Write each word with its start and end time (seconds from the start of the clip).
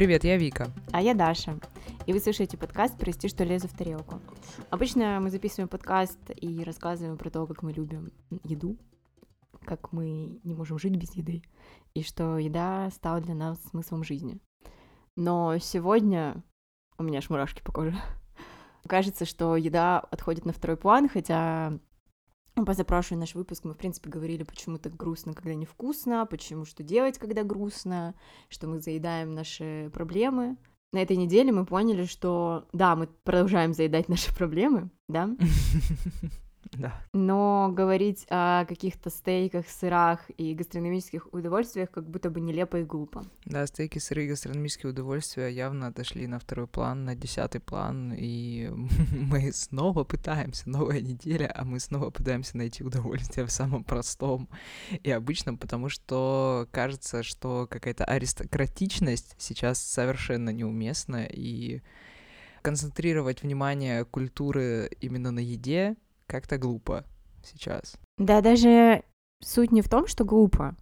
Привет, 0.00 0.24
я 0.24 0.38
Вика. 0.38 0.70
А 0.92 1.02
я 1.02 1.12
Даша. 1.12 1.58
И 2.06 2.14
вы 2.14 2.20
слушаете 2.20 2.56
подкаст 2.56 2.96
«Прости, 2.98 3.28
что 3.28 3.44
лезу 3.44 3.68
в 3.68 3.76
тарелку». 3.76 4.18
Обычно 4.70 5.20
мы 5.20 5.28
записываем 5.28 5.68
подкаст 5.68 6.18
и 6.34 6.64
рассказываем 6.64 7.18
про 7.18 7.28
то, 7.28 7.46
как 7.46 7.62
мы 7.62 7.74
любим 7.74 8.10
еду, 8.42 8.78
как 9.66 9.92
мы 9.92 10.40
не 10.42 10.54
можем 10.54 10.78
жить 10.78 10.96
без 10.96 11.14
еды, 11.16 11.42
и 11.92 12.02
что 12.02 12.38
еда 12.38 12.88
стала 12.92 13.20
для 13.20 13.34
нас 13.34 13.62
смыслом 13.68 14.02
жизни. 14.02 14.38
Но 15.16 15.58
сегодня 15.58 16.42
у 16.96 17.02
меня 17.02 17.18
аж 17.18 17.28
мурашки 17.28 17.60
по 17.60 17.70
коже. 17.70 17.94
Кажется, 18.88 19.26
что 19.26 19.54
еда 19.54 19.98
отходит 19.98 20.46
на 20.46 20.54
второй 20.54 20.78
план, 20.78 21.10
хотя 21.10 21.78
Позапрошлый 22.54 23.18
наш 23.18 23.34
выпуск 23.34 23.64
мы, 23.64 23.74
в 23.74 23.76
принципе, 23.76 24.10
говорили, 24.10 24.42
почему 24.42 24.78
так 24.78 24.94
грустно, 24.94 25.34
когда 25.34 25.54
невкусно, 25.54 26.26
почему 26.26 26.64
что 26.64 26.82
делать, 26.82 27.18
когда 27.18 27.42
грустно, 27.42 28.14
что 28.48 28.66
мы 28.66 28.80
заедаем 28.80 29.34
наши 29.34 29.90
проблемы. 29.92 30.56
На 30.92 30.98
этой 30.98 31.16
неделе 31.16 31.52
мы 31.52 31.64
поняли, 31.64 32.04
что 32.04 32.66
да, 32.72 32.96
мы 32.96 33.06
продолжаем 33.06 33.72
заедать 33.72 34.08
наши 34.10 34.34
проблемы, 34.34 34.90
да, 35.08 35.30
Да. 36.72 36.94
но 37.12 37.70
говорить 37.72 38.26
о 38.30 38.64
каких-то 38.64 39.10
стейках, 39.10 39.68
сырах 39.68 40.20
и 40.36 40.54
гастрономических 40.54 41.32
удовольствиях 41.32 41.90
как 41.90 42.08
будто 42.08 42.30
бы 42.30 42.40
нелепо 42.40 42.76
и 42.76 42.84
глупо. 42.84 43.24
Да, 43.44 43.66
стейки, 43.66 43.98
сыры 43.98 44.24
и 44.24 44.28
гастрономические 44.28 44.90
удовольствия 44.90 45.48
явно 45.48 45.88
отошли 45.88 46.26
на 46.26 46.38
второй 46.38 46.66
план, 46.66 47.04
на 47.04 47.14
десятый 47.16 47.60
план, 47.60 48.14
и 48.16 48.70
мы 49.12 49.52
снова 49.52 50.04
пытаемся, 50.04 50.68
новая 50.68 51.00
неделя, 51.00 51.52
а 51.54 51.64
мы 51.64 51.80
снова 51.80 52.10
пытаемся 52.10 52.56
найти 52.56 52.84
удовольствие 52.84 53.46
в 53.46 53.50
самом 53.50 53.84
простом 53.84 54.48
и 55.02 55.10
обычном, 55.10 55.58
потому 55.58 55.88
что 55.88 56.68
кажется, 56.70 57.22
что 57.22 57.66
какая-то 57.68 58.04
аристократичность 58.04 59.34
сейчас 59.38 59.82
совершенно 59.82 60.50
неуместна, 60.50 61.24
и 61.24 61.82
концентрировать 62.62 63.42
внимание 63.42 64.04
культуры 64.04 64.90
именно 65.00 65.30
на 65.30 65.40
еде 65.40 65.96
как-то 66.30 66.58
глупо 66.58 67.04
сейчас. 67.42 67.96
Да, 68.16 68.40
даже 68.40 69.02
суть 69.42 69.72
не 69.72 69.82
в 69.82 69.88
том, 69.88 70.06
что 70.06 70.24
глупо, 70.24 70.76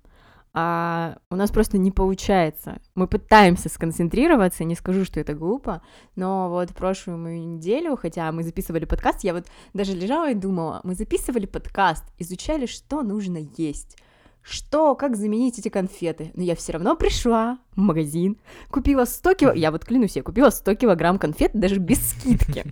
а 0.52 1.18
у 1.30 1.36
нас 1.36 1.50
просто 1.50 1.78
не 1.78 1.90
получается. 1.90 2.80
Мы 2.94 3.06
пытаемся 3.06 3.68
сконцентрироваться, 3.68 4.64
не 4.64 4.74
скажу, 4.74 5.04
что 5.04 5.20
это 5.20 5.34
глупо, 5.34 5.82
но 6.16 6.48
вот 6.48 6.74
прошлую 6.74 7.18
мою 7.18 7.44
неделю, 7.44 7.96
хотя 7.96 8.30
мы 8.32 8.42
записывали 8.42 8.84
подкаст, 8.84 9.24
я 9.24 9.34
вот 9.34 9.46
даже 9.72 9.94
лежала 9.94 10.30
и 10.30 10.34
думала, 10.34 10.80
мы 10.84 10.94
записывали 10.94 11.46
подкаст, 11.46 12.04
изучали, 12.18 12.66
что 12.66 13.02
нужно 13.02 13.38
есть, 13.56 13.96
что, 14.42 14.94
как 14.94 15.16
заменить 15.16 15.58
эти 15.58 15.68
конфеты. 15.68 16.32
Но 16.34 16.42
я 16.42 16.56
все 16.56 16.72
равно 16.72 16.96
пришла 16.96 17.58
в 17.72 17.78
магазин, 17.78 18.36
купила 18.70 19.04
100 19.04 19.34
кило... 19.34 19.52
Я 19.52 19.70
вот 19.70 19.84
клянусь, 19.84 20.16
я 20.16 20.22
купила 20.22 20.50
100 20.50 20.74
килограмм 20.74 21.18
конфет 21.18 21.52
даже 21.54 21.78
без 21.78 22.10
скидки. 22.10 22.64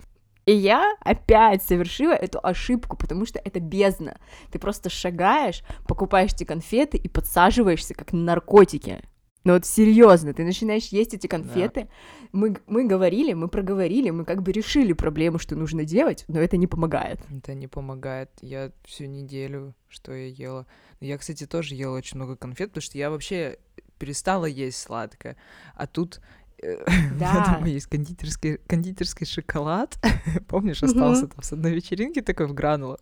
И 0.47 0.53
я 0.53 0.95
опять 1.01 1.61
совершила 1.61 2.13
эту 2.13 2.39
ошибку, 2.41 2.95
потому 2.95 3.25
что 3.25 3.37
это 3.43 3.59
бездна. 3.59 4.17
Ты 4.49 4.59
просто 4.59 4.89
шагаешь, 4.89 5.61
покупаешь 5.85 6.33
эти 6.33 6.45
конфеты 6.45 6.97
и 6.97 7.09
подсаживаешься, 7.09 7.93
как 7.93 8.13
на 8.13 8.19
наркотики. 8.19 9.01
Ну 9.43 9.53
вот 9.53 9.65
серьезно, 9.65 10.33
ты 10.33 10.45
начинаешь 10.45 10.87
есть 10.87 11.13
эти 11.13 11.27
конфеты. 11.27 11.89
Мы, 12.31 12.57
мы 12.65 12.87
говорили, 12.87 13.33
мы 13.33 13.49
проговорили, 13.49 14.09
мы 14.09 14.23
как 14.23 14.41
бы 14.41 14.53
решили 14.53 14.93
проблему, 14.93 15.37
что 15.37 15.55
нужно 15.55 15.83
делать, 15.83 16.23
но 16.29 16.39
это 16.39 16.55
не 16.55 16.67
помогает. 16.67 17.19
Это 17.29 17.53
не 17.53 17.67
помогает. 17.67 18.29
Я 18.41 18.71
всю 18.85 19.05
неделю, 19.05 19.73
что 19.89 20.13
я 20.13 20.27
ела. 20.27 20.65
Я, 21.01 21.17
кстати, 21.17 21.45
тоже 21.45 21.75
ела 21.75 21.95
очень 21.95 22.15
много 22.17 22.37
конфет, 22.37 22.69
потому 22.69 22.81
что 22.81 22.97
я 22.97 23.09
вообще 23.09 23.57
перестала 23.97 24.45
есть 24.45 24.79
сладкое. 24.79 25.35
А 25.75 25.87
тут 25.87 26.21
э, 26.61 26.85
Да. 27.19 27.55
дома 27.55 27.67
есть 27.69 27.87
кондитерский, 27.87 28.57
кондитерский 28.67 29.25
шоколад. 29.25 29.97
Помнишь, 30.47 30.83
остался 30.83 31.27
там 31.27 31.41
с 31.41 31.53
одной 31.53 31.73
вечеринки 31.73 32.21
такой 32.21 32.47
в 32.47 32.53
гранулах. 32.53 32.99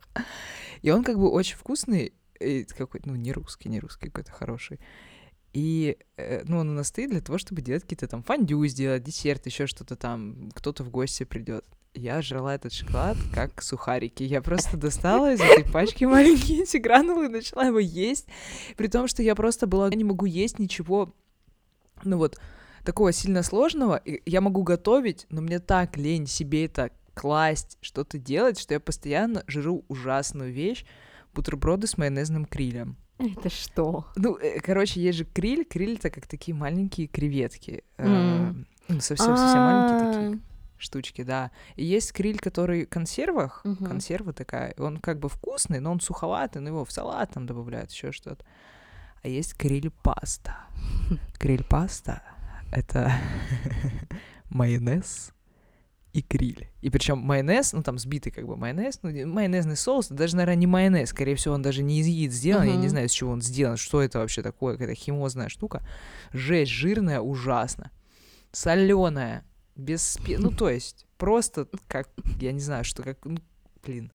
И 0.81 0.91
он 0.91 1.03
как 1.03 1.17
бы 1.17 1.29
очень 1.29 1.57
вкусный, 1.57 2.13
какой-то, 2.77 3.09
ну, 3.09 3.15
не 3.15 3.31
русский, 3.31 3.69
не 3.69 3.79
русский, 3.79 4.07
какой-то 4.07 4.31
хороший. 4.31 4.79
И, 5.53 5.97
э, 6.17 6.43
ну, 6.45 6.59
он 6.59 6.69
у 6.69 6.73
нас 6.73 6.89
стоит 6.89 7.11
для 7.11 7.21
того, 7.21 7.37
чтобы 7.37 7.61
делать 7.61 7.83
какие-то 7.83 8.07
там 8.07 8.23
фондю 8.23 8.65
сделать, 8.67 9.03
десерт, 9.03 9.45
еще 9.45 9.67
что-то 9.67 9.95
там, 9.95 10.51
кто-то 10.53 10.83
в 10.83 10.89
гости 10.89 11.23
придет. 11.23 11.65
Я 11.93 12.21
жрала 12.21 12.55
этот 12.55 12.73
шоколад 12.73 13.15
как 13.33 13.61
сухарики. 13.61 14.21
Я 14.23 14.41
просто 14.41 14.75
достала 14.75 15.31
из 15.31 15.39
этой 15.39 15.63
пачки 15.71 16.03
маленькие 16.03 16.63
эти 16.63 16.75
гранулы 16.75 17.27
и 17.27 17.29
начала 17.29 17.65
его 17.65 17.79
есть. 17.79 18.27
При 18.75 18.87
том, 18.87 19.07
что 19.07 19.23
я 19.23 19.33
просто 19.33 19.65
была... 19.65 19.87
Я 19.87 19.95
не 19.95 20.03
могу 20.03 20.25
есть 20.25 20.59
ничего, 20.59 21.15
ну 22.03 22.17
вот, 22.17 22.37
такого 22.85 23.11
сильно 23.11 23.43
сложного. 23.43 24.01
Я 24.25 24.41
могу 24.41 24.63
готовить, 24.63 25.25
но 25.29 25.41
мне 25.41 25.59
так 25.59 25.97
лень 25.97 26.27
себе 26.27 26.65
это 26.65 26.91
класть, 27.13 27.77
что-то 27.81 28.17
делать, 28.17 28.59
что 28.59 28.73
я 28.73 28.79
постоянно 28.79 29.43
жру 29.47 29.83
ужасную 29.87 30.51
вещь 30.53 30.85
бутерброды 31.33 31.87
с 31.87 31.97
майонезным 31.97 32.45
крилем. 32.45 32.95
Это 33.17 33.49
что? 33.49 34.05
Ну, 34.15 34.35
э, 34.37 34.59
короче, 34.59 35.01
есть 35.01 35.17
же 35.17 35.25
криль. 35.25 35.63
Криль— 35.65 35.95
это 35.99 36.09
как 36.09 36.27
такие 36.27 36.53
маленькие 36.55 37.07
креветки. 37.07 37.83
э, 37.97 38.53
ну, 38.87 38.99
совсем-совсем 38.99 39.63
маленькие 39.63 39.97
такие 40.11 40.39
штучки, 40.77 41.23
да. 41.23 41.51
И 41.77 41.85
есть 41.85 42.11
криль, 42.11 42.37
который 42.37 42.85
в 42.85 42.89
консервах, 42.89 43.61
Мгм. 43.63 43.85
консерва 43.85 44.33
такая, 44.33 44.73
он 44.77 44.97
как 44.97 45.19
бы 45.19 45.29
вкусный, 45.29 45.79
но 45.79 45.91
он 45.91 46.01
суховатый, 46.01 46.61
но 46.61 46.67
его 46.69 46.83
в 46.83 46.91
салат 46.91 47.31
там 47.31 47.45
добавляют, 47.45 47.91
еще 47.91 48.11
что-то. 48.11 48.43
А 49.23 49.27
есть 49.29 49.55
криль 49.55 49.89
паста. 50.03 50.57
Криль 51.39 51.63
паста— 51.63 52.21
это 52.71 53.13
майонез 54.49 55.33
и 56.13 56.21
криль. 56.21 56.69
И 56.81 56.89
причем 56.89 57.17
майонез, 57.17 57.73
ну 57.73 57.83
там 57.83 57.97
сбитый 57.97 58.31
как 58.31 58.47
бы 58.47 58.55
майонез, 58.55 58.99
ну 59.03 59.09
не- 59.09 59.25
майонезный 59.25 59.75
соус, 59.75 60.07
даже, 60.07 60.37
наверное, 60.37 60.55
не 60.55 60.67
майонез, 60.67 61.09
скорее 61.09 61.35
всего, 61.35 61.55
он 61.55 61.61
даже 61.61 61.83
не 61.83 61.99
из 61.99 62.07
яиц 62.07 62.31
сделан, 62.31 62.67
я 62.67 62.75
не 62.75 62.87
знаю, 62.87 63.07
из 63.07 63.11
чего 63.11 63.31
он 63.31 63.41
сделан, 63.41 63.75
что 63.75 64.01
это 64.01 64.19
вообще 64.19 64.41
такое, 64.41 64.73
какая-то 64.73 64.95
химозная 64.95 65.49
штука. 65.49 65.85
Жесть, 66.31 66.71
жирная, 66.71 67.19
ужасно. 67.19 67.91
Соленая, 68.53 69.43
без 69.75 70.07
спе... 70.07 70.37
Ну, 70.37 70.51
то 70.57 70.69
есть, 70.69 71.05
просто 71.17 71.67
как, 71.89 72.09
я 72.39 72.53
не 72.53 72.61
знаю, 72.61 72.85
что 72.85 73.03
как, 73.03 73.25
ну, 73.25 73.39
блин, 73.83 74.13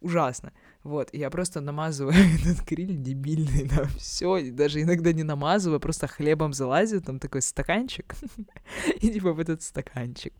ужасно. 0.00 0.52
Вот, 0.84 1.08
я 1.14 1.30
просто 1.30 1.62
намазываю 1.62 2.14
этот 2.40 2.66
гриль 2.66 2.96
дебильный 2.96 3.64
на 3.64 3.86
все, 3.98 4.50
даже 4.50 4.82
иногда 4.82 5.12
не 5.12 5.22
намазываю, 5.22 5.80
просто 5.80 6.06
хлебом 6.06 6.52
залазю, 6.52 7.00
там 7.00 7.18
такой 7.18 7.40
стаканчик, 7.40 8.14
и 9.00 9.10
типа 9.10 9.32
в 9.32 9.40
этот 9.40 9.62
стаканчик. 9.62 10.34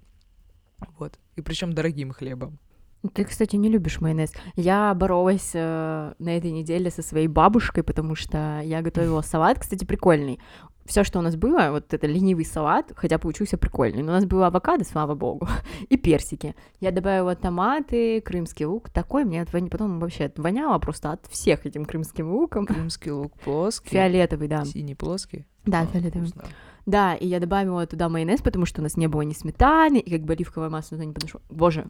Вот. 0.98 1.18
И 1.36 1.40
причем 1.40 1.72
дорогим 1.72 2.12
хлебом. 2.12 2.58
Ты, 3.12 3.24
кстати, 3.24 3.56
не 3.56 3.68
любишь 3.68 4.00
майонез. 4.00 4.32
Я 4.56 4.94
боролась 4.94 5.50
э, 5.54 6.14
на 6.18 6.36
этой 6.36 6.50
неделе 6.50 6.90
со 6.90 7.02
своей 7.02 7.28
бабушкой, 7.28 7.82
потому 7.82 8.14
что 8.14 8.60
я 8.64 8.80
готовила 8.80 9.20
салат, 9.20 9.58
кстати, 9.58 9.84
прикольный. 9.84 10.40
Все, 10.84 11.02
что 11.02 11.18
у 11.18 11.22
нас 11.22 11.34
было, 11.36 11.68
вот 11.70 11.94
это 11.94 12.06
ленивый 12.06 12.44
салат, 12.44 12.92
хотя 12.94 13.18
получился 13.18 13.56
прикольный. 13.56 14.02
Но 14.02 14.12
у 14.12 14.14
нас 14.14 14.26
было 14.26 14.48
авокадо, 14.48 14.84
слава 14.84 15.14
богу, 15.14 15.48
и 15.88 15.96
персики. 15.96 16.54
Я 16.80 16.90
добавила 16.90 17.34
томаты, 17.34 18.20
крымский 18.20 18.66
лук. 18.66 18.90
Такой 18.90 19.24
мне 19.24 19.44
потом 19.46 19.98
вообще 19.98 20.30
воняло 20.36 20.78
просто 20.78 21.12
от 21.12 21.26
всех 21.28 21.64
этим 21.66 21.84
крымским 21.86 22.30
луком. 22.30 22.66
Крымский 22.74 23.12
лук 23.12 23.32
плоский, 23.44 23.90
Фиолетовый, 23.90 24.48
да. 24.48 24.64
синий 24.64 24.94
плоский. 24.94 25.46
Да, 25.64 25.80
А, 25.80 25.86
фиолетовый. 25.86 26.28
вкусно. 26.28 26.48
Да, 26.84 27.14
и 27.14 27.26
я 27.26 27.40
добавила 27.40 27.86
туда 27.86 28.10
майонез, 28.10 28.42
потому 28.42 28.66
что 28.66 28.82
у 28.82 28.84
нас 28.84 28.98
не 28.98 29.06
было 29.06 29.22
ни 29.22 29.32
сметаны, 29.32 29.98
и 29.98 30.10
как 30.10 30.20
бы 30.26 30.34
оливковое 30.34 30.68
масло 30.68 30.98
туда 30.98 31.06
не 31.06 31.14
подошло. 31.14 31.40
Боже, 31.48 31.86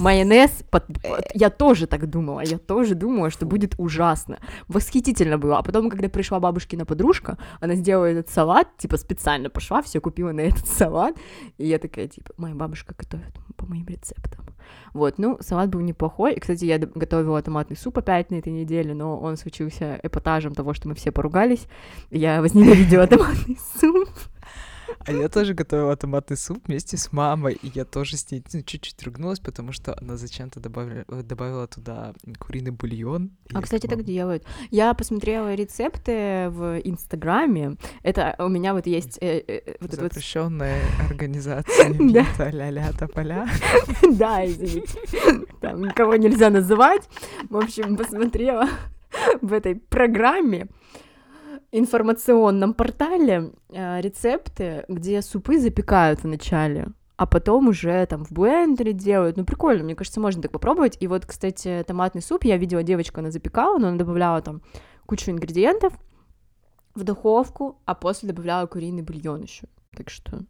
майонез, 0.00 0.50
под- 0.70 0.86
под- 0.86 1.30
я 1.34 1.50
тоже 1.50 1.86
так 1.86 2.08
думала, 2.08 2.40
я 2.40 2.58
тоже 2.58 2.94
думала, 2.94 3.30
что 3.30 3.46
будет 3.46 3.74
ужасно. 3.78 4.38
Восхитительно 4.68 5.38
было. 5.38 5.58
А 5.58 5.62
потом, 5.62 5.90
когда 5.90 6.08
пришла 6.08 6.40
бабушкина 6.40 6.84
подружка, 6.84 7.38
она 7.60 7.74
сделала 7.74 8.06
этот 8.06 8.28
салат, 8.30 8.68
типа 8.76 8.96
специально 8.96 9.50
пошла, 9.50 9.82
все 9.82 10.00
купила 10.00 10.32
на 10.32 10.40
этот 10.40 10.66
салат, 10.66 11.16
и 11.58 11.66
я 11.66 11.78
такая, 11.78 12.08
типа, 12.08 12.32
моя 12.36 12.54
бабушка 12.54 12.94
готовит 12.98 13.34
по 13.56 13.66
моим 13.66 13.86
рецептам. 13.86 14.44
Вот, 14.94 15.18
ну, 15.18 15.38
салат 15.40 15.68
был 15.70 15.80
неплохой. 15.80 16.34
И, 16.34 16.40
кстати, 16.40 16.64
я 16.64 16.78
готовила 16.78 17.42
томатный 17.42 17.76
суп 17.76 17.98
опять 17.98 18.30
на 18.30 18.36
этой 18.36 18.52
неделе, 18.52 18.94
но 18.94 19.18
он 19.18 19.36
случился 19.36 19.98
эпатажем 20.02 20.54
того, 20.54 20.72
что 20.72 20.88
мы 20.88 20.94
все 20.94 21.12
поругались. 21.12 21.66
Я 22.10 22.40
возненавидела 22.40 23.06
томатный 23.08 23.58
суп. 23.80 24.08
А 25.06 25.12
я 25.12 25.28
тоже 25.28 25.54
готовила 25.54 25.96
томатный 25.96 26.36
суп 26.36 26.66
вместе 26.66 26.96
с 26.96 27.12
мамой, 27.12 27.58
и 27.62 27.70
я 27.74 27.84
тоже 27.84 28.16
с 28.16 28.30
ней 28.30 28.42
ну, 28.52 28.62
чуть-чуть 28.62 29.02
ругнулась, 29.02 29.40
потому 29.40 29.72
что 29.72 29.96
она 30.00 30.16
зачем-то 30.16 30.60
добавила, 30.60 31.04
добавила 31.22 31.66
туда 31.66 32.14
куриный 32.38 32.70
бульон. 32.70 33.30
А, 33.52 33.62
кстати, 33.62 33.86
так 33.86 34.02
делают. 34.04 34.44
Я 34.70 34.94
посмотрела 34.94 35.54
рецепты 35.54 36.48
в 36.50 36.80
Инстаграме. 36.84 37.76
Это 38.02 38.34
у 38.38 38.48
меня 38.48 38.74
вот 38.74 38.86
есть 38.86 39.18
э, 39.20 39.42
э, 39.46 39.76
вот. 39.80 39.92
Запрещенная 39.92 40.80
организация. 41.08 41.88
Мита 41.98 42.50
ля-ля 42.50 42.92
тополя. 42.98 43.48
Да, 44.14 44.46
извините. 44.46 44.98
Там 45.60 45.84
никого 45.84 46.16
нельзя 46.16 46.50
называть. 46.50 47.08
В 47.50 47.56
общем, 47.56 47.96
посмотрела 47.96 48.68
в 49.42 49.52
этой 49.52 49.76
программе. 49.76 50.68
Информационном 51.74 52.72
портале 52.72 53.50
э, 53.68 54.00
рецепты, 54.00 54.84
где 54.88 55.20
супы 55.22 55.58
запекают 55.58 56.22
вначале, 56.22 56.88
а 57.16 57.26
потом 57.26 57.68
уже 57.68 58.06
там 58.06 58.24
в 58.24 58.30
блендере 58.32 58.92
делают. 58.92 59.36
Ну, 59.36 59.44
прикольно, 59.44 59.82
мне 59.82 59.96
кажется, 59.96 60.20
можно 60.20 60.40
так 60.40 60.52
попробовать. 60.52 60.96
И 61.00 61.08
вот, 61.08 61.26
кстати, 61.26 61.84
томатный 61.86 62.22
суп, 62.22 62.44
я 62.44 62.56
видела, 62.56 62.82
девочка, 62.82 63.20
она 63.20 63.30
запекала, 63.30 63.78
но 63.78 63.88
она 63.88 63.98
добавляла 63.98 64.40
там 64.40 64.62
кучу 65.06 65.30
ингредиентов 65.32 65.92
в 66.94 67.02
духовку, 67.02 67.80
а 67.84 67.94
после 67.94 68.28
добавляла 68.28 68.66
куриный 68.66 69.02
бульон 69.02 69.42
еще. 69.42 69.66
Так 69.96 70.10
что 70.10 70.44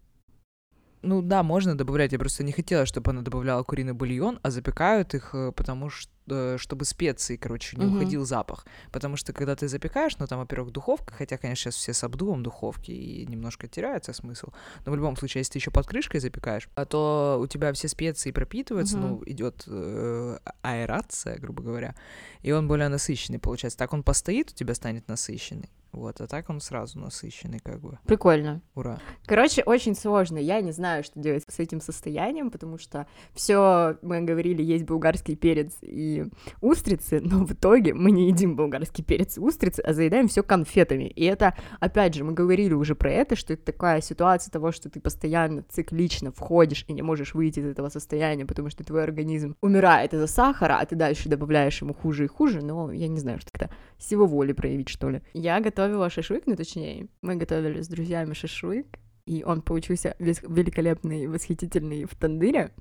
ну 1.04 1.22
да, 1.22 1.42
можно 1.42 1.76
добавлять. 1.76 2.12
Я 2.12 2.18
просто 2.18 2.42
не 2.42 2.52
хотела, 2.52 2.86
чтобы 2.86 3.10
она 3.10 3.22
добавляла 3.22 3.62
куриный 3.62 3.92
бульон, 3.92 4.40
а 4.42 4.50
запекают 4.50 5.14
их, 5.14 5.30
э, 5.34 5.52
потому 5.52 5.90
что 5.90 6.10
э, 6.28 6.56
чтобы 6.58 6.84
специи, 6.84 7.36
короче, 7.36 7.76
не 7.76 7.86
угу. 7.86 7.96
уходил 7.96 8.24
запах. 8.24 8.66
Потому 8.90 9.16
что 9.16 9.32
когда 9.32 9.54
ты 9.54 9.68
запекаешь, 9.68 10.16
ну 10.18 10.26
там, 10.26 10.38
во-первых, 10.38 10.72
духовка, 10.72 11.12
хотя, 11.14 11.36
конечно, 11.36 11.70
сейчас 11.70 11.76
все 11.76 11.92
с 11.92 12.02
обдувом 12.04 12.42
духовки 12.42 12.90
и 12.90 13.26
немножко 13.26 13.68
теряется 13.68 14.12
смысл. 14.12 14.48
Но 14.86 14.92
в 14.92 14.96
любом 14.96 15.16
случае, 15.16 15.40
если 15.40 15.52
ты 15.52 15.58
еще 15.58 15.70
под 15.70 15.86
крышкой 15.86 16.20
запекаешь, 16.20 16.68
а 16.74 16.84
то 16.86 17.38
у 17.40 17.46
тебя 17.46 17.72
все 17.72 17.88
специи 17.88 18.30
пропитываются, 18.30 18.98
угу. 18.98 19.06
ну, 19.06 19.22
идет 19.26 19.64
э, 19.66 20.38
аэрация, 20.62 21.38
грубо 21.38 21.62
говоря, 21.62 21.94
и 22.42 22.52
он 22.52 22.66
более 22.66 22.88
насыщенный 22.88 23.38
получается. 23.38 23.78
Так 23.78 23.92
он 23.92 24.02
постоит, 24.02 24.50
у 24.50 24.54
тебя 24.54 24.74
станет 24.74 25.08
насыщенный. 25.08 25.70
Вот, 25.94 26.20
а 26.20 26.26
так 26.26 26.50
он 26.50 26.60
сразу 26.60 26.98
насыщенный, 26.98 27.60
как 27.60 27.80
бы. 27.80 27.98
Прикольно. 28.04 28.62
Ура. 28.74 28.98
Короче, 29.26 29.62
очень 29.62 29.94
сложно. 29.94 30.38
Я 30.38 30.60
не 30.60 30.72
знаю, 30.72 31.04
что 31.04 31.20
делать 31.20 31.44
с 31.48 31.58
этим 31.60 31.80
состоянием, 31.80 32.50
потому 32.50 32.78
что 32.78 33.06
все 33.32 33.96
мы 34.02 34.20
говорили, 34.22 34.62
есть 34.62 34.84
болгарский 34.84 35.36
перец 35.36 35.72
и 35.82 36.26
устрицы, 36.60 37.20
но 37.20 37.44
в 37.44 37.52
итоге 37.52 37.94
мы 37.94 38.10
не 38.10 38.26
едим 38.26 38.56
болгарский 38.56 39.04
перец 39.04 39.38
и 39.38 39.40
устрицы, 39.40 39.80
а 39.80 39.92
заедаем 39.92 40.28
все 40.28 40.42
конфетами. 40.42 41.04
И 41.04 41.24
это, 41.24 41.56
опять 41.80 42.14
же, 42.14 42.24
мы 42.24 42.32
говорили 42.32 42.74
уже 42.74 42.94
про 42.94 43.10
это, 43.10 43.36
что 43.36 43.52
это 43.52 43.64
такая 43.64 44.00
ситуация 44.00 44.50
того, 44.50 44.72
что 44.72 44.90
ты 44.90 45.00
постоянно 45.00 45.62
циклично 45.68 46.32
входишь 46.32 46.84
и 46.88 46.92
не 46.92 47.02
можешь 47.02 47.34
выйти 47.34 47.60
из 47.60 47.66
этого 47.66 47.88
состояния, 47.88 48.44
потому 48.44 48.68
что 48.70 48.84
твой 48.84 49.04
организм 49.04 49.56
умирает 49.60 50.12
из-за 50.12 50.26
сахара, 50.26 50.78
а 50.80 50.86
ты 50.86 50.96
дальше 50.96 51.28
добавляешь 51.28 51.80
ему 51.80 51.94
хуже 51.94 52.24
и 52.24 52.28
хуже, 52.28 52.62
но 52.62 52.90
я 52.92 53.08
не 53.08 53.20
знаю, 53.20 53.38
что 53.38 53.50
это 53.52 53.70
силу 53.98 54.26
воли 54.26 54.52
проявить, 54.52 54.88
что 54.88 55.10
ли. 55.10 55.22
Я 55.32 55.60
готовила 55.84 56.10
шашлык, 56.10 56.44
ну 56.46 56.56
точнее, 56.56 57.08
мы 57.22 57.36
готовили 57.36 57.80
с 57.80 57.88
друзьями 57.88 58.32
шашлык, 58.34 58.86
и 59.26 59.44
он 59.44 59.62
получился 59.62 60.16
великолепный, 60.18 61.26
восхитительный 61.26 62.04
в 62.04 62.14
тандыре. 62.14 62.72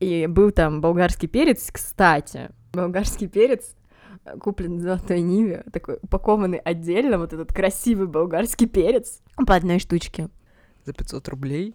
И 0.00 0.26
был 0.26 0.50
там 0.50 0.80
болгарский 0.80 1.28
перец, 1.28 1.70
кстати. 1.70 2.50
Болгарский 2.72 3.28
перец 3.28 3.74
э, 4.24 4.36
куплен 4.38 4.78
в 4.78 4.80
Золотой 4.80 5.20
Ниве, 5.20 5.64
такой 5.72 5.98
упакованный 6.02 6.58
отдельно, 6.58 7.18
вот 7.18 7.32
этот 7.32 7.52
красивый 7.52 8.06
болгарский 8.06 8.66
перец 8.66 9.22
по 9.46 9.54
одной 9.54 9.78
штучке. 9.78 10.28
За 10.84 10.92
500 10.92 11.28
рублей? 11.28 11.74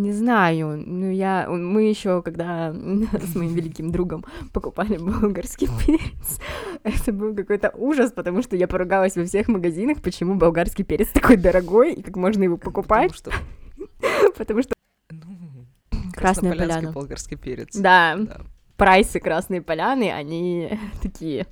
Не 0.00 0.12
знаю, 0.12 0.82
ну 0.86 1.10
я, 1.10 1.46
мы 1.46 1.82
еще, 1.82 2.22
когда 2.22 2.72
с 2.72 3.34
моим 3.34 3.54
великим 3.54 3.92
другом 3.92 4.24
покупали 4.50 4.96
болгарский 4.96 5.68
перец, 5.84 6.40
это 6.84 7.12
был 7.12 7.34
какой-то 7.34 7.70
ужас, 7.74 8.10
потому 8.10 8.42
что 8.42 8.56
я 8.56 8.66
поругалась 8.66 9.16
во 9.16 9.26
всех 9.26 9.48
магазинах, 9.48 10.00
почему 10.00 10.36
болгарский 10.36 10.86
перец 10.86 11.08
такой 11.08 11.36
дорогой 11.36 11.92
и 11.92 12.02
как 12.02 12.16
можно 12.16 12.42
его 12.42 12.56
покупать. 12.56 13.12
Потому 14.38 14.62
что... 14.62 14.72
Ну, 15.10 15.66
Красная 16.14 16.56
поляна. 16.56 16.92
болгарский 16.92 17.36
перец. 17.36 17.76
Да. 17.76 18.16
да. 18.16 18.40
Прайсы 18.78 19.20
Красной 19.20 19.60
Поляны, 19.60 20.10
они 20.10 20.78
такие. 21.02 21.46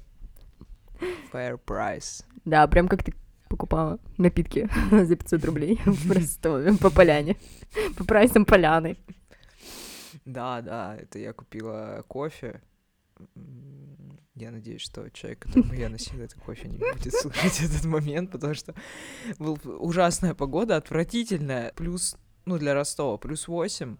Fair 1.30 1.60
price. 1.62 2.24
Да, 2.46 2.66
прям 2.66 2.88
как 2.88 3.02
ты 3.02 3.12
покупала 3.48 3.98
напитки 4.16 4.68
за 4.90 5.16
500 5.16 5.44
рублей 5.44 5.80
просто 6.08 6.76
по 6.80 6.90
поляне, 6.90 7.36
по 7.96 8.04
прайсам 8.04 8.44
поляны. 8.44 8.96
Да, 10.24 10.60
да, 10.60 10.96
это 10.96 11.18
я 11.18 11.32
купила 11.32 12.04
кофе. 12.06 12.60
Я 14.34 14.52
надеюсь, 14.52 14.82
что 14.82 15.10
человек, 15.10 15.40
которому 15.40 15.74
я 15.74 15.88
носила 15.88 16.22
это 16.22 16.38
кофе, 16.38 16.68
не 16.68 16.78
будет 16.78 17.12
слушать 17.20 17.60
этот 17.60 17.84
момент, 17.84 18.30
потому 18.30 18.54
что 18.54 18.74
была 19.38 19.56
ужасная 19.64 20.34
погода, 20.34 20.76
отвратительная, 20.76 21.72
плюс, 21.72 22.16
ну, 22.44 22.58
для 22.58 22.74
Ростова, 22.74 23.16
плюс 23.16 23.48
8, 23.48 23.96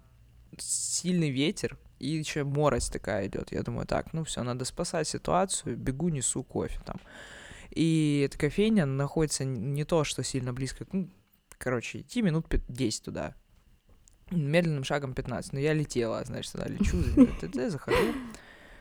сильный 0.58 1.30
ветер, 1.30 1.76
и 1.98 2.08
еще 2.08 2.44
морось 2.44 2.88
такая 2.88 3.26
идет. 3.26 3.52
Я 3.52 3.62
думаю, 3.62 3.86
так, 3.86 4.12
ну 4.12 4.24
все, 4.24 4.42
надо 4.42 4.64
спасать 4.64 5.08
ситуацию, 5.08 5.76
бегу, 5.76 6.08
несу 6.08 6.44
кофе 6.44 6.78
там. 6.84 6.96
И 7.70 8.22
эта 8.26 8.38
кофейня 8.38 8.86
находится 8.86 9.44
не 9.44 9.84
то, 9.84 10.04
что 10.04 10.22
сильно 10.22 10.52
близко. 10.52 10.86
Ну, 10.92 11.10
короче, 11.58 12.00
идти 12.00 12.22
минут 12.22 12.46
10 12.68 13.04
туда. 13.04 13.34
Медленным 14.30 14.84
шагом 14.84 15.14
15. 15.14 15.52
Но 15.52 15.58
я 15.58 15.72
летела, 15.72 16.22
значит, 16.24 16.52
туда 16.52 16.66
лечу, 16.66 16.98
захожу. 17.70 18.14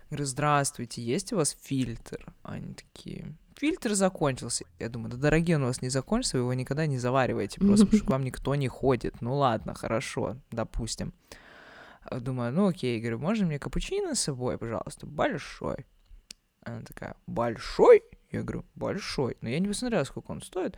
Говорю, 0.09 0.25
здравствуйте, 0.25 1.01
есть 1.01 1.33
у 1.33 1.37
вас 1.37 1.57
фильтр? 1.61 2.33
Они 2.43 2.73
такие, 2.73 3.35
фильтр 3.57 3.93
закончился. 3.93 4.65
Я 4.79 4.87
думаю, 4.87 5.11
да 5.11 5.17
дорогие, 5.17 5.57
он 5.57 5.63
у 5.63 5.67
вас 5.67 5.81
не 5.81 5.89
закончился, 5.89 6.37
вы 6.37 6.43
его 6.43 6.53
никогда 6.53 6.85
не 6.85 6.97
завариваете, 6.97 7.59
просто 7.59 7.85
потому 7.85 7.97
что 7.97 8.07
к 8.07 8.11
вам 8.11 8.23
никто 8.23 8.55
не 8.55 8.69
ходит. 8.69 9.21
Ну 9.21 9.35
ладно, 9.35 9.73
хорошо, 9.73 10.37
допустим. 10.51 11.13
Думаю, 12.09 12.53
ну 12.53 12.67
окей, 12.67 13.01
говорю, 13.01 13.19
можно 13.19 13.45
мне 13.45 13.59
капучино 13.59 14.15
с 14.15 14.21
собой, 14.21 14.57
пожалуйста, 14.57 15.05
большой? 15.05 15.85
Она 16.61 16.81
такая, 16.83 17.15
большой? 17.25 18.03
Я 18.31 18.43
говорю, 18.43 18.65
большой. 18.75 19.37
Но 19.41 19.49
я 19.49 19.59
не 19.59 19.67
посмотрела, 19.67 20.03
сколько 20.03 20.31
он 20.31 20.41
стоит. 20.41 20.77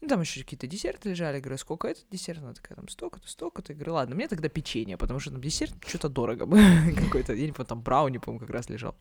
И 0.00 0.06
там 0.06 0.20
еще 0.20 0.40
какие-то 0.42 0.66
десерты 0.66 1.10
лежали. 1.10 1.36
Я 1.36 1.40
говорю, 1.40 1.58
сколько 1.58 1.88
этот 1.88 2.04
десерт? 2.10 2.38
Она 2.40 2.54
такая, 2.54 2.76
там 2.76 2.88
столько-то, 2.88 3.28
столько-то. 3.28 3.72
Я 3.72 3.76
говорю, 3.76 3.94
ладно, 3.94 4.14
мне 4.14 4.28
тогда 4.28 4.48
печенье, 4.48 4.96
потому 4.96 5.20
что 5.20 5.30
там 5.30 5.40
десерт 5.40 5.74
что-то 5.86 6.08
дорого 6.08 6.46
какой-то. 6.96 7.34
Я 7.34 7.46
не 7.46 7.52
помню, 7.52 7.68
там 7.68 7.82
брауни, 7.82 8.18
по-моему, 8.18 8.40
как 8.40 8.50
раз 8.50 8.68
лежал. 8.70 8.94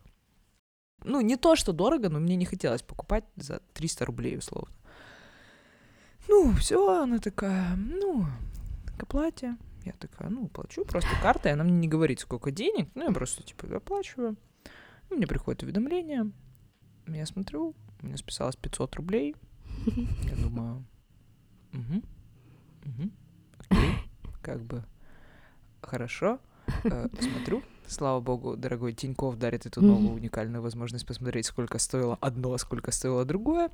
Ну, 1.04 1.22
не 1.22 1.38
то, 1.38 1.56
что 1.56 1.72
дорого, 1.72 2.10
но 2.10 2.20
мне 2.20 2.36
не 2.36 2.46
хотелось 2.46 2.82
покупать 2.82 3.24
за 3.38 3.62
300 3.74 4.06
рублей, 4.06 4.38
условно. 4.38 4.76
Ну, 6.28 6.52
все, 6.54 7.02
она 7.02 7.20
такая, 7.20 7.76
ну, 7.78 8.26
к 8.98 9.04
оплате. 9.04 9.58
Я 9.86 9.94
такая, 9.94 10.30
ну, 10.30 10.48
плачу 10.48 10.84
просто 10.84 11.10
картой. 11.22 11.54
Она 11.54 11.64
мне 11.64 11.74
не 11.74 11.88
говорит, 11.88 12.20
сколько 12.20 12.52
денег. 12.52 12.90
Ну, 12.96 13.06
я 13.08 13.12
просто, 13.12 13.42
типа, 13.44 13.78
оплачиваю. 13.78 14.36
Мне 15.10 15.26
приходит 15.26 15.64
уведомление. 15.64 16.32
Я 17.08 17.26
смотрю, 17.26 17.74
у 18.02 18.08
меня 18.08 18.18
списалось 18.18 18.56
500 18.56 18.96
рублей. 18.96 19.36
Я 19.86 20.36
думаю, 20.36 20.86
угу, 21.74 22.02
угу, 22.86 23.10
окей, 23.70 23.94
как 24.42 24.64
бы 24.64 24.84
хорошо. 25.82 26.40
Э, 26.84 27.08
смотрю, 27.20 27.64
слава 27.88 28.20
богу, 28.20 28.56
дорогой 28.56 28.94
Тиньков 28.94 29.38
дарит 29.38 29.66
эту 29.66 29.82
новую 29.82 30.14
уникальную 30.14 30.62
возможность 30.62 31.06
посмотреть, 31.06 31.46
сколько 31.46 31.80
стоило 31.80 32.18
одно, 32.22 32.54
а 32.54 32.58
сколько 32.58 32.92
стоило 32.92 33.26
другое. 33.26 33.70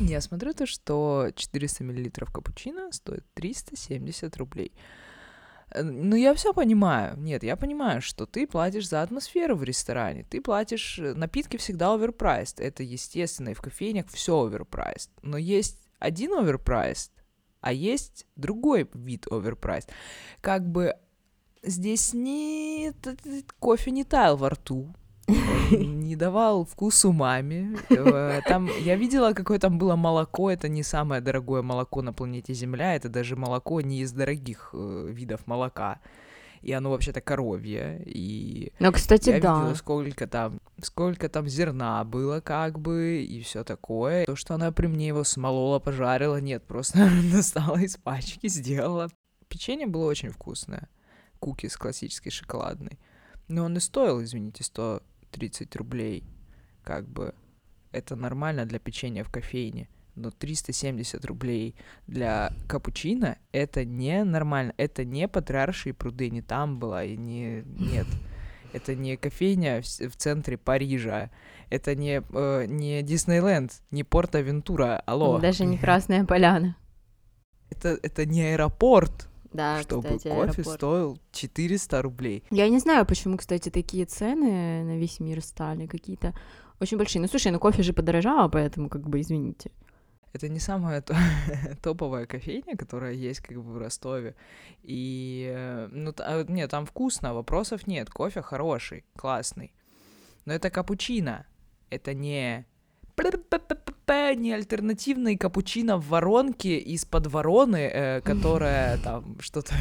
Я 0.00 0.20
смотрю 0.20 0.52
то, 0.52 0.66
что 0.66 1.30
400 1.34 1.84
миллилитров 1.84 2.30
капучино 2.30 2.92
стоит 2.92 3.24
370 3.34 4.36
рублей. 4.36 4.72
Э, 5.70 5.82
ну, 5.82 6.16
я 6.16 6.34
все 6.34 6.52
понимаю. 6.52 7.16
Нет, 7.18 7.42
я 7.42 7.56
понимаю, 7.56 8.00
что 8.02 8.26
ты 8.26 8.46
платишь 8.46 8.88
за 8.88 9.02
атмосферу 9.02 9.56
в 9.56 9.64
ресторане. 9.64 10.24
Ты 10.28 10.40
платишь... 10.40 10.98
Э, 10.98 11.14
напитки 11.14 11.56
всегда 11.56 11.94
оверпрайст. 11.94 12.60
Это 12.60 12.82
естественно, 12.82 13.50
и 13.50 13.54
в 13.54 13.60
кофейнях 13.60 14.06
все 14.08 14.44
оверпрайст. 14.44 15.10
Но 15.22 15.36
есть 15.36 15.88
один 15.98 16.34
оверпрайст, 16.34 17.12
а 17.60 17.72
есть 17.72 18.26
другой 18.36 18.88
вид 18.94 19.26
оверпрайст. 19.30 19.90
Как 20.40 20.68
бы 20.68 20.94
здесь 21.62 22.14
не... 22.14 22.92
Кофе 23.58 23.90
не 23.90 24.04
таял 24.04 24.36
во 24.36 24.50
рту 24.50 24.94
не 25.70 26.16
давал 26.16 26.64
вкусу 26.64 27.12
маме. 27.12 27.76
Э, 27.90 28.40
там 28.46 28.68
я 28.80 28.96
видела, 28.96 29.32
какое 29.32 29.58
там 29.58 29.78
было 29.78 29.96
молоко. 29.96 30.50
Это 30.50 30.68
не 30.68 30.82
самое 30.82 31.20
дорогое 31.20 31.62
молоко 31.62 32.02
на 32.02 32.12
планете 32.12 32.54
Земля. 32.54 32.94
Это 32.94 33.08
даже 33.08 33.36
молоко 33.36 33.80
не 33.80 34.00
из 34.00 34.12
дорогих 34.12 34.70
э, 34.72 35.08
видов 35.10 35.46
молока. 35.46 36.00
И 36.60 36.72
оно 36.72 36.90
вообще-то 36.90 37.20
коровье. 37.20 38.02
И 38.04 38.72
ну, 38.80 38.92
кстати, 38.92 39.30
я 39.30 39.40
да. 39.40 39.54
видела, 39.54 39.74
сколько 39.74 40.26
там, 40.26 40.60
сколько 40.82 41.28
там 41.28 41.46
зерна 41.46 42.02
было, 42.04 42.40
как 42.40 42.78
бы, 42.78 43.22
и 43.22 43.40
все 43.42 43.64
такое. 43.64 44.24
То, 44.26 44.36
что 44.36 44.54
она 44.54 44.72
при 44.72 44.86
мне 44.86 45.08
его 45.08 45.24
смолола, 45.24 45.78
пожарила, 45.78 46.40
нет, 46.40 46.64
просто 46.64 47.08
достала 47.32 47.78
из 47.78 47.96
пачки, 47.96 48.48
сделала. 48.48 49.08
Печенье 49.48 49.86
было 49.86 50.06
очень 50.06 50.30
вкусное. 50.30 50.88
Кукис 51.38 51.76
классический 51.76 52.30
шоколадный. 52.30 52.98
Но 53.46 53.64
он 53.64 53.76
и 53.76 53.80
стоил, 53.80 54.22
извините, 54.22 54.64
100 54.64 55.02
30 55.38 55.76
рублей, 55.76 56.24
как 56.82 57.08
бы 57.08 57.34
это 57.92 58.16
нормально 58.16 58.66
для 58.66 58.78
печенья 58.78 59.22
в 59.22 59.30
кофейне, 59.30 59.88
но 60.14 60.30
370 60.30 61.24
рублей 61.24 61.76
для 62.06 62.52
капучино 62.66 63.38
это 63.52 63.84
не 63.84 64.24
нормально, 64.24 64.74
это 64.76 65.04
не 65.04 65.28
патриаршие 65.28 65.94
пруды, 65.94 66.30
не 66.30 66.42
там 66.42 66.78
было, 66.78 67.04
и 67.04 67.16
не, 67.16 67.62
нет. 67.64 68.06
Это 68.72 68.94
не 68.94 69.16
кофейня 69.16 69.80
в, 69.80 69.84
в 69.84 70.16
центре 70.16 70.58
Парижа. 70.58 71.30
Это 71.70 71.94
не, 71.94 72.22
э, 72.32 72.64
не 72.66 73.02
Диснейленд, 73.02 73.72
не 73.90 74.04
Порт-Авентура. 74.04 75.02
Алло. 75.06 75.38
Даже 75.38 75.64
не 75.64 75.78
Красная 75.78 76.24
Поляна. 76.24 76.76
Это, 77.70 77.98
это 78.02 78.26
не 78.26 78.42
аэропорт. 78.42 79.27
Да, 79.52 79.82
чтобы 79.82 80.02
кстати, 80.02 80.28
кофе 80.28 80.42
аэропорт. 80.42 80.68
стоил 80.68 81.18
400 81.32 82.02
рублей. 82.02 82.44
Я 82.50 82.68
не 82.68 82.78
знаю, 82.78 83.06
почему, 83.06 83.36
кстати, 83.36 83.70
такие 83.70 84.04
цены 84.04 84.84
на 84.84 84.98
весь 84.98 85.20
мир 85.20 85.42
стали 85.42 85.86
какие-то 85.86 86.34
очень 86.80 86.98
большие. 86.98 87.22
Ну, 87.22 87.28
слушай, 87.28 87.50
ну 87.50 87.58
кофе 87.58 87.82
же 87.82 87.92
подорожало, 87.92 88.48
поэтому, 88.48 88.88
как 88.88 89.08
бы, 89.08 89.20
извините. 89.20 89.70
Это 90.32 90.48
не 90.48 90.60
самая 90.60 91.00
то- 91.00 91.16
топовая 91.82 92.26
кофейня, 92.26 92.76
которая 92.76 93.12
есть 93.14 93.40
как 93.40 93.56
бы 93.56 93.72
в 93.72 93.78
Ростове. 93.78 94.34
И, 94.82 95.50
э, 95.54 95.88
ну, 95.90 96.14
а, 96.18 96.44
нет, 96.44 96.70
там 96.70 96.86
вкусно, 96.86 97.34
вопросов 97.34 97.86
нет. 97.86 98.10
Кофе 98.10 98.42
хороший, 98.42 99.04
классный. 99.16 99.72
Но 100.44 100.52
это 100.52 100.70
капучино. 100.70 101.46
Это 101.90 102.14
не... 102.14 102.66
Не 104.36 104.52
альтернативный 104.52 105.36
капучино 105.36 105.96
в 105.98 106.08
воронке 106.08 106.78
из-под 106.78 107.26
вороны, 107.26 107.90
э, 107.92 108.20
которая 108.20 108.98
там 108.98 109.36
что-то, 109.40 109.74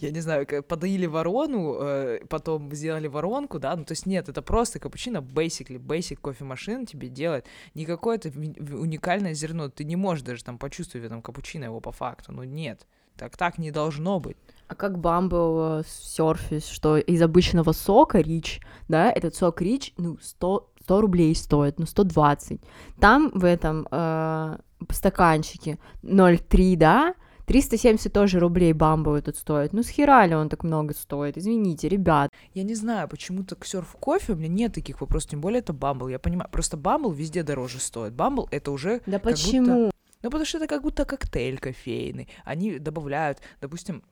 я 0.00 0.10
не 0.10 0.20
знаю, 0.20 0.46
подоили 0.68 1.06
ворону, 1.06 1.76
э, 1.80 2.20
потом 2.28 2.74
сделали 2.74 3.06
воронку, 3.08 3.58
да, 3.58 3.76
ну 3.76 3.84
то 3.84 3.92
есть 3.92 4.06
нет, 4.06 4.28
это 4.28 4.42
просто 4.42 4.78
капучино, 4.78 5.18
basically, 5.18 5.78
basic 5.78 6.16
кофемашина 6.16 6.86
тебе 6.86 7.08
делает, 7.08 7.46
ви- 7.74 8.54
ви- 8.58 8.74
уникальное 8.76 9.34
зерно, 9.34 9.68
ты 9.68 9.84
не 9.84 9.96
можешь 9.96 10.24
даже 10.24 10.44
там 10.44 10.58
почувствовать 10.58 11.04
в 11.04 11.06
этом 11.06 11.22
капучино 11.22 11.64
его 11.64 11.80
по 11.80 11.92
факту, 11.92 12.32
ну 12.32 12.42
нет, 12.44 12.86
так 13.16 13.36
так 13.36 13.58
не 13.58 13.70
должно 13.70 14.18
быть. 14.20 14.36
А 14.66 14.74
как 14.74 14.92
Bumble 14.92 15.84
Surface, 15.84 16.72
что 16.72 16.96
из 16.96 17.20
обычного 17.22 17.72
сока 17.72 18.18
Рич, 18.20 18.60
да, 18.88 19.12
этот 19.12 19.34
сок 19.34 19.60
Рич, 19.60 19.92
ну, 19.98 20.16
100, 20.20 20.70
100 20.84 21.00
рублей 21.00 21.34
стоит, 21.34 21.78
ну, 21.78 21.86
120. 21.86 22.60
Там 23.00 23.30
в 23.34 23.44
этом 23.44 23.88
э, 23.90 24.58
стаканчике 24.90 25.78
0,3, 26.02 26.76
да, 26.76 27.14
370 27.46 28.12
тоже 28.12 28.38
рублей 28.38 28.72
Bumble 28.72 29.18
этот 29.18 29.36
стоит. 29.36 29.72
Ну, 29.72 29.82
с 29.82 29.88
хера 29.88 30.26
ли 30.26 30.34
он 30.34 30.48
так 30.48 30.62
много 30.64 30.94
стоит? 30.94 31.38
Извините, 31.38 31.88
ребят. 31.88 32.30
Я 32.54 32.62
не 32.62 32.74
знаю, 32.74 33.08
почему-то 33.08 33.56
к 33.56 33.64
серф 33.64 33.96
кофе 33.98 34.32
у 34.32 34.36
меня 34.36 34.48
нет 34.48 34.74
таких 34.74 35.00
вопросов, 35.00 35.30
тем 35.30 35.40
более 35.40 35.60
это 35.60 35.72
Бамбл, 35.72 36.08
я 36.08 36.18
понимаю, 36.18 36.50
просто 36.50 36.76
Бамбл 36.76 37.12
везде 37.12 37.42
дороже 37.42 37.80
стоит. 37.80 38.14
Бамбл 38.14 38.48
это 38.50 38.70
уже 38.70 39.00
Да 39.06 39.18
почему? 39.18 39.90
Ну, 40.22 40.30
потому 40.30 40.46
что 40.46 40.58
это 40.58 40.66
как 40.66 40.82
будто 40.82 41.04
коктейль 41.04 41.58
кофейный. 41.58 42.28
Они 42.44 42.78
добавляют, 42.78 43.40
допустим, 43.60 44.02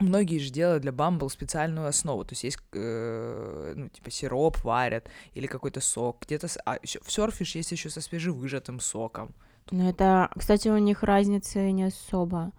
многие 0.00 0.38
же 0.38 0.50
делают 0.50 0.82
для 0.82 0.92
Bumble 0.92 1.28
специальную 1.30 1.86
основу. 1.86 2.24
То 2.24 2.32
есть 2.32 2.44
есть, 2.44 2.58
э, 2.72 3.72
ну, 3.76 3.88
типа, 3.88 4.10
сироп 4.10 4.62
варят 4.64 5.08
или 5.34 5.46
какой-то 5.46 5.80
сок. 5.80 6.22
Где-то... 6.22 6.48
с- 6.48 6.58
А 6.66 6.78
в 6.82 7.10
Surf 7.12 7.33
е 7.33 7.38
же 7.38 7.54
есть 7.54 7.72
еще 7.72 7.90
со 7.90 8.00
свежевыжатым 8.00 8.80
соком. 8.80 9.34
Ну, 9.70 9.88
это, 9.88 10.30
кстати, 10.36 10.68
у 10.68 10.78
них 10.78 11.02
разницы 11.02 11.70
не 11.70 11.84
особо 11.84 12.52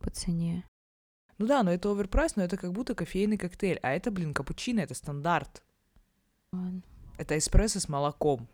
по 0.00 0.10
цене. 0.10 0.64
Ну 1.38 1.46
да, 1.46 1.62
но 1.62 1.72
это 1.72 1.90
оверпрайс, 1.90 2.36
но 2.36 2.42
это 2.42 2.56
как 2.58 2.72
будто 2.72 2.94
кофейный 2.94 3.38
коктейль. 3.38 3.78
А 3.82 3.92
это, 3.92 4.10
блин, 4.10 4.34
капучино, 4.34 4.80
это 4.80 4.94
стандарт. 4.94 5.62
Ладно. 6.52 6.82
Это 7.16 7.38
эспрессо 7.38 7.80
с 7.80 7.88
молоком. 7.88 8.46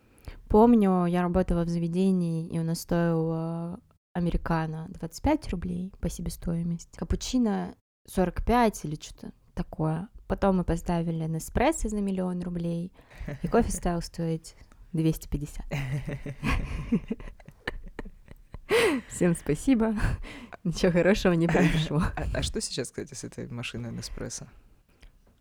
Помню, 0.49 1.05
я 1.05 1.21
работала 1.21 1.63
в 1.65 1.69
заведении, 1.69 2.47
и 2.47 2.59
у 2.59 2.63
нас 2.63 2.81
стоил 2.81 3.31
э, 3.33 3.77
американо 4.13 4.87
25 4.89 5.49
рублей 5.49 5.91
по 5.99 6.09
себестоимости. 6.09 6.97
Капучино 6.97 7.75
45 8.07 8.85
или 8.85 8.95
что-то 8.95 9.31
такое. 9.53 10.09
Потом 10.27 10.57
мы 10.57 10.63
поставили 10.63 11.25
Неспрессо 11.25 11.89
за 11.89 12.01
миллион 12.01 12.41
рублей, 12.41 12.91
и 13.41 13.47
кофе 13.47 13.71
стал 13.71 14.01
стоить 14.01 14.55
250. 14.93 15.65
Всем 19.09 19.35
спасибо. 19.35 19.95
Ничего 20.63 20.91
хорошего 20.91 21.33
не 21.33 21.47
произошло. 21.47 22.01
А, 22.15 22.25
а 22.33 22.43
что 22.43 22.59
сейчас, 22.59 22.89
кстати, 22.89 23.13
с 23.13 23.23
этой 23.23 23.47
машиной 23.47 23.91
Неспрессо? 23.91 24.47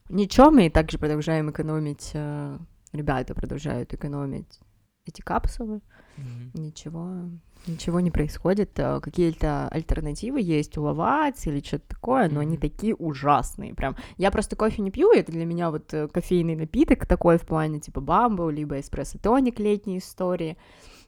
Ничего, 0.08 0.52
мы 0.52 0.70
также 0.70 0.98
продолжаем 0.98 1.50
экономить, 1.50 2.10
э, 2.14 2.58
ребята 2.92 3.34
продолжают 3.34 3.92
экономить 3.92 4.60
эти 5.04 5.20
капсулы. 5.20 5.80
Мгм. 6.16 6.50
Ничего, 6.54 7.28
ничего 7.66 8.00
не 8.00 8.10
происходит. 8.10 8.78
Э, 8.78 9.00
Какие-то 9.00 9.68
альтернативы 9.68 10.40
есть 10.40 10.76
у 10.78 10.82
Лавац 10.82 11.46
или 11.46 11.60
что-то 11.60 11.88
такое, 11.88 12.28
но 12.28 12.40
они 12.40 12.56
такие 12.56 12.94
ужасные. 12.94 13.74
Прям. 13.74 13.96
Я 14.16 14.30
просто 14.30 14.56
кофе 14.56 14.82
не 14.82 14.90
пью, 14.90 15.12
это 15.12 15.32
для 15.32 15.44
меня 15.44 15.70
вот 15.70 15.92
э, 15.92 16.08
кофейный 16.08 16.56
напиток 16.56 17.06
такой 17.06 17.38
в 17.38 17.46
плане 17.46 17.80
типа 17.80 18.00
бамбу, 18.00 18.48
либо 18.50 18.78
эспрессо-тоник 18.80 19.58
летней 19.58 19.98
истории. 19.98 20.56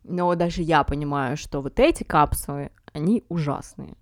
Но 0.05 0.35
даже 0.35 0.63
я 0.63 0.85
понимаю, 0.85 1.37
что 1.37 1.61
вот 1.61 1.81
эти 1.81 2.05
капсулы, 2.05 2.71
они 2.93 3.25
ужасные. 3.29 3.95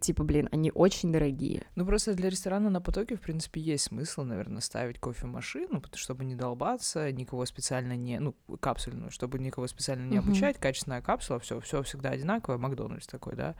Типа, 0.00 0.22
блин, 0.22 0.48
они 0.52 0.70
очень 0.74 1.10
дорогие. 1.12 1.62
Ну, 1.74 1.86
просто 1.86 2.14
для 2.14 2.28
ресторана 2.28 2.68
на 2.68 2.80
потоке, 2.80 3.16
в 3.16 3.20
принципе, 3.20 3.60
есть 3.60 3.84
смысл, 3.84 4.22
наверное, 4.22 4.60
ставить 4.60 4.98
кофемашину, 4.98 5.82
чтобы 5.94 6.26
не 6.26 6.34
долбаться, 6.34 7.10
никого 7.10 7.46
специально 7.46 7.96
не... 7.96 8.18
Ну, 8.18 8.34
капсульную, 8.60 9.10
чтобы 9.10 9.38
никого 9.38 9.66
специально 9.66 10.06
не 10.06 10.18
обучать. 10.18 10.58
Качественная 10.58 11.00
капсула, 11.00 11.40
все, 11.40 11.58
все 11.60 11.82
всегда 11.82 12.10
одинаковое, 12.10 12.58
Макдональдс 12.58 13.06
такой, 13.06 13.34
да? 13.34 13.54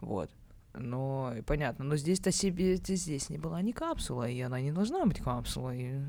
Вот. 0.00 0.30
Но 0.74 1.34
и 1.36 1.42
понятно, 1.42 1.84
но 1.84 1.96
здесь-то 1.96 2.32
себе 2.32 2.76
здесь 2.76 3.28
не 3.28 3.36
была 3.36 3.60
ни 3.60 3.72
капсула, 3.72 4.26
и 4.26 4.40
она 4.40 4.58
не 4.60 4.72
должна 4.72 5.04
быть 5.04 5.20
капсулой. 5.20 6.00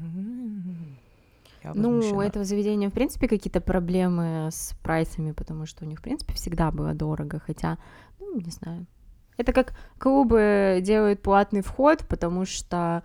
Я 1.64 1.74
Ну, 1.74 2.00
у 2.00 2.22
этого 2.22 2.46
заведения, 2.46 2.90
в 2.90 2.94
принципе, 2.94 3.28
какие-то 3.28 3.60
проблемы 3.60 4.50
с 4.52 4.74
прайсами, 4.82 5.34
потому 5.34 5.66
что 5.66 5.84
у 5.84 5.88
них, 5.88 6.00
в 6.00 6.02
принципе, 6.02 6.34
всегда 6.34 6.72
было 6.72 6.94
дорого, 6.94 7.40
хотя, 7.40 7.78
ну, 8.20 8.40
не 8.40 8.52
знаю. 8.52 8.86
Это 9.38 9.54
как 9.54 9.74
клубы 10.00 10.80
делают 10.82 11.22
платный 11.22 11.62
вход, 11.62 12.06
потому 12.08 12.46
что 12.46 13.04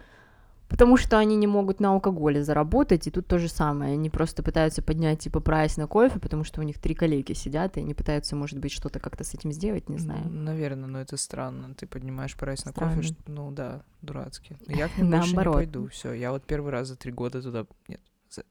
потому 0.69 0.99
что 0.99 1.17
они 1.19 1.35
не 1.37 1.47
могут 1.47 1.81
на 1.81 1.93
алкоголе 1.95 2.45
заработать, 2.45 3.07
и 3.07 3.11
тут 3.11 3.27
то 3.27 3.39
же 3.39 3.49
самое. 3.49 3.95
Они 3.95 4.11
просто 4.11 4.43
пытаются 4.43 4.83
поднять, 4.83 5.21
типа, 5.21 5.41
прайс 5.41 5.79
на 5.79 5.87
кофе, 5.87 6.19
потому 6.21 6.45
что 6.45 6.61
у 6.61 6.63
них 6.65 6.79
три 6.79 6.95
коллеги 6.95 7.33
сидят, 7.33 7.79
и 7.79 7.81
они 7.81 7.95
пытаются, 7.95 8.37
может 8.37 8.59
быть, 8.59 8.71
что-то 8.71 9.01
как-то 9.01 9.25
с 9.25 9.33
этим 9.33 9.51
сделать, 9.51 9.89
не 9.89 9.97
знаю. 9.97 10.29
Наверное, 10.29 10.87
но 10.87 11.01
это 11.01 11.17
странно. 11.17 11.75
Ты 11.75 11.87
поднимаешь 11.87 12.37
прайс 12.37 12.67
на 12.67 12.73
Странно. 12.73 12.97
кофе, 12.97 13.09
что- 13.09 13.17
ну 13.27 13.51
да, 13.51 13.81
дурацкий. 14.03 14.59
Но 14.67 14.75
Я 14.77 14.89
к 14.89 14.99
ним 14.99 15.11
больше 15.11 15.35
не 15.37 15.43
пойду. 15.43 15.89
Все, 15.89 16.13
я 16.13 16.33
вот 16.33 16.45
первый 16.45 16.71
раз 16.71 16.89
за 16.89 16.97
три 16.97 17.13
года 17.13 17.41
туда. 17.41 17.65
Нет, 17.89 18.01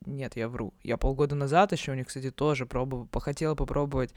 нет, 0.07 0.35
я 0.35 0.49
вру. 0.49 0.73
Я 0.81 0.97
полгода 0.97 1.35
назад 1.35 1.71
еще 1.71 1.91
у 1.91 1.95
них, 1.95 2.07
кстати, 2.07 2.31
тоже 2.31 2.65
пробовала, 2.65 3.07
хотела 3.21 3.53
попробовать 3.53 4.11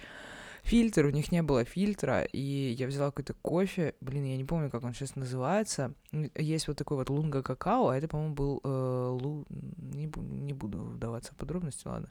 фильтр, 0.62 1.06
у 1.06 1.10
них 1.10 1.32
не 1.32 1.42
было 1.42 1.64
фильтра, 1.64 2.22
и 2.22 2.74
я 2.78 2.86
взяла 2.86 3.06
какой-то 3.06 3.34
кофе, 3.34 3.94
блин, 4.00 4.24
я 4.24 4.36
не 4.36 4.44
помню, 4.44 4.70
как 4.70 4.84
он 4.84 4.94
сейчас 4.94 5.16
называется. 5.16 5.94
Есть 6.34 6.68
вот 6.68 6.76
такой 6.76 6.96
вот 6.96 7.10
лунга 7.10 7.42
какао, 7.42 7.88
а 7.88 7.96
это, 7.96 8.08
по-моему, 8.08 8.34
был 8.34 8.60
э, 8.64 9.18
лу... 9.20 9.46
не, 9.48 10.10
не 10.16 10.52
буду 10.52 10.78
вдаваться 10.78 11.32
в 11.32 11.36
подробности, 11.36 11.86
ладно. 11.86 12.10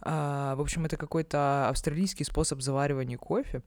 А, 0.00 0.54
в 0.56 0.60
общем, 0.60 0.84
это 0.84 0.96
какой-то 0.96 1.68
австралийский 1.68 2.24
способ 2.24 2.62
заваривания 2.62 3.18
кофе, 3.18 3.62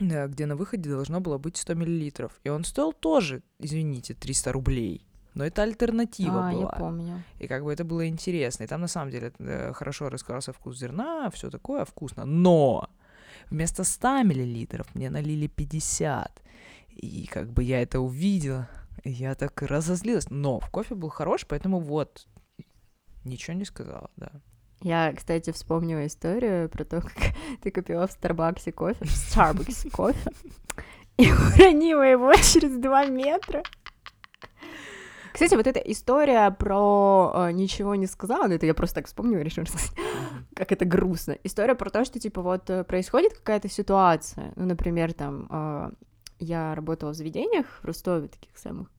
э, 0.00 0.28
где 0.28 0.46
на 0.46 0.56
выходе 0.56 0.88
должно 0.90 1.20
было 1.20 1.38
быть 1.38 1.56
100 1.56 1.74
миллилитров. 1.74 2.40
И 2.44 2.48
он 2.48 2.64
стоил 2.64 2.92
тоже, 2.92 3.42
извините, 3.58 4.14
300 4.14 4.52
рублей. 4.52 5.04
Но 5.34 5.44
это 5.44 5.62
альтернатива 5.62 6.48
а, 6.48 6.52
я 6.52 6.58
была. 6.58 6.70
помню. 6.72 7.22
И 7.38 7.46
как 7.46 7.62
бы 7.62 7.72
это 7.72 7.84
было 7.84 8.08
интересно. 8.08 8.64
И 8.64 8.66
там 8.66 8.80
на 8.80 8.88
самом 8.88 9.10
деле 9.10 9.32
э, 9.38 9.72
хорошо 9.72 10.08
раскрылся 10.08 10.52
вкус 10.52 10.78
зерна, 10.78 11.30
все 11.30 11.50
такое 11.50 11.84
вкусно. 11.84 12.24
Но 12.24 12.88
вместо 13.50 13.84
100 13.84 14.22
миллилитров 14.22 14.94
мне 14.94 15.10
налили 15.10 15.46
50. 15.46 16.42
И 16.90 17.26
как 17.26 17.52
бы 17.52 17.62
я 17.62 17.82
это 17.82 18.00
увидела, 18.00 18.68
я 19.04 19.34
так 19.34 19.62
разозлилась. 19.62 20.30
Но 20.30 20.60
в 20.60 20.68
кофе 20.70 20.94
был 20.94 21.08
хорош, 21.08 21.46
поэтому 21.46 21.80
вот, 21.80 22.26
ничего 23.24 23.54
не 23.54 23.64
сказала, 23.64 24.10
да. 24.16 24.30
Я, 24.80 25.12
кстати, 25.12 25.50
вспомнила 25.50 26.06
историю 26.06 26.68
про 26.68 26.84
то, 26.84 27.00
как 27.00 27.12
ты 27.62 27.70
купила 27.70 28.06
в 28.06 28.12
Старбаксе 28.12 28.72
кофе, 28.72 29.04
в 29.04 29.10
Старбаксе 29.10 29.90
кофе, 29.92 30.30
и 31.16 31.32
уронила 31.32 32.02
его 32.02 32.34
через 32.34 32.78
два 32.78 33.06
метра. 33.06 33.62
Кстати, 35.32 35.54
вот 35.54 35.66
эта 35.66 35.78
история 35.80 36.50
про 36.50 37.32
э, 37.34 37.52
ничего 37.52 37.94
не 37.94 38.06
сказала, 38.06 38.48
ну 38.48 38.54
это 38.54 38.66
я 38.66 38.74
просто 38.74 38.96
так 38.96 39.06
вспомнила, 39.06 39.40
решила 39.40 39.66
рассказать, 39.66 39.92
как 40.54 40.72
это 40.72 40.84
грустно. 40.84 41.36
История 41.44 41.74
про 41.74 41.90
то, 41.90 42.04
что, 42.04 42.18
типа, 42.18 42.42
вот 42.42 42.68
э, 42.70 42.84
происходит 42.84 43.34
какая-то 43.34 43.68
ситуация, 43.68 44.52
ну, 44.56 44.66
например, 44.66 45.12
там, 45.12 45.46
э, 45.50 45.90
я 46.40 46.74
работала 46.74 47.12
в 47.12 47.16
заведениях 47.16 47.80
в 47.82 47.84
Ростове, 47.84 48.28
таких 48.28 48.56
самых 48.56 48.90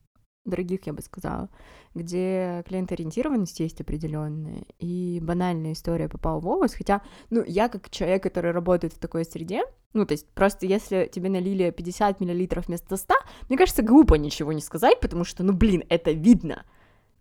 дорогих, 0.44 0.86
я 0.86 0.92
бы 0.92 1.02
сказала, 1.02 1.48
где 1.94 2.64
клиентоориентированность 2.66 3.60
есть 3.60 3.80
определенная, 3.80 4.64
и 4.78 5.20
банальная 5.22 5.72
история 5.72 6.08
попала 6.08 6.40
в 6.40 6.44
волос, 6.44 6.74
хотя, 6.74 7.02
ну, 7.30 7.42
я 7.46 7.68
как 7.68 7.90
человек, 7.90 8.22
который 8.22 8.52
работает 8.52 8.94
в 8.94 8.98
такой 8.98 9.24
среде, 9.24 9.62
ну, 9.92 10.06
то 10.06 10.12
есть 10.12 10.28
просто 10.28 10.66
если 10.66 11.10
тебе 11.12 11.28
налили 11.28 11.70
50 11.70 12.20
миллилитров 12.20 12.68
вместо 12.68 12.96
100, 12.96 13.14
мне 13.48 13.58
кажется, 13.58 13.82
глупо 13.82 14.14
ничего 14.14 14.52
не 14.52 14.62
сказать, 14.62 15.00
потому 15.00 15.24
что, 15.24 15.42
ну, 15.42 15.52
блин, 15.52 15.84
это 15.88 16.12
видно. 16.12 16.64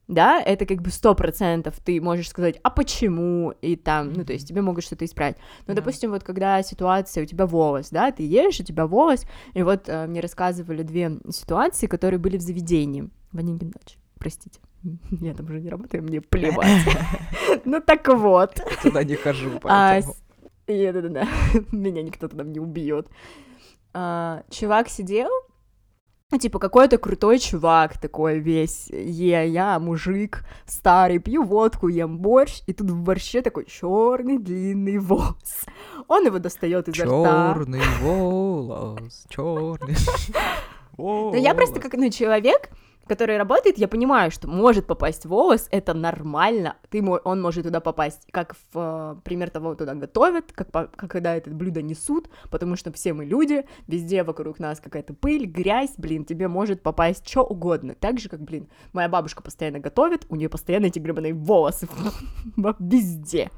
Да, 0.10 0.42
это 0.42 0.66
как 0.66 0.82
бы 0.82 0.89
сто 0.89 1.13
процентов 1.16 1.75
ты 1.86 2.01
можешь 2.01 2.30
сказать, 2.30 2.60
а 2.63 2.70
почему, 2.72 3.54
и 3.62 3.75
там, 3.75 4.12
ну, 4.12 4.25
то 4.25 4.34
есть 4.34 4.48
тебе 4.48 4.62
могут 4.62 4.84
что-то 4.84 5.06
исправить. 5.06 5.38
Но, 5.68 5.74
Да. 5.74 5.75
допустим, 5.75 6.10
вот 6.12 6.24
когда 6.24 6.62
ситуация, 6.63 7.24
у 7.24 7.25
тебя 7.28 7.46
волос, 7.46 7.89
да, 7.92 8.12
ты 8.12 8.24
ешь, 8.24 8.60
у 8.60 8.63
тебя 8.63 8.88
волос, 8.88 9.25
и 9.54 9.62
вот 9.63 9.88
э, 9.88 10.08
мне 10.08 10.20
рассказывали 10.20 10.82
две 10.84 11.20
ситуации, 11.30 11.86
которые 11.88 12.20
были 12.20 12.38
в 12.38 12.42
заведении 12.42 13.08
в 13.32 13.38
Онегин 13.38 13.70
даче, 13.70 13.98
простите. 14.18 14.60
Я 15.22 15.34
там 15.36 15.46
уже 15.46 15.62
не 15.62 15.70
работаю, 15.70 16.04
мне 16.04 16.22
плевать. 16.22 16.86
Ну 17.66 17.80
так 17.80 18.08
вот. 18.08 18.60
Туда 18.82 19.04
не 19.04 19.16
хожу, 19.16 19.50
А, 19.63 19.94
поэтому... 20.01 20.16
да-да-да, 20.68 21.28
меня 21.72 22.01
никто 22.01 22.28
там 22.28 22.51
не 22.51 22.60
убьет. 22.60 23.08
А, 23.94 24.44
чувак 24.50 24.89
сидел, 24.89 25.30
типа, 26.38 26.59
какой-то 26.59 26.98
крутой 26.98 27.39
чувак 27.39 27.98
такой 27.98 28.39
весь, 28.39 28.88
е, 28.89 29.48
я 29.48 29.79
мужик 29.79 30.43
старый, 30.65 31.19
пью 31.19 31.43
водку, 31.43 31.88
ем 31.88 32.19
борщ, 32.19 32.62
и 32.67 32.74
тут 32.74 32.91
в 32.91 33.01
борще 33.01 33.41
такой 33.41 33.65
черный 33.65 34.38
длинный 34.38 35.00
волос. 35.00 35.65
Он 36.07 36.25
его 36.25 36.38
достает 36.39 36.88
изо 36.88 37.05
рта. 37.05 37.53
Черный 37.55 37.81
волос, 38.01 39.25
черный 39.29 39.95
Но 40.98 41.36
я 41.36 41.55
просто 41.55 41.79
как, 41.79 41.93
ну, 41.93 42.09
человек, 42.12 42.69
который 43.10 43.38
работает, 43.38 43.78
я 43.78 43.88
понимаю, 43.88 44.32
что 44.32 44.48
может 44.48 44.86
попасть 44.86 45.25
волос, 45.25 45.68
это 45.72 45.94
нормально, 45.94 46.78
ты, 46.89 47.04
он 47.04 47.42
может 47.42 47.66
туда 47.66 47.80
попасть, 47.82 48.28
как 48.32 48.56
в 48.72 48.75
э, 48.75 49.16
пример 49.24 49.50
того, 49.50 49.75
туда 49.75 49.96
готовят, 49.96 50.51
как, 50.54 50.72
как 50.72 50.96
когда 50.96 51.36
это 51.36 51.50
блюдо 51.50 51.82
несут, 51.82 52.30
потому 52.50 52.75
что 52.75 52.94
все 52.94 53.13
мы 53.13 53.25
люди, 53.25 53.66
везде 53.88 54.24
вокруг 54.24 54.60
нас 54.60 54.80
какая-то 54.80 55.13
пыль, 55.13 55.46
грязь, 55.46 55.94
блин, 55.98 56.24
тебе 56.24 56.48
может 56.48 56.82
попасть 56.82 57.28
что 57.28 57.44
угодно, 57.44 57.96
так 57.96 58.20
же, 58.20 58.30
как, 58.30 58.42
блин, 58.42 58.70
моя 58.94 59.10
бабушка 59.10 59.44
постоянно 59.44 59.80
готовит, 59.80 60.25
у 60.30 60.36
нее 60.36 60.48
постоянно 60.48 60.86
эти 60.86 61.00
гребаные 61.00 61.34
волосы 61.34 61.89
везде. 62.80 63.50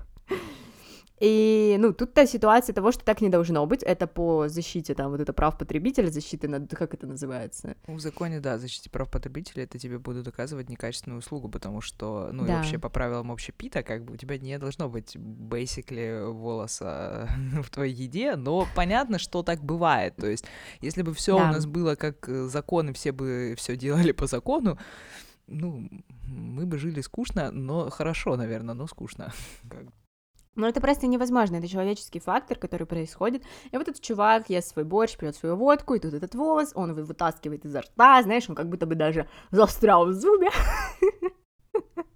И, 1.23 1.77
ну, 1.79 1.93
тут 1.93 2.13
та 2.15 2.25
ситуация 2.25 2.73
того, 2.73 2.91
что 2.91 3.05
так 3.05 3.21
не 3.21 3.29
должно 3.29 3.63
быть, 3.67 3.83
это 3.83 4.07
по 4.07 4.49
защите, 4.49 4.95
там, 4.95 5.11
вот 5.11 5.19
это 5.21 5.33
прав 5.33 5.55
потребителя, 5.55 6.07
защиты 6.09 6.47
над, 6.47 6.75
как 6.75 6.95
это 6.95 7.05
называется? 7.05 7.75
В 7.85 7.99
законе, 7.99 8.39
да, 8.39 8.57
защите 8.57 8.89
прав 8.89 9.11
потребителя, 9.11 9.63
это 9.65 9.77
тебе 9.77 9.99
будут 9.99 10.23
доказывать 10.25 10.69
некачественную 10.69 11.19
услугу, 11.19 11.47
потому 11.47 11.79
что, 11.81 12.29
ну, 12.33 12.45
и 12.45 12.47
Да. 12.47 12.55
вообще 12.55 12.79
по 12.79 12.89
правилам 12.89 13.31
общепита, 13.31 13.83
как 13.83 14.03
бы 14.03 14.13
у 14.13 14.17
тебя 14.17 14.39
не 14.39 14.57
должно 14.57 14.89
быть 14.89 15.15
basically 15.15 16.27
волоса 16.31 17.29
в 17.63 17.69
твоей 17.69 17.93
еде, 17.93 18.35
но 18.35 18.67
понятно, 18.75 19.19
что 19.19 19.43
так 19.43 19.63
бывает. 19.63 20.15
То 20.15 20.25
есть, 20.27 20.45
если 20.81 21.03
бы 21.03 21.13
все 21.13 21.37
Да. 21.37 21.49
у 21.49 21.51
нас 21.51 21.67
было 21.67 21.93
как 21.93 22.27
э, 22.29 22.45
закон, 22.47 22.89
и 22.89 22.93
все 22.93 23.11
бы 23.11 23.53
все 23.57 23.77
делали 23.77 24.11
по 24.11 24.25
закону, 24.25 24.79
ну, 25.45 25.87
мы 26.25 26.65
бы 26.65 26.79
жили 26.79 27.01
скучно, 27.01 27.51
но 27.51 27.91
хорошо, 27.91 28.35
наверное, 28.37 28.73
но 28.73 28.87
скучно. 28.87 29.31
Но 30.55 30.67
это 30.67 30.81
просто 30.81 31.07
невозможно, 31.07 31.55
это 31.55 31.67
человеческий 31.67 32.19
фактор, 32.19 32.57
который 32.57 32.85
происходит. 32.85 33.43
И 33.71 33.77
вот 33.77 33.87
этот 33.87 34.01
чувак 34.01 34.49
ест 34.49 34.73
свой 34.73 34.83
борщ, 34.83 35.17
пьет 35.17 35.35
свою 35.35 35.55
водку, 35.55 35.95
и 35.95 35.99
тут 35.99 36.13
этот 36.13 36.35
волос, 36.35 36.71
он 36.75 36.91
его 36.91 37.03
вытаскивает 37.03 37.65
изо 37.65 37.81
рта, 37.81 38.21
знаешь, 38.23 38.49
он 38.49 38.55
как 38.55 38.67
будто 38.67 38.85
бы 38.85 38.95
даже 38.95 39.29
застрял 39.51 40.05
в 40.05 40.13
зубе. 40.13 40.49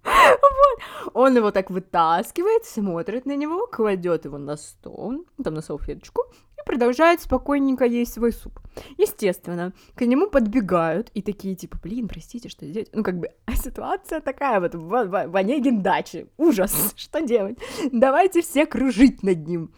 Вот. 0.04 1.14
Он 1.14 1.36
его 1.36 1.50
так 1.50 1.70
вытаскивает, 1.70 2.64
смотрит 2.64 3.26
на 3.26 3.36
него, 3.36 3.66
кладет 3.66 4.24
его 4.24 4.38
на 4.38 4.56
стол, 4.56 5.24
там 5.42 5.54
на 5.54 5.62
салфеточку, 5.62 6.24
продолжает 6.66 7.22
спокойненько 7.22 7.86
есть 7.86 8.12
свой 8.12 8.32
суп. 8.32 8.60
Естественно, 8.98 9.72
к 9.94 10.04
нему 10.04 10.28
подбегают 10.28 11.10
и 11.14 11.22
такие, 11.22 11.54
типа, 11.54 11.78
блин, 11.82 12.08
простите, 12.08 12.50
что 12.50 12.66
здесь? 12.66 12.88
Ну, 12.92 13.02
как 13.02 13.18
бы, 13.18 13.30
ситуация 13.54 14.20
такая 14.20 14.60
вот 14.60 14.74
в, 14.74 14.88
в, 14.88 15.26
в 15.28 15.36
Онегин 15.36 15.80
даче. 15.80 16.26
Ужас, 16.36 16.92
что 16.96 17.22
делать? 17.22 17.56
Давайте 17.92 18.42
все 18.42 18.66
кружить 18.66 19.22
над 19.22 19.46
ним. 19.46 19.72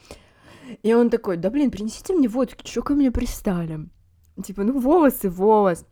И 0.83 0.93
он 0.93 1.11
такой, 1.11 1.37
да 1.37 1.51
блин, 1.51 1.71
принесите 1.71 2.13
мне 2.15 2.29
водки, 2.29 2.67
что 2.67 2.83
ко 2.83 2.95
мне 2.95 3.11
пристали? 3.11 3.89
Типа, 4.43 4.65
ну 4.65 4.79
волосы, 4.79 5.31
волос. 5.31 5.85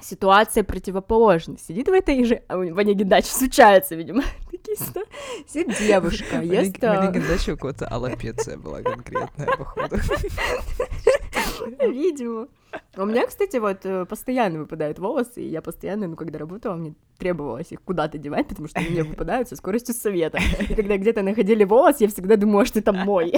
Ситуация 0.00 0.64
противоположная. 0.64 1.58
Сидит 1.58 1.88
в 1.88 1.92
этой 1.92 2.24
же... 2.24 2.42
а, 2.48 2.56
В 2.56 2.78
Онегин 2.78 3.08
даче 3.08 3.28
случается, 3.28 3.94
видимо. 3.94 4.22
Сидит 5.46 5.78
девушка, 5.78 6.40
ест... 6.40 6.78
В 6.78 6.84
а, 6.84 7.06
Легендаче 7.06 7.52
у 7.52 7.56
кого-то 7.56 7.86
аллопеция 7.86 8.56
была 8.56 8.82
конкретная, 8.82 9.46
походу. 9.56 9.96
Видимо. 11.80 12.48
У 12.96 13.04
меня, 13.04 13.26
кстати, 13.26 13.58
вот 13.58 13.84
э, 13.84 14.06
постоянно 14.06 14.60
выпадают 14.60 14.98
волосы, 14.98 15.42
и 15.42 15.48
я 15.48 15.60
постоянно, 15.60 16.08
ну, 16.08 16.16
когда 16.16 16.38
работала, 16.38 16.74
мне 16.74 16.94
требовалось 17.18 17.70
их 17.70 17.82
куда-то 17.82 18.18
девать, 18.18 18.48
потому 18.48 18.68
что 18.68 18.80
они 18.80 18.88
мне 18.90 19.02
выпадают 19.04 19.48
со 19.48 19.56
скоростью 19.56 19.94
света. 19.94 20.38
И 20.60 20.74
когда 20.74 20.96
где-то 20.96 21.22
находили 21.22 21.64
волос, 21.64 22.00
я 22.00 22.08
всегда 22.08 22.36
думала, 22.36 22.64
что 22.64 22.78
это 22.78 22.92
мой. 22.92 23.34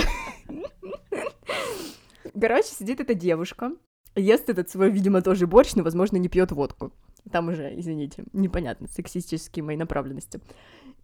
Короче, 2.40 2.68
сидит 2.68 3.00
эта 3.00 3.14
девушка, 3.14 3.72
ест 4.16 4.48
этот 4.50 4.70
свой, 4.70 4.90
видимо, 4.90 5.22
тоже 5.22 5.46
борщ, 5.46 5.74
но, 5.74 5.82
возможно, 5.82 6.16
не 6.16 6.28
пьет 6.28 6.52
водку. 6.52 6.92
Там 7.32 7.48
уже, 7.48 7.72
извините, 7.78 8.24
непонятно, 8.32 8.86
сексистические 8.88 9.62
мои 9.62 9.76
направленности. 9.76 10.40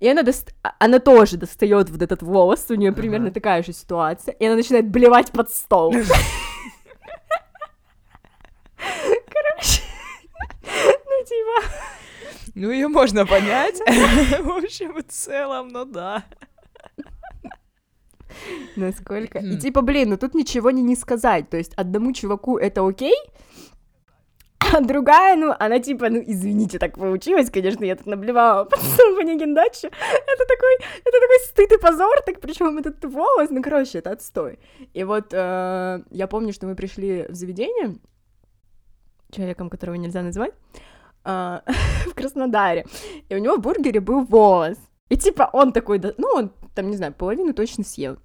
И 0.01 0.09
она, 0.09 0.23
дост- 0.23 0.55
а- 0.63 0.75
она 0.79 0.99
тоже 0.99 1.37
достает 1.37 1.91
вот 1.91 2.01
этот 2.03 2.23
волос, 2.23 2.67
у 2.71 2.75
нее 2.75 2.93
примерно 2.93 3.27
Ага. 3.27 3.35
такая 3.35 3.63
же 3.63 3.73
ситуация, 3.73 4.33
и 4.33 4.45
она 4.47 4.57
начинает 4.57 4.89
блевать 4.89 5.31
под 5.33 5.51
стол. 5.51 5.93
Короче, 8.77 9.83
ну 10.63 11.25
типа, 11.25 11.73
Ну, 12.55 12.71
ее 12.71 12.89
можно 12.89 13.27
понять. 13.27 13.77
В 14.41 14.51
общем 14.57 14.99
и 14.99 15.03
целом, 15.03 15.69
ну 15.69 15.85
да. 15.85 16.25
насколько... 18.77 19.39
И 19.39 19.57
типа, 19.59 19.83
блин, 19.83 20.11
ну 20.11 20.17
тут 20.17 20.35
ничего 20.35 20.71
не, 20.71 20.83
не 20.83 20.97
сказать, 20.97 21.49
то 21.51 21.57
есть 21.57 21.75
одному 21.75 22.13
чуваку 22.13 22.59
это 22.59 22.87
окей, 22.87 23.17
а 24.73 24.81
другая, 24.81 25.37
ну, 25.37 25.53
она 25.59 25.81
типа, 25.81 26.11
ну, 26.11 26.23
извините, 26.25 26.79
так 26.79 26.97
получилось, 26.97 27.51
конечно, 27.51 27.85
я 27.85 27.97
тут 27.97 28.07
наблевала 28.07 28.65
под 28.71 28.81
стол 28.81 29.15
в 29.17 29.19
Онегин 29.19 29.55
даче. 29.55 29.89
Это 29.89 30.45
такой, 30.47 30.77
это 31.05 31.21
такой 31.21 31.39
стыд 31.47 31.73
и 31.73 31.79
позор, 31.79 32.21
так 32.25 32.41
причем 32.41 32.79
этот 32.79 33.05
волос, 33.05 33.51
ну, 33.51 33.63
короче, 33.63 33.99
это 33.99 34.11
отстой. 34.11 34.59
И 34.95 35.03
вот 35.05 35.33
э, 35.33 36.03
я 36.11 36.27
помню, 36.27 36.53
что 36.53 36.67
мы 36.67 36.77
пришли 36.77 37.27
в 37.29 37.35
заведение, 37.35 37.97
человеком, 39.33 39.71
которого 39.71 39.97
нельзя 39.97 40.23
назвать, 40.23 40.53
а, 41.25 41.63
в 42.07 42.15
Краснодаре, 42.15 42.87
и 43.29 43.35
у 43.35 43.39
него 43.39 43.57
в 43.57 43.61
бургере 43.61 44.01
был 44.01 44.25
волос. 44.25 44.79
И 45.11 45.17
типа 45.17 45.51
он 45.53 45.73
такой, 45.73 45.99
да, 45.99 46.15
ну, 46.17 46.29
он 46.35 46.53
там, 46.75 46.89
не 46.89 46.97
знаю, 46.97 47.13
половину 47.13 47.53
точно 47.53 47.85
съел. 47.85 48.17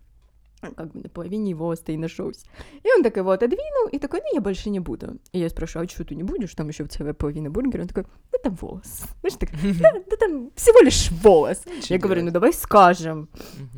Как 0.62 0.92
бы 0.94 1.02
на 1.02 1.10
половине 1.10 1.52
его 1.52 1.74
и 1.74 1.98
нашелся. 1.98 2.46
И 2.84 2.88
он 2.96 3.04
так 3.04 3.18
его 3.18 3.32
отодвинул, 3.32 3.90
и 3.92 4.00
такой, 4.00 4.22
ну, 4.22 4.34
я 4.34 4.42
больше 4.42 4.70
не 4.70 4.80
буду. 4.80 5.20
И 5.32 5.40
я 5.40 5.50
спрашиваю, 5.50 5.86
а 5.86 5.90
что 5.90 6.06
ты 6.06 6.16
не 6.16 6.24
будешь? 6.24 6.56
Там 6.56 6.70
еще 6.70 6.86
целая 6.86 7.14
половина 7.14 7.50
бургера. 7.52 7.82
Он 7.82 7.88
такой, 7.88 8.06
там 8.46 8.56
волос. 8.62 9.04
Знаешь, 9.22 9.38
так, 9.40 9.50
да, 9.80 9.92
да 10.10 10.18
там 10.18 10.52
всего 10.56 10.80
лишь 10.82 11.10
волос. 11.24 11.62
Я 11.90 11.98
говорю, 11.98 12.24
ну, 12.24 12.32
давай 12.32 12.54
скажем. 12.54 13.28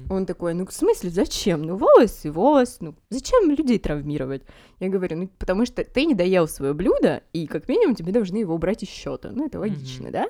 Он 0.10 0.26
такой, 0.26 0.54
ну, 0.54 0.66
в 0.66 0.74
смысле, 0.74 1.10
зачем? 1.10 1.64
Ну, 1.64 1.78
волос 1.78 2.26
и 2.26 2.30
волос, 2.30 2.78
ну, 2.82 2.96
зачем 3.10 3.50
людей 3.50 3.80
травмировать? 3.80 4.44
Я 4.80 4.90
говорю, 4.90 5.18
ну, 5.18 5.30
потому 5.40 5.66
что 5.66 5.84
ты 5.84 6.06
не 6.06 6.14
доел 6.14 6.48
свое 6.48 6.74
блюдо, 6.74 7.24
и 7.34 7.48
как 7.48 7.70
минимум 7.70 7.96
тебе 7.96 8.12
должны 8.12 8.38
его 8.38 8.54
убрать 8.54 8.84
из 8.84 8.90
счета. 8.90 9.30
Ну, 9.32 9.46
это 9.48 9.60
логично, 9.60 10.12
да? 10.12 10.28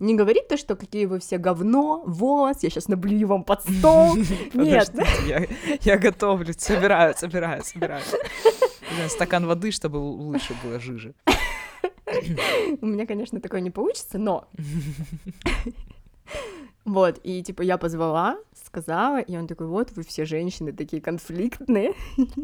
Не 0.00 0.14
говорит 0.14 0.48
то, 0.48 0.56
что 0.56 0.76
какие 0.76 1.06
вы 1.06 1.18
все 1.18 1.38
говно, 1.38 2.02
волос, 2.06 2.62
я 2.62 2.70
сейчас 2.70 2.88
наблюю 2.88 3.28
вам 3.28 3.44
под 3.44 3.62
стол. 3.62 4.16
Нет, 4.54 4.90
я, 5.82 5.98
готовлю, 5.98 6.54
собираю, 6.56 7.14
собираю, 7.16 7.62
собираю. 7.62 8.02
Стакан 9.08 9.46
воды, 9.46 9.70
чтобы 9.72 9.98
лучше 9.98 10.54
было 10.62 10.80
жиже. 10.80 11.14
у 12.80 12.86
меня, 12.86 13.06
конечно, 13.06 13.40
такое 13.40 13.60
не 13.60 13.70
получится, 13.70 14.18
но... 14.18 14.48
Вот, 16.84 17.18
и 17.22 17.42
типа 17.42 17.62
я 17.62 17.78
позвала, 17.78 18.36
сказала, 18.66 19.18
и 19.18 19.34
он 19.38 19.46
такой, 19.46 19.66
вот, 19.68 19.92
вы 19.92 20.02
все 20.02 20.26
женщины 20.26 20.72
такие 20.72 21.00
конфликтные. 21.00 21.94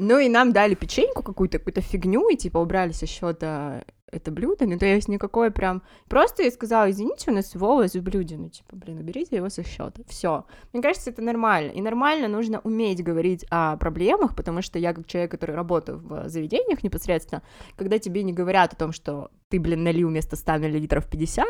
Ну 0.00 0.18
и 0.20 0.28
нам 0.28 0.52
дали 0.52 0.74
печеньку 0.74 1.24
какую-то, 1.24 1.58
какую-то 1.58 1.80
фигню, 1.80 2.28
и 2.28 2.36
типа 2.36 2.58
убрали 2.58 2.92
со 2.92 3.04
счета 3.04 3.82
это 4.10 4.30
блюдо, 4.30 4.66
ну 4.66 4.78
то 4.78 4.86
есть 4.86 5.08
никакое 5.08 5.50
прям... 5.50 5.82
Просто 6.08 6.42
я 6.42 6.50
сказала, 6.50 6.90
извините, 6.90 7.30
у 7.30 7.34
нас 7.34 7.54
волос 7.54 7.94
в 7.94 8.02
блюде, 8.02 8.36
ну 8.36 8.48
типа, 8.48 8.76
блин, 8.76 8.98
уберите 8.98 9.36
его 9.36 9.48
со 9.48 9.62
счета. 9.62 10.02
Все. 10.06 10.44
Мне 10.72 10.82
кажется, 10.82 11.10
это 11.10 11.22
нормально. 11.22 11.70
И 11.72 11.80
нормально 11.80 12.28
нужно 12.28 12.60
уметь 12.60 13.02
говорить 13.02 13.44
о 13.50 13.76
проблемах, 13.76 14.34
потому 14.34 14.62
что 14.62 14.78
я 14.78 14.92
как 14.92 15.06
человек, 15.06 15.30
который 15.30 15.54
работает 15.54 16.00
в 16.00 16.28
заведениях 16.28 16.82
непосредственно, 16.82 17.42
когда 17.76 17.98
тебе 17.98 18.22
не 18.22 18.32
говорят 18.32 18.72
о 18.72 18.76
том, 18.76 18.92
что 18.92 19.30
ты, 19.48 19.60
блин, 19.60 19.84
налил 19.84 20.08
вместо 20.08 20.36
100 20.36 20.58
миллилитров 20.58 21.08
50, 21.08 21.46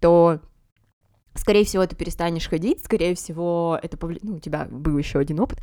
то 0.00 0.40
скорее 1.34 1.64
всего, 1.64 1.86
ты 1.86 1.96
перестанешь 1.96 2.48
ходить, 2.48 2.84
скорее 2.84 3.14
всего, 3.14 3.78
это 3.82 3.96
повли... 3.96 4.20
ну, 4.22 4.36
у 4.36 4.38
тебя 4.40 4.66
был 4.70 4.96
еще 4.98 5.18
один 5.18 5.40
опыт, 5.40 5.58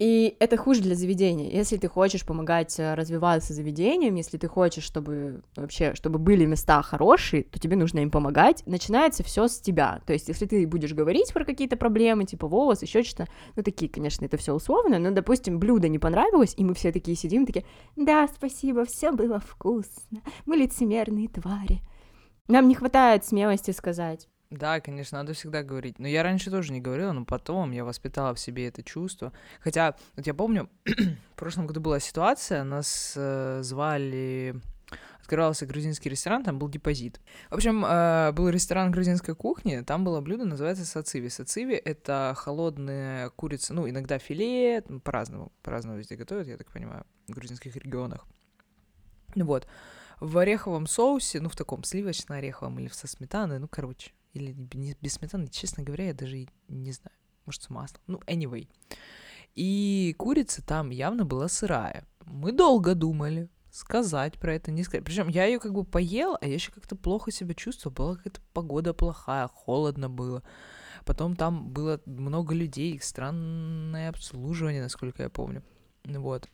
И 0.00 0.34
это 0.40 0.56
хуже 0.56 0.80
для 0.80 0.94
заведения. 0.94 1.50
Если 1.50 1.76
ты 1.76 1.86
хочешь 1.86 2.24
помогать 2.24 2.80
э, 2.80 2.94
развиваться 2.94 3.52
заведением, 3.52 4.14
если 4.14 4.38
ты 4.38 4.48
хочешь, 4.48 4.82
чтобы 4.82 5.42
вообще, 5.56 5.94
чтобы 5.94 6.18
были 6.18 6.46
места 6.46 6.80
хорошие, 6.80 7.42
то 7.42 7.60
тебе 7.60 7.76
нужно 7.76 7.98
им 7.98 8.10
помогать. 8.10 8.62
Начинается 8.64 9.22
все 9.22 9.46
с 9.46 9.60
тебя. 9.60 10.00
То 10.06 10.14
есть, 10.14 10.28
если 10.28 10.46
ты 10.46 10.66
будешь 10.66 10.94
говорить 10.94 11.34
про 11.34 11.44
какие-то 11.44 11.76
проблемы, 11.76 12.24
типа 12.24 12.48
волос, 12.48 12.80
еще 12.80 13.02
что-то, 13.02 13.30
ну, 13.56 13.62
такие, 13.62 13.90
конечно, 13.90 14.24
это 14.24 14.38
все 14.38 14.54
условно, 14.54 14.98
но, 14.98 15.10
допустим, 15.10 15.58
блюдо 15.58 15.88
не 15.88 15.98
понравилось, 15.98 16.54
и 16.56 16.64
мы 16.64 16.72
все 16.72 16.92
такие 16.92 17.14
сидим, 17.14 17.44
такие, 17.44 17.66
да, 17.94 18.26
спасибо, 18.34 18.86
все 18.86 19.12
было 19.12 19.38
вкусно, 19.38 20.22
мы 20.46 20.56
лицемерные 20.56 21.28
твари. 21.28 21.82
Нам 22.48 22.68
не 22.68 22.74
хватает 22.74 23.26
смелости 23.26 23.72
сказать. 23.72 24.28
Да, 24.50 24.80
конечно, 24.80 25.18
надо 25.18 25.32
всегда 25.32 25.62
говорить. 25.62 26.00
Но 26.00 26.08
я 26.08 26.24
раньше 26.24 26.50
тоже 26.50 26.72
не 26.72 26.80
говорила, 26.80 27.12
но 27.12 27.24
потом 27.24 27.70
я 27.70 27.84
воспитала 27.84 28.34
в 28.34 28.40
себе 28.40 28.66
это 28.66 28.82
чувство. 28.82 29.32
Хотя, 29.60 29.94
вот 30.16 30.26
я 30.26 30.34
помню, 30.34 30.68
в 30.84 31.36
прошлом 31.36 31.68
году 31.68 31.80
была 31.80 32.00
ситуация, 32.00 32.64
нас 32.64 33.14
э, 33.16 33.60
звали 33.62 34.60
открывался 35.20 35.64
грузинский 35.64 36.08
ресторан, 36.08 36.42
там 36.42 36.58
был 36.58 36.68
депозит. 36.68 37.20
В 37.50 37.54
общем, 37.54 37.84
э, 37.84 38.32
был 38.32 38.48
ресторан 38.48 38.90
грузинской 38.90 39.36
кухни, 39.36 39.82
там 39.82 40.02
было 40.02 40.20
блюдо, 40.20 40.44
называется 40.44 40.84
сациви. 40.84 41.28
Сациви— 41.28 41.74
это 41.84 42.34
холодная 42.36 43.30
курица, 43.30 43.72
ну, 43.72 43.88
иногда 43.88 44.18
филе, 44.18 44.82
по-разному, 45.04 45.52
по-разному 45.62 45.98
везде 45.98 46.16
готовят, 46.16 46.48
я 46.48 46.56
так 46.56 46.72
понимаю, 46.72 47.06
в 47.28 47.32
грузинских 47.32 47.76
регионах. 47.76 48.26
Вот. 49.36 49.68
В 50.18 50.36
ореховом 50.38 50.88
соусе, 50.88 51.40
ну, 51.40 51.48
в 51.48 51.54
таком 51.54 51.84
сливочно-ореховом 51.84 52.80
или 52.80 52.88
со 52.88 53.06
сметаной, 53.06 53.60
ну, 53.60 53.68
короче, 53.68 54.10
или 54.32 54.52
без 54.52 55.14
сметаны, 55.14 55.48
честно 55.48 55.82
говоря, 55.82 56.06
я 56.06 56.14
даже 56.14 56.46
не 56.68 56.92
знаю. 56.92 57.16
Может, 57.46 57.62
с 57.62 57.70
маслом. 57.70 58.00
Ну, 58.06 58.18
anyway. 58.26 58.68
И 59.54 60.14
курица 60.18 60.64
там 60.64 60.90
явно 60.90 61.24
была 61.24 61.48
сырая. 61.48 62.06
Мы 62.24 62.52
долго 62.52 62.94
думали, 62.94 63.48
сказать 63.70 64.38
про 64.38 64.54
это, 64.54 64.70
не 64.70 64.84
сказать. 64.84 65.04
Причем 65.04 65.28
я 65.28 65.46
ее 65.46 65.58
как 65.58 65.72
бы 65.72 65.84
поел, 65.84 66.36
а 66.40 66.46
я 66.46 66.54
еще 66.54 66.72
как-то 66.72 66.96
плохо 66.96 67.30
себя 67.32 67.54
чувствовала. 67.54 67.94
Была 67.94 68.16
какая-то 68.16 68.40
погода 68.52 68.94
плохая, 68.94 69.48
холодно 69.48 70.08
было. 70.08 70.42
Потом 71.04 71.34
там 71.34 71.70
было 71.70 72.00
много 72.06 72.54
людей, 72.54 73.00
странное 73.00 74.10
обслуживание, 74.10 74.82
насколько 74.82 75.22
я 75.22 75.30
помню. 75.30 75.62
Вот. 76.04 76.48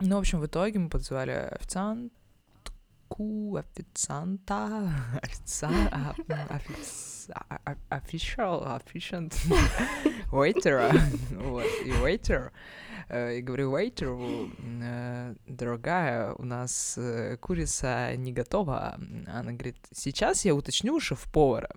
Ну, 0.00 0.16
в 0.16 0.18
общем, 0.18 0.40
в 0.40 0.46
итоге 0.46 0.78
мы 0.78 0.88
позвали 0.88 1.30
официант, 1.30 2.12
ку 3.10 3.56
официанта, 3.56 4.94
official, 7.90 8.64
officiant, 8.78 9.34
waiter, 10.30 10.92
вот, 11.32 11.66
и 11.84 11.90
waiter, 11.90 12.52
и 13.10 13.42
говорю 13.42 13.72
waiter, 13.72 15.36
дорогая, 15.48 16.32
у 16.34 16.44
нас 16.44 16.98
курица 17.40 18.16
не 18.16 18.32
готова. 18.32 18.96
Она 19.26 19.52
говорит, 19.52 19.76
сейчас 19.92 20.44
я 20.44 20.54
уточню 20.54 21.00
шеф-повара. 21.00 21.70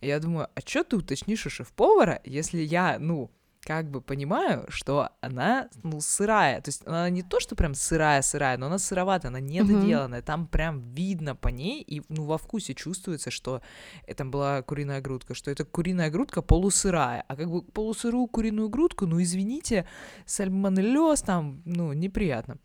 Я 0.00 0.20
думаю, 0.20 0.48
а 0.54 0.60
что 0.60 0.84
ты 0.84 0.96
уточнишь 0.96 1.46
у 1.46 1.50
шеф-повара, 1.50 2.20
если 2.24 2.60
я, 2.60 2.98
ну, 3.00 3.30
как 3.64 3.90
бы 3.90 4.00
понимаю, 4.00 4.66
что 4.68 5.10
она, 5.20 5.68
ну, 5.82 6.00
сырая. 6.00 6.60
То 6.60 6.68
есть 6.68 6.86
она 6.86 7.08
не 7.10 7.22
то, 7.22 7.40
что 7.40 7.56
прям 7.56 7.74
сырая-сырая, 7.74 8.58
но 8.58 8.66
она 8.66 8.78
сыроватая, 8.78 9.30
она 9.30 9.40
недоделанная. 9.40 10.20
Uh-huh. 10.20 10.24
Там 10.24 10.46
прям 10.46 10.80
видно 10.94 11.34
по 11.34 11.48
ней, 11.48 11.82
и, 11.82 12.02
ну, 12.08 12.24
во 12.24 12.38
вкусе 12.38 12.74
чувствуется, 12.74 13.30
что 13.30 13.62
это 14.06 14.24
была 14.24 14.62
куриная 14.62 15.00
грудка, 15.00 15.34
что 15.34 15.50
это 15.50 15.64
куриная 15.64 16.10
грудка 16.10 16.42
полусырая. 16.42 17.24
А 17.26 17.36
как 17.36 17.50
бы 17.50 17.62
полусырую 17.62 18.26
куриную 18.26 18.68
грудку, 18.68 19.06
ну, 19.06 19.22
извините, 19.22 19.86
сальмонеллез 20.26 21.22
там, 21.22 21.62
ну, 21.64 21.92
неприятно. 21.92 22.58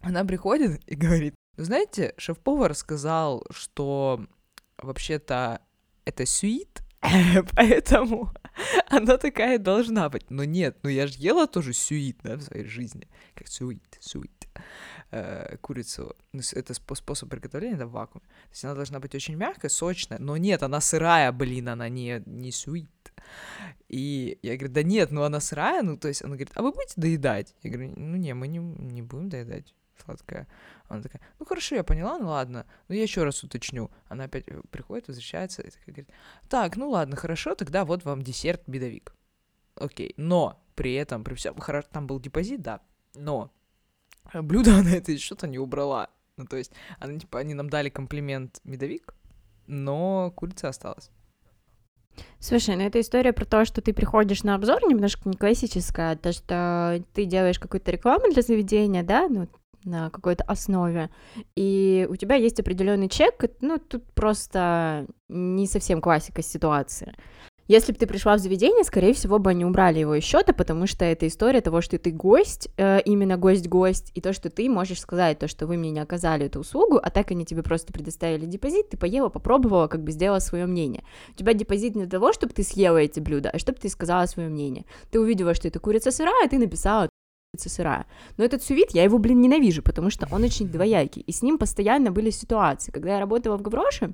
Она 0.00 0.24
приходит 0.24 0.82
и 0.86 0.94
говорит, 0.94 1.34
знаете, 1.56 2.14
шеф-повар 2.16 2.74
сказал, 2.74 3.44
что 3.50 4.26
вообще-то 4.78 5.60
это 6.04 6.26
сюит, 6.26 6.82
Поэтому 7.54 8.32
она 8.88 9.16
такая 9.16 9.58
должна 9.58 10.08
быть. 10.08 10.30
Но 10.30 10.44
нет, 10.44 10.78
ну 10.82 10.90
я 10.90 11.06
же 11.06 11.14
ела 11.18 11.46
тоже 11.46 11.72
сюит, 11.72 12.18
да, 12.22 12.36
в 12.36 12.42
своей 12.42 12.64
жизни. 12.64 13.08
Как 13.34 13.48
сюит, 13.48 13.98
сюит. 14.00 14.48
Э, 15.10 15.56
курицу. 15.60 16.16
Ну, 16.32 16.40
это 16.52 16.74
способ 16.74 17.28
приготовления, 17.28 17.76
это 17.76 17.86
в 17.86 17.92
вакууме. 17.92 18.26
То 18.26 18.50
есть 18.50 18.64
она 18.64 18.74
должна 18.74 19.00
быть 19.00 19.14
очень 19.14 19.36
мягкая, 19.36 19.68
сочная. 19.68 20.18
Но 20.18 20.36
нет, 20.36 20.62
она 20.62 20.80
сырая, 20.80 21.30
блин, 21.32 21.68
она 21.68 21.88
не, 21.88 22.22
не 22.26 22.50
сюит. 22.50 22.90
И 23.88 24.38
я 24.42 24.56
говорю, 24.56 24.72
да 24.72 24.82
нет, 24.82 25.10
ну 25.10 25.22
она 25.22 25.40
сырая, 25.40 25.82
ну 25.82 25.96
то 25.96 26.08
есть 26.08 26.22
она 26.22 26.36
говорит, 26.36 26.52
а 26.54 26.62
вы 26.62 26.72
будете 26.72 26.94
доедать? 26.96 27.54
Я 27.62 27.70
говорю, 27.70 27.92
ну 27.96 28.16
не, 28.16 28.34
мы 28.34 28.48
не, 28.48 28.58
не 28.58 29.02
будем 29.02 29.28
доедать 29.28 29.74
сладкое. 30.04 30.46
Она 30.88 31.02
такая, 31.02 31.20
ну 31.38 31.46
хорошо, 31.46 31.74
я 31.74 31.84
поняла, 31.84 32.18
ну 32.18 32.28
ладно, 32.28 32.66
но 32.88 32.94
я 32.94 33.02
еще 33.02 33.24
раз 33.24 33.42
уточню. 33.42 33.90
Она 34.08 34.24
опять 34.24 34.44
э, 34.48 34.60
приходит, 34.70 35.08
возвращается 35.08 35.62
и 35.62 35.70
такая 35.70 35.86
говорит, 35.86 36.10
так, 36.48 36.76
ну 36.76 36.90
ладно, 36.90 37.16
хорошо, 37.16 37.54
тогда 37.54 37.84
вот 37.84 38.04
вам 38.04 38.22
десерт 38.22 38.66
медовик. 38.68 39.14
Окей, 39.74 40.14
но 40.16 40.62
при 40.74 40.94
этом, 40.94 41.24
при 41.24 41.34
всем, 41.34 41.58
хорошо, 41.58 41.88
там 41.90 42.06
был 42.06 42.20
депозит, 42.20 42.62
да, 42.62 42.80
но 43.14 43.50
блюдо 44.34 44.78
она 44.78 44.90
это 44.90 45.16
что-то 45.18 45.46
не 45.46 45.58
убрала. 45.58 46.10
Ну, 46.36 46.44
то 46.44 46.56
есть, 46.56 46.72
она, 46.98 47.18
типа, 47.18 47.38
они 47.38 47.54
нам 47.54 47.70
дали 47.70 47.88
комплимент 47.88 48.60
медовик, 48.64 49.14
но 49.66 50.30
курица 50.36 50.68
осталась. 50.68 51.10
Слушай, 52.38 52.76
ну 52.76 52.82
это 52.82 53.00
история 53.00 53.32
про 53.32 53.44
то, 53.44 53.64
что 53.64 53.80
ты 53.80 53.92
приходишь 53.92 54.42
на 54.42 54.54
обзор 54.54 54.80
немножко 54.88 55.28
не 55.28 55.36
классическая, 55.36 56.16
то, 56.16 56.32
что 56.32 57.02
ты 57.12 57.24
делаешь 57.24 57.58
какую-то 57.58 57.90
рекламу 57.90 58.32
для 58.32 58.42
заведения, 58.42 59.02
да, 59.02 59.28
ну, 59.28 59.48
на 59.86 60.10
какой-то 60.10 60.44
основе, 60.44 61.10
и 61.54 62.06
у 62.10 62.16
тебя 62.16 62.34
есть 62.34 62.60
определенный 62.60 63.08
чек, 63.08 63.44
ну, 63.60 63.78
тут 63.78 64.04
просто 64.12 65.06
не 65.28 65.66
совсем 65.66 66.00
классика 66.00 66.42
ситуации. 66.42 67.14
Если 67.68 67.92
бы 67.92 67.98
ты 67.98 68.06
пришла 68.06 68.36
в 68.36 68.38
заведение, 68.38 68.84
скорее 68.84 69.12
всего 69.12 69.40
бы 69.40 69.50
они 69.50 69.64
убрали 69.64 69.98
его 69.98 70.14
из 70.14 70.22
счета, 70.22 70.52
потому 70.52 70.86
что 70.86 71.04
это 71.04 71.26
история 71.26 71.60
того, 71.60 71.80
что 71.80 71.98
ты 71.98 72.12
гость, 72.12 72.68
э, 72.76 73.00
именно 73.04 73.36
гость-гость, 73.36 74.12
и 74.14 74.20
то, 74.20 74.32
что 74.32 74.50
ты 74.50 74.70
можешь 74.70 75.00
сказать, 75.00 75.40
то, 75.40 75.48
что 75.48 75.66
вы 75.66 75.76
мне 75.76 75.90
не 75.90 75.98
оказали 75.98 76.46
эту 76.46 76.60
услугу, 76.60 77.00
а 77.02 77.10
так 77.10 77.32
они 77.32 77.44
тебе 77.44 77.64
просто 77.64 77.92
предоставили 77.92 78.46
депозит, 78.46 78.90
ты 78.90 78.96
поела, 78.96 79.30
попробовала, 79.30 79.88
как 79.88 80.04
бы 80.04 80.12
сделала 80.12 80.38
свое 80.38 80.66
мнение. 80.66 81.02
У 81.30 81.34
тебя 81.34 81.54
депозит 81.54 81.96
не 81.96 82.02
для 82.02 82.10
того, 82.10 82.32
чтобы 82.32 82.52
ты 82.52 82.62
съела 82.62 82.98
эти 82.98 83.18
блюда, 83.18 83.50
а 83.50 83.58
чтобы 83.58 83.80
ты 83.80 83.88
сказала 83.88 84.26
свое 84.26 84.48
мнение. 84.48 84.84
Ты 85.10 85.18
увидела, 85.18 85.52
что 85.52 85.66
это 85.66 85.80
курица 85.80 86.12
сырая, 86.12 86.48
ты 86.48 86.58
написала 86.58 87.08
сырая. 87.60 88.06
Но 88.36 88.44
этот 88.44 88.62
сувит, 88.62 88.90
я 88.92 89.04
его, 89.04 89.18
блин, 89.18 89.40
ненавижу, 89.40 89.82
потому 89.82 90.10
что 90.10 90.28
он 90.30 90.44
очень 90.44 90.68
двоякий. 90.68 91.22
И 91.22 91.32
с 91.32 91.42
ним 91.42 91.58
постоянно 91.58 92.10
были 92.10 92.30
ситуации. 92.30 92.92
Когда 92.92 93.14
я 93.14 93.20
работала 93.20 93.56
в 93.56 93.62
Гавроше, 93.62 94.12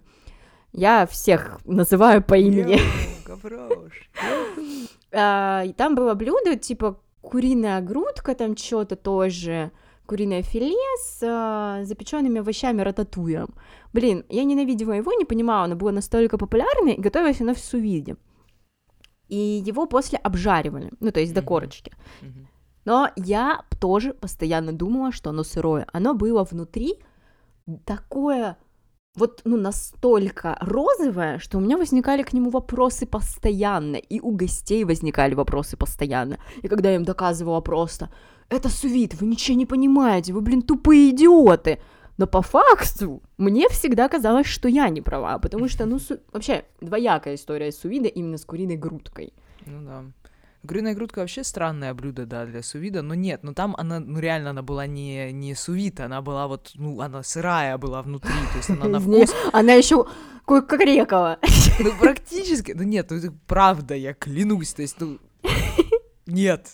я 0.73 1.07
всех 1.07 1.61
называю 1.65 2.23
по 2.23 2.35
имени. 2.35 2.81
Гаврош. 3.27 4.11
А, 5.15 5.67
там 5.77 5.95
было 5.95 6.15
блюдо, 6.15 6.57
типа 6.57 6.99
куриная 7.21 7.83
грудка, 7.83 8.35
там 8.35 8.57
что-то 8.57 8.97
тоже, 8.97 9.71
куриное 10.07 10.43
филе 10.43 10.75
с 11.01 11.21
а, 11.23 11.85
запеченными 11.85 12.41
овощами 12.41 12.81
рататуя. 12.81 13.47
Блин, 13.93 14.25
я 14.31 14.45
ненавидела 14.45 14.93
его, 14.93 15.13
не 15.13 15.27
понимала, 15.27 15.65
оно 15.65 15.77
было 15.77 15.91
настолько 15.91 16.39
популярное, 16.39 16.95
и 16.95 17.01
готовилось 17.01 17.41
оно 17.43 17.55
в 17.55 17.59
сувиде. 17.59 18.17
И 19.29 19.37
его 19.37 19.87
после 19.87 20.19
обжаривали, 20.19 20.91
ну, 21.01 21.11
то 21.11 21.21
есть 21.21 21.33
до 21.33 21.43
корочки. 21.43 21.93
Mm-hmm. 22.21 22.47
Но 22.85 23.11
я 23.17 23.65
тоже 23.81 24.13
постоянно 24.13 24.73
думала, 24.73 25.13
что 25.13 25.31
оно 25.31 25.45
сырое. 25.45 25.87
Оно 25.93 26.15
было 26.15 26.45
внутри 26.45 26.99
такое 27.85 28.57
вот, 29.15 29.43
ну, 29.45 29.57
настолько 29.57 30.57
розовое, 30.61 31.39
что 31.39 31.59
у 31.59 31.61
меня 31.61 31.77
возникали 31.77 32.23
к 32.23 32.33
нему 32.33 32.51
вопросы 32.51 33.07
постоянно, 33.07 33.97
и 33.97 34.21
у 34.21 34.31
гостей 34.31 34.85
возникали 34.85 35.35
вопросы 35.35 35.77
постоянно. 35.77 36.39
И 36.63 36.69
когда 36.69 36.91
я 36.91 36.97
им 36.97 37.05
доказывала 37.05 37.61
просто, 37.61 38.11
это 38.49 38.69
сувит, 38.71 39.21
вы 39.21 39.27
ничего 39.27 39.59
не 39.59 39.67
понимаете, 39.67 40.33
вы, 40.33 40.41
блин, 40.41 40.63
тупые 40.63 41.11
идиоты. 41.11 41.79
Но 42.19 42.27
по 42.27 42.43
факту 42.43 43.23
мне 43.37 43.69
всегда 43.69 44.09
казалось, 44.09 44.47
что 44.47 44.69
я 44.69 44.89
не 44.89 45.01
права, 45.01 45.39
потому 45.39 45.69
что, 45.69 45.87
ну, 45.87 45.99
су... 45.99 46.19
вообще 46.33 46.65
двоякая 46.81 47.35
история 47.35 47.73
сувида 47.73 48.09
именно 48.09 48.39
с 48.39 48.45
куриной 48.45 48.77
грудкой. 48.77 49.33
Ну 49.67 49.85
да. 49.85 50.05
Куриная 50.67 50.95
грудка 50.95 51.21
вообще 51.21 51.43
странное 51.43 51.93
блюдо, 51.93 52.25
да, 52.25 52.47
для 52.47 52.63
сувида, 52.63 53.03
но 53.03 53.15
нет, 53.15 53.43
но 53.43 53.53
там 53.53 53.75
она, 53.77 53.99
ну 53.99 54.21
реально, 54.21 54.51
она 54.51 54.63
была 54.63 54.87
не, 54.87 55.33
не 55.33 55.55
сувита, 55.57 56.05
она 56.05 56.23
была 56.23 56.47
вот, 56.47 56.71
ну, 56.75 57.01
она 57.01 57.25
сырая 57.25 57.77
была 57.79 58.01
внутри, 58.03 58.31
то 58.53 58.59
есть 58.59 58.71
она 58.71 58.87
на 58.87 59.01
вкус... 59.01 59.35
Она 59.53 59.73
еще 59.73 60.07
кукарекала. 60.45 61.39
Ну, 61.81 61.91
практически, 61.99 62.73
ну 62.73 62.85
нет, 62.85 63.11
ну 63.11 63.17
это 63.17 63.33
правда, 63.47 63.95
я 63.95 64.15
клянусь, 64.15 64.75
то 64.75 64.83
есть, 64.83 65.01
ну, 65.01 65.19
нет, 66.27 66.69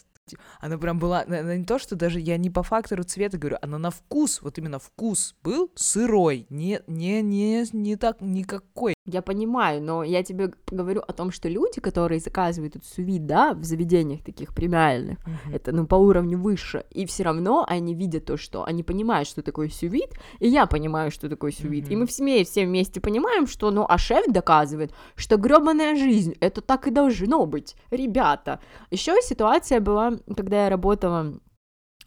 она 0.61 0.77
прям 0.77 0.99
была, 0.99 1.23
она 1.27 1.57
не 1.57 1.65
то, 1.65 1.79
что 1.79 1.97
даже 1.97 2.21
я 2.21 2.37
не 2.37 2.51
по 2.51 2.63
фактору 2.63 3.05
цвета 3.05 3.39
говорю, 3.39 3.57
она 3.63 3.79
на 3.79 3.91
вкус, 3.91 4.43
вот 4.43 4.59
именно 4.59 4.79
вкус 4.79 5.35
был 5.43 5.71
сырой, 5.75 6.47
не, 6.51 6.81
не, 6.87 7.23
не, 7.23 7.65
не 7.73 7.97
так, 7.97 8.21
никакой 8.21 8.95
я 9.09 9.23
понимаю, 9.23 9.83
но 9.83 10.05
я 10.05 10.23
тебе 10.23 10.53
говорю 10.71 11.03
о 11.07 11.13
том, 11.13 11.31
что 11.33 11.49
люди, 11.49 11.81
которые 11.81 12.21
заказывают 12.21 12.77
этот 12.77 12.89
сувид, 12.89 13.27
да, 13.27 13.55
в 13.55 13.65
заведениях 13.65 14.23
таких 14.23 14.55
премиальных, 14.55 15.19
Мгм. 15.27 15.55
это, 15.55 15.73
ну, 15.73 15.87
по 15.87 15.97
уровню 15.97 16.39
выше, 16.39 16.85
и 16.91 17.07
все 17.07 17.25
равно 17.25 17.65
они 17.69 17.95
видят 17.95 18.27
то, 18.27 18.37
что 18.37 18.65
они 18.65 18.83
понимают, 18.83 19.29
что 19.29 19.43
такое 19.43 19.69
сювит, 19.69 20.11
и 20.41 20.49
я 20.49 20.67
понимаю, 20.67 21.11
что 21.11 21.29
такое 21.29 21.53
сювит, 21.53 21.87
и 21.91 21.97
Мгм. 21.97 22.01
мы 22.01 22.07
все, 22.07 22.45
все 22.45 22.67
вместе 22.67 23.01
понимаем, 23.01 23.47
что, 23.47 23.71
ну, 23.71 23.87
а 23.89 23.99
шеф 23.99 24.27
доказывает, 24.29 24.93
что 25.17 25.37
грёбаная 25.37 25.97
жизнь, 25.97 26.35
это 26.41 26.61
так 26.61 26.87
и 26.87 26.91
должно 26.91 27.47
быть, 27.47 27.75
ребята. 27.91 28.61
Еще 28.91 29.15
ситуация 29.23 29.81
была, 29.81 30.13
когда 30.37 30.65
я 30.65 30.69
работала 30.71 31.35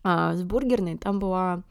а, 0.04 0.36
с 0.36 0.44
бургерной, 0.44 0.98
там 0.98 1.20
была 1.20 1.64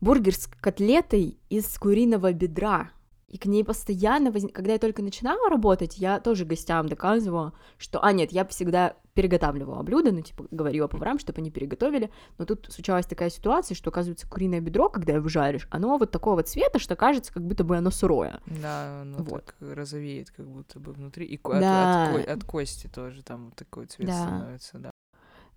бургер 0.00 0.34
с 0.34 0.46
котлетой 0.46 1.38
из 1.50 1.78
куриного 1.78 2.32
бедра, 2.32 2.90
и 3.30 3.38
к 3.38 3.46
ней 3.46 3.64
постоянно, 3.64 4.30
возник... 4.32 4.52
когда 4.54 4.72
я 4.72 4.78
только 4.78 5.02
начинала 5.02 5.48
работать, 5.48 5.96
я 5.98 6.18
тоже 6.20 6.44
гостям 6.44 6.88
доказывала, 6.88 7.52
что, 7.78 8.02
а 8.04 8.12
нет, 8.12 8.32
я 8.32 8.44
всегда 8.44 8.96
переготавливала 9.14 9.82
блюда, 9.82 10.10
ну, 10.12 10.20
типа, 10.20 10.46
говорила 10.50 10.88
поварам, 10.88 11.18
чтобы 11.18 11.38
они 11.40 11.50
переготовили, 11.50 12.10
но 12.38 12.44
тут 12.44 12.66
случалась 12.70 13.06
такая 13.06 13.30
ситуация, 13.30 13.74
что, 13.74 13.90
оказывается, 13.90 14.28
куриное 14.28 14.60
бедро, 14.60 14.88
когда 14.88 15.12
его 15.14 15.28
жаришь, 15.28 15.68
оно 15.70 15.96
вот 15.96 16.10
такого 16.10 16.42
цвета, 16.42 16.78
что 16.80 16.96
кажется, 16.96 17.32
как 17.32 17.44
будто 17.44 17.62
бы 17.64 17.76
оно 17.76 17.90
сырое. 17.90 18.40
Да, 18.46 19.02
оно 19.02 19.18
Вот. 19.18 19.44
так 19.46 19.54
розовеет, 19.60 20.30
как 20.30 20.48
будто 20.48 20.80
бы 20.80 20.92
внутри. 20.92 21.24
И 21.26 21.38
от- 21.42 21.60
Да. 21.60 22.10
от, 22.14 22.24
ко- 22.24 22.32
от 22.32 22.44
кости 22.44 22.88
тоже 22.92 23.22
там 23.22 23.46
вот 23.46 23.54
такой 23.56 23.86
цвет 23.86 24.08
Да. 24.08 24.22
становится, 24.22 24.78
да. 24.78 24.90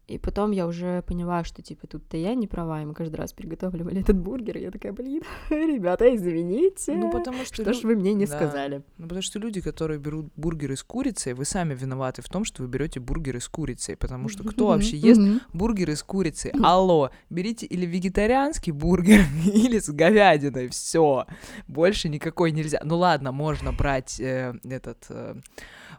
И 0.05 0.17
потом 0.17 0.51
я 0.51 0.67
уже 0.67 1.01
поняла, 1.03 1.45
что, 1.45 1.61
типа, 1.61 1.87
тут-то 1.87 2.17
я 2.17 2.35
не 2.35 2.45
права, 2.45 2.81
и 2.81 2.85
мы 2.85 2.93
каждый 2.93 3.15
раз 3.15 3.31
приготавливали 3.31 4.01
этот 4.01 4.17
бургер, 4.17 4.57
и 4.57 4.61
я 4.61 4.69
такая, 4.69 4.91
блин, 4.91 5.21
ребята, 5.49 6.13
извините, 6.13 6.93
Ну, 6.93 7.09
потому 7.09 7.45
что... 7.45 7.63
что 7.63 7.73
ж 7.73 7.83
лю- 7.83 7.87
вы 7.87 7.95
мне 7.95 8.13
не 8.13 8.25
да. 8.25 8.35
сказали. 8.35 8.83
Ну, 8.97 9.03
потому 9.07 9.21
что 9.21 9.39
люди, 9.39 9.61
которые 9.61 9.99
берут 9.99 10.27
бургеры 10.35 10.75
с 10.75 10.83
курицей, 10.83 11.33
вы 11.33 11.45
сами 11.45 11.73
виноваты 11.73 12.21
в 12.21 12.27
том, 12.27 12.43
что 12.43 12.63
вы 12.63 12.67
берете 12.67 12.99
бургеры 12.99 13.39
с 13.39 13.47
курицей, 13.47 13.95
потому 13.95 14.27
что 14.27 14.43
кто 14.43 14.67
вообще 14.67 14.97
ест 14.97 15.21
бургеры 15.53 15.95
с 15.95 16.03
курицей? 16.03 16.51
Алло, 16.61 17.09
берите 17.29 17.65
или 17.65 17.85
вегетарианский 17.85 18.73
бургер, 18.73 19.21
или 19.45 19.79
с 19.79 19.89
говядиной, 19.89 20.67
все, 20.67 21.25
больше 21.69 22.09
никакой 22.09 22.51
нельзя. 22.51 22.81
Ну 22.83 22.97
ладно, 22.97 23.31
можно 23.31 23.71
брать 23.71 24.19
э, 24.19 24.53
этот 24.65 25.05
э, 25.09 25.35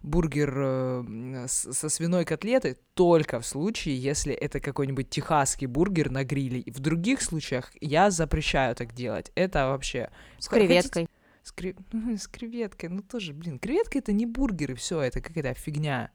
бургер 0.04 0.54
э, 0.56 1.46
со 1.48 1.88
свиной 1.88 2.24
котлетой 2.24 2.76
только 2.94 3.40
в 3.40 3.46
случае, 3.46 3.98
если 3.98 4.34
это 4.34 4.60
какой-нибудь 4.60 5.08
техасский 5.08 5.66
бургер 5.66 6.10
на 6.10 6.24
гриле. 6.24 6.60
И 6.60 6.70
в 6.70 6.78
других 6.78 7.22
случаях 7.22 7.72
я 7.80 8.10
запрещаю 8.10 8.74
так 8.76 8.92
делать. 8.92 9.32
Это 9.34 9.68
вообще... 9.68 10.10
С 10.38 10.48
креветкой. 10.48 11.08
с, 11.42 11.52
кре- 11.52 11.76
ну, 11.92 12.16
с 12.18 12.28
креветкой, 12.28 12.90
ну 12.90 13.02
тоже, 13.02 13.32
блин, 13.32 13.58
креветка 13.58 13.98
это 13.98 14.12
не 14.12 14.26
бургер, 14.26 14.72
и 14.72 14.74
все, 14.74 15.00
это 15.00 15.20
какая-то 15.20 15.54
фигня. 15.54 16.12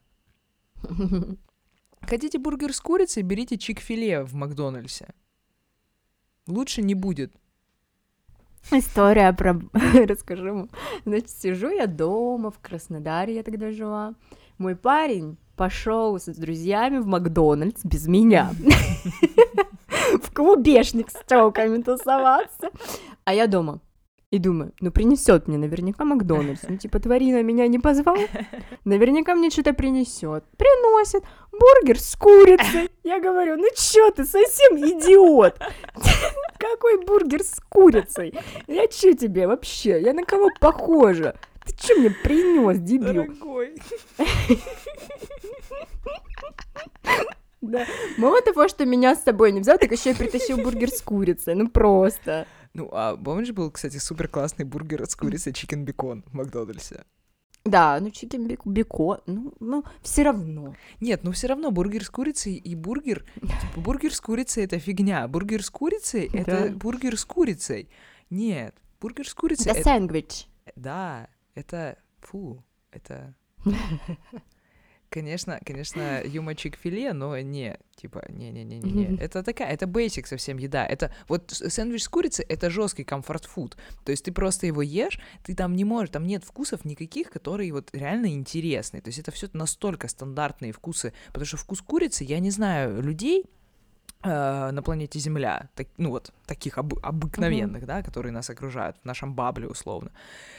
Хотите 2.02 2.38
бургер 2.38 2.74
с 2.74 2.80
курицей, 2.80 3.24
берите 3.24 3.58
чик-филе 3.58 4.24
в 4.24 4.34
Макдональдсе. 4.36 5.08
Лучше 6.48 6.82
не 6.82 6.94
будет. 6.94 7.36
История 8.72 9.34
про... 9.34 9.60
Расскажу 10.08 10.54
вам. 10.54 10.70
Значит, 11.06 11.30
сижу 11.30 11.70
я 11.70 11.88
дома 11.88 12.52
в 12.52 12.60
Краснодаре, 12.60 13.36
я 13.36 13.44
тогда 13.44 13.72
жила. 13.72 14.14
Мой 14.58 14.76
парень 14.76 15.38
пошел 15.56 16.18
с 16.20 16.26
друзьями 16.26 17.00
в 17.00 17.08
Макдональдс 17.08 17.84
без 17.84 18.08
меня. 18.08 18.52
В 20.24 20.34
клубешник 20.34 21.12
с 21.12 21.24
телками 21.26 21.82
тусоваться. 21.82 22.70
А 23.26 23.34
я 23.34 23.48
дома. 23.48 23.80
И 24.32 24.38
думаю, 24.38 24.74
ну 24.80 24.92
принесет 24.92 25.48
мне 25.48 25.58
наверняка 25.58 26.06
Макдональдс. 26.06 26.62
Ну, 26.68 26.78
типа, 26.78 27.00
тварина 27.00 27.42
меня 27.42 27.68
не 27.68 27.80
позвал. 27.80 28.16
Наверняка 28.86 29.34
мне 29.34 29.50
что-то 29.50 29.74
принесет. 29.74 30.44
Приносит 30.56 31.24
бургер 31.52 32.00
с 32.00 32.16
курицей. 32.16 32.92
Я 33.04 33.20
говорю, 33.20 33.58
ну 33.58 33.68
чё 33.76 34.12
ты, 34.12 34.26
совсем 34.26 34.78
идиот? 34.78 35.60
Какой 36.60 37.04
бургер 37.06 37.42
с 37.42 37.60
курицей? 37.70 38.36
Я 38.68 38.88
чё 38.88 39.14
тебе 39.14 39.48
вообще? 39.48 40.00
Я 40.00 40.14
на 40.14 40.24
кого 40.24 40.50
похожа? 40.60 41.36
Ты 41.66 41.76
чё 41.76 41.98
мне 42.00 42.12
принес, 42.12 42.78
дебил? 42.78 43.24
Дорогой. 43.24 43.76
Да. 47.62 47.86
Мало 48.18 48.42
того, 48.42 48.70
что 48.70 48.86
меня 48.86 49.16
с 49.16 49.24
собой 49.24 49.52
не 49.52 49.60
взял, 49.60 49.78
так 49.78 49.92
еще 49.92 50.12
и 50.12 50.14
притащил 50.14 50.56
бургер 50.58 50.90
с 50.90 51.02
курицей. 51.02 51.56
Ну 51.56 51.68
просто. 51.68 52.48
Ну, 52.74 52.90
а 52.92 53.18
помнишь, 53.18 53.52
был, 53.52 53.72
кстати, 53.72 53.98
супер 53.98 54.28
классный 54.28 54.66
бургер 54.66 55.06
с 55.06 55.16
курицей 55.16 55.54
chicken 55.54 55.86
bacon 55.86 56.24
в 56.28 56.34
Макдональдсе? 56.34 57.04
Да, 57.66 58.00
ну 58.00 58.10
chicken 58.10 58.48
bacon, 58.66 59.20
ну, 59.26 59.54
ну 59.60 59.84
все 60.02 60.24
равно. 60.24 60.76
Нет, 61.02 61.24
ну 61.24 61.32
все 61.32 61.48
равно 61.48 61.72
бургер 61.72 62.04
с 62.06 62.10
курицей 62.10 62.56
и 62.56 62.76
бургер... 62.76 63.26
Типа, 63.36 63.82
бургер 63.82 64.14
с 64.14 64.22
курицей— 64.22 64.64
это 64.66 64.80
фигня. 64.80 65.28
Бургер 65.28 65.64
с 65.64 65.70
курицей— 65.70 66.30
это 66.34 66.70
Да. 66.70 66.76
бургер 66.76 67.18
с 67.18 67.26
курицей. 67.26 67.90
Нет, 68.30 68.76
бургер 69.02 69.28
с 69.28 69.34
курицей... 69.34 69.72
Это 69.72 69.80
это- 69.82 69.90
сэндвич. 69.90 70.48
Да, 70.76 71.28
это... 71.56 71.98
Фу, 72.22 72.64
это... 72.92 73.36
Конечно, 75.10 75.60
конечно, 75.66 76.22
yummy 76.26 76.54
Chick-fil-A, 76.54 77.14
но 77.14 77.38
не, 77.40 77.78
типа, 77.96 78.24
не-не-не-не, 78.30 79.18
это 79.18 79.44
такая, 79.44 79.72
это 79.72 79.88
бейсик 79.88 80.28
совсем 80.28 80.58
еда, 80.58 80.86
это, 80.86 81.14
вот 81.28 81.52
сэндвич 81.52 82.04
с 82.04 82.10
курицей, 82.10 82.46
это 82.48 82.70
жесткий 82.70 83.04
comfort 83.04 83.46
food, 83.46 83.76
то 84.06 84.12
есть 84.12 84.26
ты 84.26 84.32
просто 84.32 84.68
его 84.68 84.82
ешь, 84.82 85.20
ты 85.44 85.56
там 85.56 85.76
не 85.76 85.84
можешь, 85.84 86.12
там 86.12 86.26
нет 86.26 86.44
вкусов 86.44 86.86
никаких, 86.86 87.32
которые 87.32 87.74
вот 87.74 87.90
реально 87.94 88.28
интересные, 88.28 89.02
то 89.02 89.10
есть 89.10 89.20
это 89.20 89.32
все 89.32 89.50
настолько 89.54 90.08
стандартные 90.08 90.72
вкусы, 90.72 91.14
потому 91.28 91.46
что 91.46 91.58
вкус 91.58 91.82
курицы, 91.82 92.24
я 92.24 92.40
не 92.40 92.52
знаю 92.52 93.02
людей, 93.02 93.46
э, 94.24 94.72
на 94.72 94.82
планете 94.82 95.20
Земля, 95.20 95.70
так- 95.76 95.88
ну 95.98 96.10
вот 96.10 96.34
таких 96.46 96.78
обы- 96.78 97.00
обыкновенных, 97.02 97.86
да, 97.86 98.04
которые 98.04 98.32
нас 98.32 98.50
окружают 98.50 98.98
в 99.02 99.06
нашем 99.06 99.34
бабле 99.34 99.68
условно, 99.68 100.12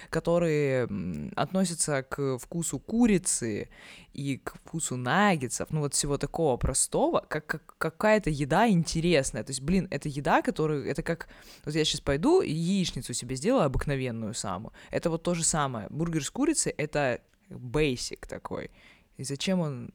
которые 0.08 0.88
относятся 1.36 2.02
к 2.02 2.38
вкусу 2.38 2.78
курицы 2.78 3.68
и 4.12 4.38
к 4.38 4.54
вкусу 4.56 4.96
наггетсов, 4.96 5.70
ну 5.70 5.80
вот 5.80 5.94
всего 5.94 6.16
такого 6.18 6.56
простого, 6.56 7.24
как, 7.28 7.46
как 7.46 7.76
какая-то 7.78 8.30
еда 8.30 8.68
интересная. 8.68 9.44
То 9.44 9.50
есть, 9.50 9.62
блин, 9.62 9.88
это 9.90 10.08
еда, 10.08 10.42
которую, 10.42 10.86
это 10.86 11.02
как, 11.02 11.28
вот 11.64 11.74
я 11.74 11.84
сейчас 11.84 12.00
пойду 12.00 12.40
и 12.40 12.52
яичницу 12.52 13.14
себе 13.14 13.36
сделаю 13.36 13.64
обыкновенную 13.64 14.34
самую. 14.34 14.72
Это 14.90 15.10
вот 15.10 15.22
то 15.22 15.34
же 15.34 15.44
самое. 15.44 15.86
Бургер 15.90 16.24
с 16.24 16.30
курицей— 16.30 16.72
это 16.78 17.20
бейсик 17.50 18.26
такой. 18.26 18.70
И 19.16 19.24
зачем 19.24 19.60
он... 19.60 19.92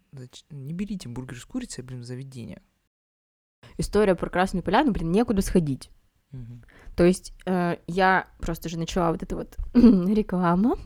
Не 0.51 0.73
берите 0.73 1.09
бургер 1.09 1.39
с 1.39 1.45
курицей, 1.45 1.83
блин, 1.83 2.01
в 2.01 2.05
заведение. 2.05 2.61
История 3.77 4.15
про 4.15 4.29
Красную 4.29 4.63
Поляну, 4.63 4.91
блин, 4.91 5.11
некуда 5.11 5.41
сходить. 5.41 5.89
Мгм. 6.31 6.63
То 6.95 7.03
есть 7.03 7.33
э, 7.45 7.77
я 7.87 8.27
просто 8.39 8.69
же 8.69 8.77
начала 8.79 9.11
вот 9.11 9.21
это 9.23 9.35
вот 9.35 9.55
реклама, 9.73 10.77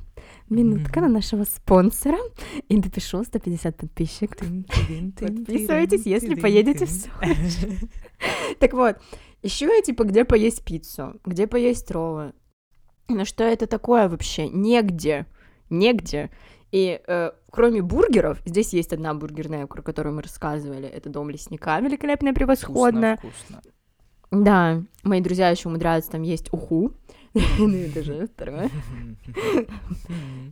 минутка 0.49 0.99
Мгм. 0.99 1.07
на 1.09 1.13
нашего 1.15 1.43
спонсора, 1.43 2.17
и 2.67 2.77
допишу 2.77 3.23
150 3.23 3.77
подписчиков. 3.77 4.47
Подписывайтесь, 5.19 6.05
если 6.05 6.35
поедете 6.35 6.85
в 6.85 6.89
Сочи. 6.91 7.79
Так 8.59 8.73
вот, 8.73 8.97
еще 9.41 9.65
я 9.65 9.81
типа 9.81 10.03
где 10.03 10.25
поесть 10.25 10.63
пиццу, 10.65 11.19
где 11.25 11.47
поесть 11.47 11.89
роллы. 11.91 12.33
Ну 13.07 13.23
что 13.25 13.43
это 13.43 13.65
такое 13.65 14.09
вообще? 14.09 14.49
Негде, 14.49 15.25
негде. 15.69 16.29
И 16.71 17.01
э, 17.05 17.31
кроме 17.49 17.81
бургеров, 17.81 18.41
здесь 18.45 18.73
есть 18.73 18.93
одна 18.93 19.13
бургерная, 19.13 19.65
про 19.67 19.81
которую 19.81 20.15
мы 20.15 20.21
рассказывали, 20.21 20.87
это 20.87 21.09
дом 21.09 21.29
лесника, 21.29 21.79
великолепная, 21.79 22.33
превосходная. 22.33 23.17
Вкусно, 23.17 23.57
вкусно. 23.57 23.61
Да, 24.31 24.83
мои 25.03 25.21
друзья 25.21 25.49
еще 25.49 25.69
умудряются 25.69 26.11
там 26.11 26.21
есть 26.21 26.53
уху. 26.53 26.93
Ну, 27.59 27.75
это 27.75 28.03
же 28.03 28.27
второе. 28.27 28.69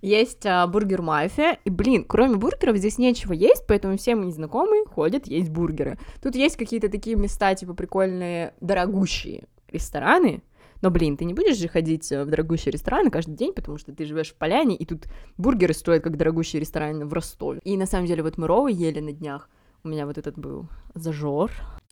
Есть 0.02 0.46
а, 0.46 0.68
бургер 0.68 1.02
мафия. 1.02 1.58
И, 1.66 1.72
блин, 1.72 2.06
кроме 2.08 2.36
бургеров 2.36 2.78
здесь 2.78 3.00
нечего 3.00 3.34
есть, 3.34 3.66
поэтому 3.68 3.98
все 3.98 4.16
мои 4.16 4.32
знакомые 4.32 4.86
ходят 4.86 5.26
есть 5.28 5.50
бургеры. 5.50 5.98
Тут 6.22 6.36
есть 6.36 6.56
какие-то 6.56 6.90
такие 6.90 7.16
места, 7.16 7.56
типа, 7.56 7.74
прикольные, 7.74 8.54
дорогущие 8.62 9.46
рестораны. 9.72 10.44
Но, 10.82 10.92
блин, 10.92 11.18
ты 11.18 11.26
не 11.26 11.34
будешь 11.34 11.58
же 11.58 11.68
ходить 11.68 12.12
э, 12.12 12.24
в 12.24 12.30
дорогущие 12.30 12.72
рестораны 12.72 13.10
каждый 13.10 13.36
день, 13.36 13.54
потому 13.54 13.78
что 13.78 13.94
ты 13.94 14.06
живешь 14.06 14.30
в 14.32 14.36
Поляне, 14.36 14.76
и 14.76 14.86
тут 14.86 15.08
бургеры 15.38 15.74
стоят 15.74 16.04
как 16.04 16.18
дорогущие 16.18 16.60
рестораны 16.60 17.06
в 17.06 17.14
Ростове. 17.14 17.60
И 17.64 17.78
на 17.78 17.86
самом 17.86 18.06
деле 18.08 18.24
вот 18.24 18.38
мы 18.38 18.48
роллы 18.48 18.72
ели 18.72 19.00
на 19.00 19.12
днях. 19.12 19.50
У 19.84 19.90
меня 19.90 20.06
вот 20.06 20.18
этот 20.18 20.38
был 20.38 20.68
зажор. 20.96 21.52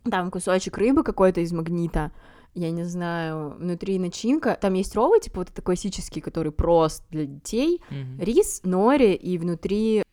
Там 0.09 0.29
кусочек 0.31 0.77
рыбы 0.77 1.03
какой-то 1.03 1.41
из 1.41 1.51
магнита. 1.51 2.11
Я 2.53 2.71
не 2.71 2.83
знаю, 2.83 3.55
внутри 3.57 3.99
начинка. 3.99 4.57
Там 4.59 4.73
есть 4.75 4.95
роллы, 4.95 5.19
типа 5.19 5.39
вот 5.39 5.49
это 5.49 5.61
классический, 5.61 6.21
который 6.21 6.51
прост 6.51 7.03
для 7.09 7.25
детей. 7.25 7.81
Мгм. 7.89 8.19
Рис, 8.21 8.61
нори 8.63 9.13
и 9.13 9.37
внутри 9.37 10.03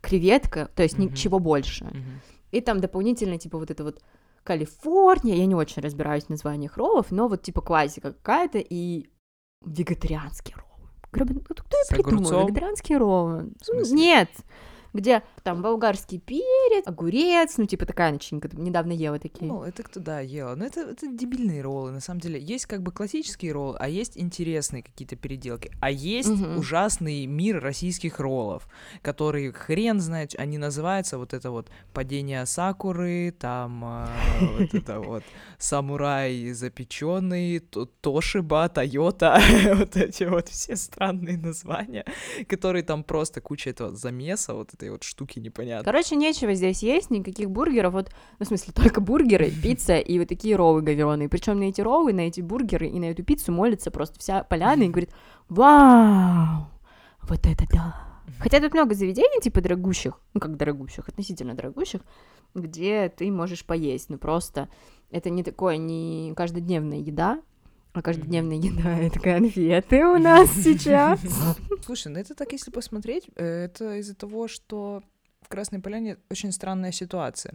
креветка, 0.00 0.70
то 0.74 0.82
есть 0.82 0.98
Мгм. 0.98 1.08
ничего 1.08 1.38
больше. 1.38 1.84
Мгм. 1.84 2.20
И 2.52 2.60
там 2.60 2.80
дополнительно, 2.80 3.38
типа, 3.38 3.58
вот 3.58 3.70
это 3.70 3.82
вот 3.82 4.00
Калифорния, 4.44 5.36
я 5.36 5.46
не 5.46 5.54
очень 5.54 5.82
разбираюсь 5.82 6.24
в 6.24 6.28
названиях 6.28 6.76
роллов, 6.76 7.10
но 7.10 7.28
вот, 7.28 7.42
типа, 7.42 7.62
классика 7.62 8.12
какая-то 8.12 8.58
и 8.58 9.06
вегетарианские 9.64 10.56
роллы. 10.56 10.90
Гребен... 11.12 11.36
Ну, 11.36 11.54
кто 11.54 11.76
я 11.76 11.96
придумал? 11.96 12.18
огурцом? 12.18 12.46
Вегетарианские 12.46 12.98
роллы. 12.98 13.52
В 13.60 13.64
смысле? 13.64 13.96
Нет! 13.96 14.30
Где 14.94 15.22
там 15.42 15.60
болгарский 15.60 16.18
перец, 16.20 16.86
огурец, 16.86 17.58
ну, 17.58 17.66
типа 17.66 17.84
такая 17.84 18.12
начинка. 18.12 18.48
Недавно 18.52 18.92
ела 18.92 19.18
такие. 19.18 19.52
Ну, 19.52 19.62
это 19.64 19.82
кто, 19.82 19.98
да, 20.00 20.20
ела. 20.20 20.54
Но 20.54 20.64
это, 20.64 20.80
это 20.80 21.06
дебильные 21.08 21.60
роллы, 21.62 21.90
на 21.90 22.00
самом 22.00 22.20
деле. 22.20 22.40
Есть 22.40 22.66
как 22.66 22.80
бы 22.82 22.92
классические 22.92 23.52
роллы, 23.52 23.76
а 23.80 23.88
есть 23.88 24.16
интересные 24.16 24.84
какие-то 24.84 25.16
переделки. 25.16 25.70
А 25.80 25.90
есть 25.90 26.30
Мгм. 26.30 26.58
ужасный 26.58 27.26
мир 27.26 27.60
российских 27.60 28.20
роллов, 28.20 28.68
которые 29.02 29.52
хрен 29.52 30.00
знает, 30.00 30.34
они 30.38 30.58
называются 30.58 31.18
вот 31.18 31.34
это 31.34 31.50
вот 31.50 31.68
падение 31.92 32.46
сакуры, 32.46 33.34
там 33.36 33.82
а, 33.84 34.08
вот 34.58 34.74
это 34.74 35.00
вот 35.00 35.24
самурай 35.58 36.52
запеченный, 36.52 37.58
Тошиба, 38.00 38.68
Тойота, 38.68 39.40
вот 39.74 39.96
эти 39.96 40.24
вот 40.24 40.48
все 40.48 40.76
странные 40.76 41.36
названия, 41.36 42.04
которые 42.48 42.84
там 42.84 43.02
просто 43.02 43.40
куча 43.40 43.70
этого 43.70 43.96
замеса, 43.96 44.54
вот 44.54 44.70
этой 44.84 44.90
вот 44.90 45.02
штуки 45.02 45.38
непонятной. 45.38 45.84
Короче, 45.84 46.16
нечего 46.16 46.54
здесь 46.54 46.82
есть, 46.82 47.10
никаких 47.10 47.50
бургеров. 47.50 47.94
Вот, 47.94 48.10
ну, 48.38 48.44
в 48.44 48.48
смысле, 48.48 48.72
только 48.74 49.00
бургеры, 49.00 49.50
пицца 49.62 49.96
и 49.98 50.18
вот 50.18 50.28
такие 50.28 50.56
роллы 50.56 50.82
говёные. 50.82 51.28
Причем 51.28 51.58
на 51.58 51.64
эти 51.64 51.80
роллы, 51.80 52.12
на 52.12 52.20
эти 52.20 52.40
бургеры 52.40 52.88
и 52.88 52.98
на 52.98 53.06
эту 53.06 53.24
пиццу 53.24 53.52
молится 53.52 53.90
просто 53.90 54.18
вся 54.18 54.44
поляна 54.44 54.84
и 54.84 54.88
говорит, 54.88 55.10
вау, 55.48 56.68
вот 57.22 57.46
это 57.46 57.64
да. 57.72 58.00
Хотя 58.38 58.60
тут 58.60 58.74
много 58.74 58.94
заведений, 58.94 59.40
типа 59.40 59.60
дорогущих, 59.60 60.20
ну 60.34 60.40
как 60.40 60.56
дорогущих, 60.56 61.08
относительно 61.08 61.54
дорогущих, 61.54 62.00
где 62.54 63.08
ты 63.08 63.30
можешь 63.30 63.64
поесть, 63.64 64.10
ну 64.10 64.18
просто 64.18 64.68
это 65.10 65.30
не 65.30 65.42
такое, 65.42 65.76
не 65.76 66.32
каждодневная 66.36 66.98
еда, 66.98 67.40
а 67.94 68.02
каждодневная 68.02 68.56
еда— 68.56 68.98
это 69.00 69.20
конфеты 69.20 70.04
у 70.04 70.18
нас 70.18 70.50
сейчас. 70.64 71.20
Слушай, 71.84 72.08
ну 72.08 72.18
это 72.18 72.34
так, 72.34 72.50
если 72.50 72.72
посмотреть, 72.72 73.28
э, 73.36 73.44
это 73.44 73.96
из-за 73.98 74.16
того, 74.16 74.48
что 74.48 75.02
в 75.42 75.48
Красной 75.48 75.80
Поляне 75.80 76.16
очень 76.28 76.50
странная 76.50 76.90
ситуация. 76.90 77.54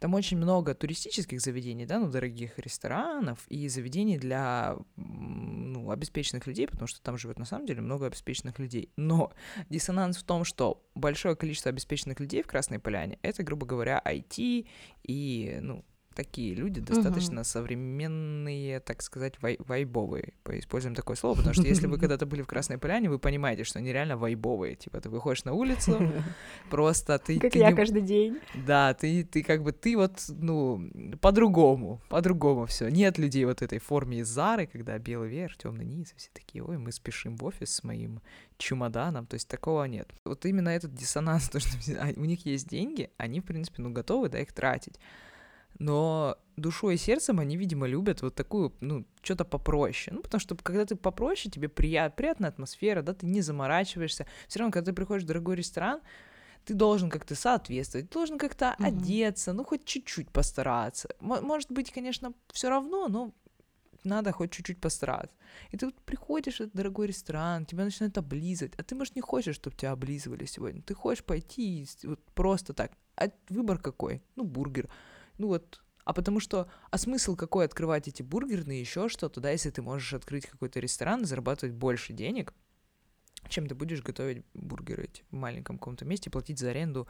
Там 0.00 0.14
очень 0.14 0.38
много 0.38 0.74
туристических 0.74 1.40
заведений, 1.40 1.86
да, 1.86 2.00
ну, 2.00 2.10
дорогих 2.10 2.58
ресторанов 2.58 3.46
и 3.48 3.68
заведений 3.68 4.18
для 4.18 4.76
ну, 4.96 5.90
обеспеченных 5.90 6.48
людей, 6.48 6.66
потому 6.66 6.88
что 6.88 7.00
там 7.00 7.16
живет 7.16 7.38
на 7.38 7.44
самом 7.44 7.66
деле 7.66 7.80
много 7.80 8.06
обеспеченных 8.06 8.58
людей. 8.58 8.90
Но 8.96 9.32
диссонанс 9.68 10.16
в 10.16 10.24
том, 10.24 10.44
что 10.44 10.84
большое 10.96 11.36
количество 11.36 11.68
обеспеченных 11.68 12.18
людей 12.18 12.42
в 12.42 12.48
Красной 12.48 12.80
Поляне— 12.80 13.20
это, 13.22 13.44
грубо 13.44 13.66
говоря, 13.66 14.02
IT 14.04 14.66
и, 15.04 15.58
ну, 15.60 15.84
такие 16.16 16.54
люди 16.54 16.80
достаточно 16.80 17.44
современные, 17.44 18.80
так 18.80 19.02
сказать, 19.02 19.34
вай- 19.42 19.62
вайбовые. 19.68 20.32
Поиспользуем 20.42 20.94
такое 20.94 21.16
слово, 21.16 21.36
потому 21.36 21.54
что 21.54 21.62
если 21.64 21.86
вы 21.86 21.98
когда-то 22.00 22.26
были 22.26 22.42
в 22.42 22.46
Красной 22.46 22.78
Поляне, 22.78 23.10
вы 23.10 23.18
понимаете, 23.18 23.64
что 23.64 23.78
они 23.78 23.92
реально 23.92 24.16
вайбовые. 24.16 24.74
Типа 24.74 25.00
ты 25.00 25.10
выходишь 25.10 25.44
на 25.44 25.52
улицу, 25.52 26.12
просто 26.70 27.18
ты... 27.18 27.38
Как 27.38 27.52
ты 27.52 27.58
я 27.58 27.70
не- 27.70 27.76
каждый 27.76 28.02
день. 28.02 28.38
Да, 28.66 28.94
ты, 28.94 29.24
ты 29.24 29.42
как 29.42 29.62
бы, 29.62 29.72
ты 29.72 29.96
вот, 29.96 30.24
ну, 30.28 30.90
по-другому, 31.20 32.00
по-другому 32.08 32.66
все. 32.66 32.88
Нет 32.88 33.18
людей 33.18 33.44
вот 33.44 33.62
этой 33.62 33.78
форме 33.78 34.18
из 34.18 34.28
Зары, 34.28 34.66
когда 34.66 34.98
белый 34.98 35.28
верх, 35.28 35.56
темный 35.58 35.84
низ, 35.84 36.14
все 36.16 36.30
такие, 36.32 36.64
ой, 36.64 36.78
мы 36.78 36.92
спешим 36.92 37.36
в 37.36 37.44
офис 37.44 37.70
с 37.70 37.84
моим 37.84 38.20
чемоданом, 38.58 39.26
то 39.26 39.34
есть 39.34 39.48
такого 39.48 39.84
нет. 39.84 40.08
Вот 40.24 40.46
именно 40.46 40.70
этот 40.70 40.94
диссонанс, 40.94 41.48
то, 41.50 41.60
что 41.60 41.76
а, 42.00 42.12
у 42.16 42.24
них 42.24 42.46
есть 42.46 42.68
деньги, 42.68 43.10
они, 43.18 43.40
в 43.40 43.44
принципе, 43.44 43.82
ну, 43.82 43.90
готовы, 43.90 44.30
да, 44.30 44.40
их 44.40 44.52
тратить. 44.52 44.98
Но 45.78 46.36
душой 46.56 46.94
и 46.94 46.98
сердцем 46.98 47.38
они, 47.38 47.56
видимо, 47.56 47.86
любят 47.86 48.22
вот 48.22 48.34
такую, 48.34 48.72
ну, 48.80 49.04
что-то 49.22 49.44
попроще. 49.44 50.14
Ну, 50.16 50.22
потому 50.22 50.40
что 50.40 50.56
когда 50.56 50.84
ты 50.84 50.96
попроще, 50.96 51.50
тебе 51.52 51.68
прият, 51.68 52.16
приятная 52.16 52.50
атмосфера, 52.50 53.02
да, 53.02 53.12
ты 53.12 53.26
не 53.26 53.42
заморачиваешься. 53.42 54.26
Все 54.48 54.58
равно, 54.58 54.72
когда 54.72 54.90
ты 54.90 54.94
приходишь 54.94 55.24
в 55.24 55.26
дорогой 55.26 55.56
ресторан, 55.56 56.00
ты 56.64 56.74
должен 56.74 57.10
как-то 57.10 57.34
соответствовать, 57.34 58.08
ты 58.10 58.14
должен 58.14 58.38
как-то 58.38 58.74
Мгм. 58.78 58.88
одеться, 58.88 59.52
ну, 59.52 59.64
хоть 59.64 59.84
чуть-чуть 59.84 60.30
постараться. 60.30 61.08
Мо- 61.20 61.40
Может 61.40 61.70
быть, 61.70 61.92
конечно, 61.92 62.32
все 62.52 62.68
равно, 62.68 63.08
но 63.08 63.32
надо 64.04 64.32
хоть 64.32 64.50
чуть-чуть 64.52 64.80
постараться. 64.80 65.36
И 65.72 65.76
ты 65.76 65.86
вот 65.86 65.94
приходишь 66.04 66.56
в 66.56 66.60
этот 66.60 66.74
дорогой 66.74 67.06
ресторан, 67.08 67.66
тебя 67.66 67.84
начинают 67.84 68.16
облизывать, 68.18 68.74
а 68.78 68.82
ты, 68.82 68.94
может, 68.94 69.16
не 69.16 69.22
хочешь, 69.22 69.56
чтобы 69.56 69.76
тебя 69.76 69.92
облизывали 69.92 70.46
сегодня. 70.46 70.80
Ты 70.82 70.94
хочешь 70.94 71.24
пойти 71.24 71.82
и 71.82 72.06
вот 72.06 72.20
просто 72.34 72.72
так. 72.72 72.92
А 73.16 73.28
выбор 73.48 73.78
какой? 73.78 74.22
Ну, 74.36 74.44
бургер. 74.44 74.88
Ну 75.38 75.48
вот, 75.48 75.82
а 76.04 76.12
потому 76.12 76.40
что, 76.40 76.68
а 76.90 76.98
смысл 76.98 77.34
какой 77.36 77.64
открывать 77.64 78.08
эти 78.08 78.22
бургерные, 78.22 78.80
еще 78.80 79.08
что-то, 79.08 79.40
да, 79.40 79.50
если 79.50 79.70
ты 79.70 79.82
можешь 79.82 80.14
открыть 80.14 80.46
какой-то 80.46 80.80
ресторан 80.80 81.22
и 81.22 81.24
зарабатывать 81.24 81.74
больше 81.74 82.12
денег, 82.12 82.54
чем 83.48 83.66
ты 83.66 83.74
будешь 83.74 84.02
готовить 84.02 84.44
бургеры 84.54 85.04
эти 85.04 85.24
в 85.30 85.34
маленьком 85.34 85.78
каком-то 85.78 86.04
месте, 86.04 86.30
платить 86.30 86.58
за 86.58 86.70
аренду 86.70 87.06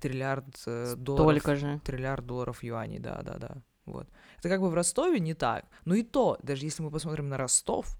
триллиард 0.00 0.62
э, 0.66 0.94
долларов. 0.96 1.42
Только 1.42 1.56
же. 1.56 1.80
Триллиард 1.84 2.26
долларов 2.26 2.62
юаней, 2.62 2.98
да, 2.98 3.22
да, 3.22 3.38
да. 3.38 3.62
Вот. 3.86 4.08
Это 4.38 4.48
как 4.48 4.60
бы 4.60 4.68
в 4.68 4.74
Ростове 4.74 5.20
не 5.20 5.34
так. 5.34 5.64
Ну 5.84 5.94
и 5.94 6.02
то, 6.02 6.38
даже 6.42 6.64
если 6.64 6.82
мы 6.82 6.90
посмотрим 6.90 7.28
на 7.28 7.36
Ростов, 7.36 7.98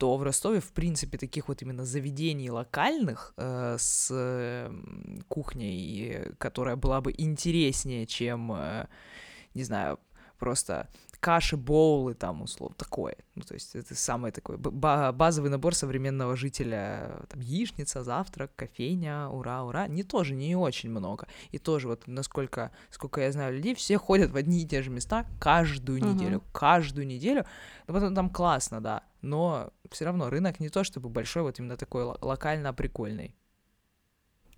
то 0.00 0.16
в 0.16 0.22
Ростове, 0.22 0.60
в 0.60 0.72
принципе, 0.72 1.18
таких 1.18 1.48
вот 1.48 1.60
именно 1.60 1.84
заведений 1.84 2.50
локальных 2.50 3.34
э, 3.36 3.76
с 3.78 4.70
кухней, 5.28 6.32
которая 6.38 6.76
была 6.76 7.02
бы 7.02 7.14
интереснее, 7.18 8.06
чем, 8.06 8.50
э, 8.52 8.86
не 9.52 9.62
знаю, 9.62 10.00
просто 10.38 10.88
каши, 11.20 11.58
боулы 11.58 12.14
там, 12.14 12.40
условно, 12.40 12.74
такое. 12.78 13.16
Ну, 13.34 13.42
то 13.42 13.52
есть 13.52 13.76
это 13.76 13.94
самый 13.94 14.32
такой 14.32 14.56
базовый 14.56 15.50
набор 15.50 15.74
современного 15.74 16.34
жителя. 16.34 17.20
Там 17.28 17.40
яичница, 17.42 18.02
завтрак, 18.02 18.56
кофейня, 18.56 19.28
ура, 19.28 19.62
ура. 19.64 19.86
Не 19.86 20.02
тоже, 20.02 20.34
не 20.34 20.56
очень 20.56 20.88
много. 20.88 21.26
И 21.52 21.58
тоже 21.58 21.88
вот 21.88 22.06
насколько, 22.06 22.70
сколько 22.90 23.20
я 23.20 23.32
знаю 23.32 23.54
людей, 23.54 23.74
все 23.74 23.98
ходят 23.98 24.30
в 24.30 24.36
одни 24.36 24.62
и 24.62 24.66
те 24.66 24.80
же 24.80 24.88
места 24.90 25.26
каждую 25.38 25.98
Мгм. 25.98 26.14
неделю. 26.14 26.42
Каждую 26.52 27.06
неделю. 27.06 27.44
Ну, 27.86 27.92
потом 27.92 28.14
там 28.14 28.30
классно, 28.30 28.80
да. 28.80 29.02
Но 29.22 29.70
все 29.90 30.04
равно 30.06 30.30
рынок 30.30 30.60
не 30.60 30.68
то 30.68 30.84
чтобы 30.84 31.08
большой, 31.08 31.42
вот 31.42 31.58
именно 31.58 31.76
такой 31.76 32.04
ло- 32.04 32.18
локально 32.22 32.72
прикольный. 32.72 33.34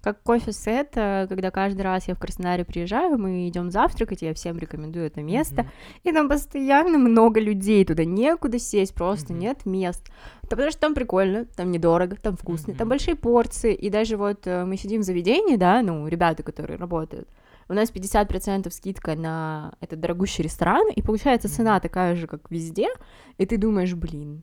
Как 0.01 0.21
кофе-сет, 0.25 0.91
когда 0.95 1.53
каждый 1.53 1.83
раз 1.83 2.09
я 2.09 2.17
в 2.17 2.19
Краснодаре 2.19 2.65
приезжаю, 2.65 3.19
мы 3.19 3.47
идем 3.49 3.71
завтракать, 3.71 4.23
я 4.23 4.35
всем 4.35 4.59
рекомендую 4.59 5.07
это 5.07 5.23
место, 5.23 5.63
Мгм. 5.63 5.71
и 6.03 6.13
там 6.13 6.29
постоянно 6.29 6.99
много 6.99 7.39
людей, 7.39 7.85
туда 7.85 8.05
некуда 8.05 8.59
сесть, 8.59 8.95
просто 8.97 9.33
Мгм. 9.33 9.41
нет 9.43 9.65
мест. 9.65 10.05
Да 10.43 10.49
потому 10.57 10.73
что 10.73 10.81
там 10.81 10.95
прикольно, 10.95 11.45
там 11.45 11.71
недорого, 11.71 12.17
там 12.17 12.37
вкусно, 12.37 12.75
там 12.75 12.87
Мгм. 12.87 12.89
большие 12.89 13.15
порции, 13.15 13.75
и 13.75 13.91
даже 13.91 14.17
вот 14.17 14.45
э, 14.49 14.65
мы 14.65 14.77
сидим 14.77 15.03
в 15.03 15.05
заведении, 15.05 15.55
да, 15.55 15.83
ну, 15.83 16.09
ребята, 16.09 16.43
которые 16.43 16.79
работают, 16.81 17.29
у 17.69 17.75
нас 17.75 17.93
50% 17.93 18.75
скидка 18.75 19.15
на 19.15 19.73
этот 19.81 20.01
дорогущий 20.01 20.43
ресторан, 20.43 20.89
и 20.91 21.01
получается 21.01 21.49
цена 21.49 21.79
такая 21.79 22.17
же, 22.17 22.27
как 22.27 22.51
везде, 22.51 22.89
и 23.39 23.47
ты 23.47 23.57
думаешь, 23.57 23.95
блин, 23.95 24.43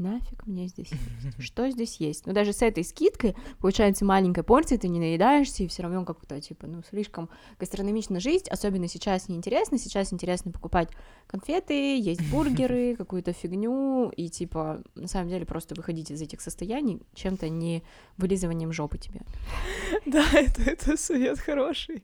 нафиг 0.00 0.46
мне 0.46 0.66
здесь 0.66 0.90
что 1.38 1.70
здесь 1.70 1.96
есть. 1.96 2.26
Ну, 2.26 2.32
даже 2.32 2.52
с 2.52 2.62
этой 2.62 2.84
скидкой, 2.84 3.36
получается, 3.58 4.04
маленькой 4.04 4.42
порции 4.42 4.76
ты 4.76 4.88
не 4.88 4.98
наедаешься, 4.98 5.62
и 5.62 5.68
все 5.68 5.82
равно 5.82 6.04
как-то, 6.04 6.40
типа, 6.40 6.66
ну, 6.66 6.82
слишком 6.88 7.28
гастрономично 7.58 8.20
жить, 8.20 8.48
особенно 8.48 8.88
сейчас 8.88 9.28
неинтересно, 9.28 9.78
сейчас 9.78 10.12
интересно 10.12 10.52
покупать 10.52 10.88
конфеты, 11.26 11.98
есть 11.98 12.28
бургеры, 12.30 12.96
какую-то 12.98 13.32
фигню, 13.32 14.10
и, 14.10 14.28
типа, 14.28 14.82
на 14.94 15.08
самом 15.08 15.28
деле 15.28 15.46
просто 15.46 15.74
выходить 15.74 16.10
из 16.10 16.20
этих 16.20 16.40
состояний 16.40 17.00
чем-то 17.14 17.48
не 17.48 17.82
вылизыванием 18.16 18.72
жопы 18.72 18.98
тебе. 18.98 19.20
Да, 20.06 20.24
это, 20.32 20.62
это 20.62 20.96
совет 20.96 21.38
хороший. 21.38 22.02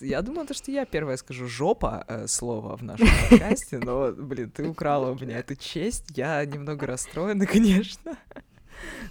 Я 0.00 0.22
думала, 0.22 0.46
то, 0.46 0.54
что 0.54 0.70
я 0.70 0.84
первая 0.84 1.16
скажу 1.16 1.46
жопа 1.46 2.04
э, 2.08 2.26
слово 2.26 2.76
в 2.76 2.82
нашем 2.82 3.08
подкасте, 3.30 3.78
но, 3.78 4.12
блин, 4.12 4.50
ты 4.50 4.68
украла 4.68 5.10
у 5.10 5.14
меня 5.18 5.38
эту 5.38 5.56
честь. 5.56 6.16
Я 6.16 6.44
немного 6.44 6.86
расстроена, 6.86 7.46
конечно. 7.54 8.16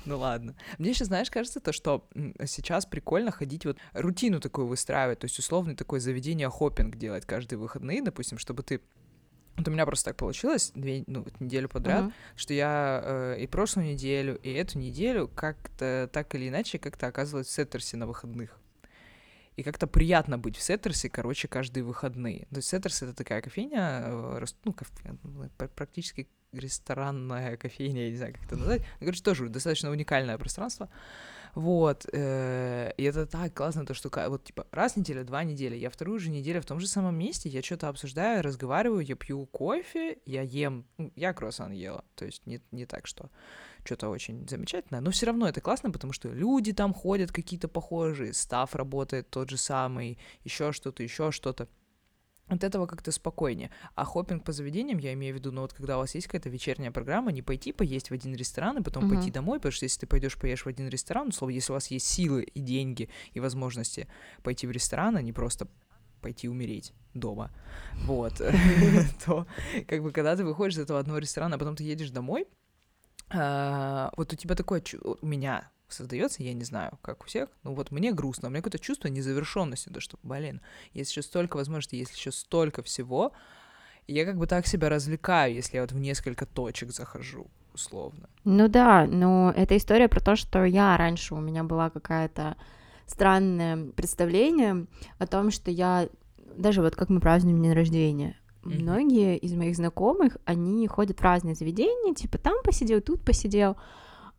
Ну 0.06 0.20
ладно. 0.20 0.56
Мне 0.78 0.90
еще, 0.92 1.06
знаешь, 1.06 1.32
кажется, 1.32 1.60
то, 1.60 1.72
что 1.74 2.08
сейчас 2.46 2.86
прикольно 2.86 3.32
ходить 3.32 3.66
вот 3.66 3.78
рутину 3.94 4.40
такую 4.40 4.68
выстраивать, 4.68 5.20
то 5.20 5.26
есть 5.26 5.40
условный 5.40 5.76
такое 5.76 6.00
заведение 6.00 6.50
хоппинг 6.50 6.96
делать 6.98 7.26
каждые 7.26 7.58
выходные, 7.60 8.02
допустим, 8.04 8.38
чтобы 8.38 8.62
ты 8.64 8.82
вот 9.56 9.68
у 9.68 9.72
меня 9.72 9.86
просто 9.86 10.10
так 10.10 10.18
получилось 10.18 10.72
две, 10.74 11.04
ну, 11.06 11.22
вот 11.22 11.40
неделю 11.40 11.70
подряд, 11.70 12.06
Мгм. 12.06 12.14
что 12.36 12.56
я 12.56 13.02
э, 13.04 13.38
и 13.40 13.46
прошлую 13.48 13.88
неделю, 13.88 14.36
и 14.42 14.52
эту 14.52 14.80
неделю 14.80 15.28
как-то 15.28 16.10
так 16.12 16.34
или 16.34 16.50
иначе 16.50 16.80
как-то 16.80 17.06
оказывалась 17.06 17.48
в 17.48 17.52
Сеттерсе 17.52 17.96
на 17.96 18.08
выходных. 18.08 18.60
И 19.56 19.64
как-то 19.64 19.88
приятно 19.88 20.38
быть 20.38 20.58
в 20.58 20.62
Setters 20.62 20.99
е, 20.99 21.10
короче, 21.10 21.48
каждые 21.48 21.84
выходные. 21.84 22.48
То 22.50 22.58
есть 22.58 22.70
Setters— 22.70 23.02
это 23.04 23.14
такая 23.14 23.42
кофейня, 23.42 24.02
э, 24.06 24.46
ну, 24.66 24.74
кофе- 24.74 25.50
пр- 25.58 25.70
практически 25.76 26.28
ресторанная 26.52 27.58
кофейня, 27.58 28.06
я 28.06 28.10
не 28.12 28.18
знаю, 28.18 28.34
как 28.34 28.46
это 28.46 28.56
назвать. 28.58 28.82
Ну, 29.00 29.06
Короче, 29.06 29.24
тоже 29.24 29.50
достаточно 29.50 29.90
уникальное 29.92 30.38
пространство. 30.38 30.90
Вот, 31.56 32.08
э, 32.12 32.94
и 32.98 33.04
это 33.04 33.28
так 33.28 33.54
классно, 33.54 33.86
то, 33.86 33.94
что 33.94 34.10
вот, 34.30 34.44
типа, 34.44 34.66
раз 34.72 34.94
в 34.94 34.98
неделю, 34.98 35.24
два 35.24 35.44
недели, 35.44 35.76
я 35.76 35.92
вторую 35.92 36.20
же 36.20 36.32
неделю 36.32 36.62
в 36.62 36.66
том 36.66 36.80
же 36.80 36.88
самом 36.88 37.16
месте, 37.16 37.48
я 37.48 37.62
что-то 37.62 37.90
обсуждаю, 37.90 38.42
разговариваю, 38.42 39.02
я 39.02 39.16
пью 39.16 39.46
кофе, 39.46 40.18
я 40.26 40.42
ем, 40.42 40.86
ну, 40.98 41.12
я 41.16 41.32
круассан 41.34 41.72
ела, 41.72 42.04
то 42.16 42.26
есть 42.26 42.48
не, 42.48 42.60
не 42.72 42.88
так, 42.88 43.06
что 43.06 43.30
что-то 43.84 44.10
очень 44.10 44.48
замечательное, 44.48 45.02
но 45.02 45.12
все 45.12 45.26
равно 45.26 45.48
это 45.48 45.62
классно, 45.62 45.92
потому 45.92 46.14
что 46.14 46.30
люди 46.30 46.74
там 46.74 46.94
ходят 46.94 47.32
какие-то 47.32 47.68
похожие, 47.68 48.34
staff 48.34 48.76
работает 48.76 49.30
тот 49.30 49.50
же 49.50 49.58
самый, 49.58 50.18
еще 50.44 50.72
что-то, 50.72 51.04
еще 51.04 51.32
что-то 51.32 51.68
от 52.48 52.64
этого 52.64 52.86
как-то 52.86 53.12
спокойнее. 53.12 53.72
А 53.96 54.06
хоппинг 54.06 54.44
по 54.44 54.52
заведениям, 54.52 54.98
я 54.98 55.14
имею 55.14 55.36
в 55.36 55.38
виду, 55.38 55.52
ну 55.52 55.62
вот 55.62 55.74
когда 55.74 55.98
у 55.98 56.02
вас 56.02 56.16
есть 56.16 56.28
какая-то 56.28 56.50
вечерняя 56.50 56.92
программа, 56.92 57.32
не 57.32 57.42
пойти 57.42 57.72
поесть 57.72 58.10
в 58.10 58.14
один 58.14 58.36
ресторан 58.36 58.78
и 58.78 58.84
потом 58.84 59.06
uh-huh. 59.06 59.16
пойти 59.16 59.32
домой, 59.32 59.60
потому 59.60 59.72
что 59.72 59.86
если 59.86 60.02
ты 60.02 60.08
пойдешь 60.08 60.38
поешь 60.38 60.66
в 60.66 60.68
один 60.68 60.88
ресторан, 60.88 61.30
условно, 61.30 61.54
если 61.54 61.72
у 61.72 61.76
вас 61.76 61.88
есть 61.88 62.06
силы 62.06 62.44
и 62.44 62.60
деньги 62.60 63.10
и 63.34 63.40
возможности 63.40 64.08
пойти 64.44 64.68
в 64.68 64.72
ресторан, 64.72 65.18
а 65.18 65.22
не 65.22 65.34
просто 65.34 65.68
пойти 66.22 66.48
умереть 66.48 66.94
дома, 67.14 67.52
вот, 68.06 68.42
то 69.26 69.48
как 69.88 70.04
бы 70.04 70.12
когда 70.12 70.36
ты 70.36 70.44
выходишь 70.44 70.76
из 70.76 70.80
этого 70.80 71.00
одного 71.00 71.20
ресторана, 71.20 71.56
а 71.56 71.60
потом 71.60 71.76
ты 71.76 71.84
едешь 71.84 72.12
домой, 72.12 72.48
а, 73.30 74.12
вот 74.18 74.34
у 74.34 74.36
тебя 74.36 74.56
такое, 74.56 74.84
у 75.02 75.26
меня 75.26 75.70
создается, 75.88 76.44
я 76.44 76.54
не 76.54 76.64
знаю, 76.64 76.98
как 77.02 77.24
у 77.24 77.28
всех, 77.28 77.50
но 77.64 77.74
вот 77.74 77.92
мне 77.92 78.12
грустно, 78.12 78.48
у 78.48 78.52
меня 78.52 78.62
какое-то 78.62 78.80
чувство 78.80 79.08
незавершенности, 79.08 79.90
то 79.90 80.00
что, 80.00 80.18
блин, 80.24 80.62
есть 80.94 81.12
еще 81.12 81.22
столько 81.22 81.58
возможностей, 81.58 81.98
есть 81.98 82.16
еще 82.16 82.32
столько 82.32 82.82
всего, 82.84 83.32
я 84.08 84.26
как 84.26 84.38
бы 84.38 84.48
так 84.48 84.68
себя 84.68 84.90
развлекаю, 84.90 85.54
если 85.54 85.78
я 85.78 85.82
вот 85.84 85.92
в 85.92 86.00
несколько 86.00 86.46
точек 86.46 86.92
захожу, 86.92 87.48
условно. 87.74 88.30
Ну 88.44 88.68
да, 88.68 89.06
но 89.06 89.54
это 89.56 89.78
история 89.78 90.08
про 90.10 90.20
то, 90.20 90.36
что 90.36 90.66
я 90.66 90.98
раньше, 90.98 91.36
у 91.36 91.40
меня 91.40 91.64
была 91.64 91.90
какая-то 91.90 92.58
странное 93.06 93.92
представление 93.92 94.88
о 95.20 95.28
том, 95.28 95.52
что 95.52 95.72
я, 95.72 96.10
даже 96.58 96.82
вот 96.82 96.96
как 96.96 97.10
мы 97.10 97.20
празднуем 97.20 97.62
день 97.62 97.74
рождения, 97.74 98.38
Mm-hmm. 98.64 98.82
Многие 98.82 99.38
из 99.38 99.54
моих 99.54 99.76
знакомых, 99.76 100.38
они 100.46 100.88
ходят 100.88 101.20
в 101.20 101.24
разные 101.24 101.56
заведения, 101.56 102.14
типа 102.14 102.38
там 102.38 102.56
посидел, 102.64 103.02
тут 103.02 103.22
посидел, 103.22 103.76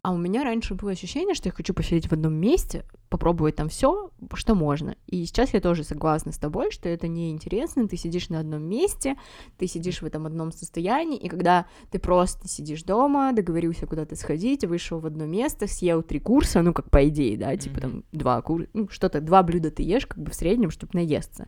а 0.04 0.12
у 0.12 0.18
меня 0.18 0.44
раньше 0.44 0.74
было 0.74 0.90
ощущение, 0.90 1.34
что 1.34 1.48
я 1.48 1.52
хочу 1.54 1.72
посидеть 1.72 2.08
в 2.08 2.12
одном 2.12 2.34
месте, 2.34 2.84
попробовать 3.08 3.56
там 3.56 3.70
все, 3.70 4.10
что 4.34 4.54
можно. 4.54 4.96
И 5.06 5.24
сейчас 5.24 5.54
я 5.54 5.62
тоже 5.62 5.82
согласна 5.82 6.30
с 6.30 6.36
тобой, 6.36 6.70
что 6.72 6.90
это 6.90 7.08
неинтересно, 7.08 7.88
ты 7.88 7.96
сидишь 7.96 8.28
на 8.28 8.40
одном 8.40 8.64
месте, 8.64 9.16
ты 9.56 9.66
сидишь 9.66 10.02
в 10.02 10.04
этом 10.04 10.26
одном 10.26 10.52
состоянии, 10.52 11.16
и 11.16 11.28
когда 11.28 11.64
ты 11.90 11.98
просто 11.98 12.48
сидишь 12.48 12.82
дома, 12.82 13.32
договорился 13.32 13.86
куда-то 13.86 14.14
сходить, 14.14 14.64
вышел 14.64 14.98
в 14.98 15.06
одно 15.06 15.24
место, 15.24 15.66
съел 15.66 16.02
три 16.02 16.20
курса, 16.20 16.60
ну, 16.60 16.74
как 16.74 16.90
по 16.90 17.08
идее, 17.08 17.38
да, 17.38 17.56
типа 17.56 17.80
там 17.80 18.04
два 18.12 18.42
курса, 18.42 18.68
ну, 18.74 18.88
что-то, 18.90 19.22
два 19.22 19.42
блюда 19.42 19.70
ты 19.70 19.82
ешь, 19.82 20.04
как 20.04 20.18
бы 20.18 20.30
в 20.30 20.34
среднем, 20.34 20.70
чтобы 20.70 20.90
наесться, 20.92 21.46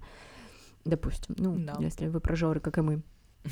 допустим, 0.87 1.34
ну, 1.39 1.57
no. 1.57 1.82
если 1.82 2.07
вы 2.07 2.20
прожоры, 2.20 2.61
как 2.61 2.78
и 2.78 2.80
мы. 2.80 3.03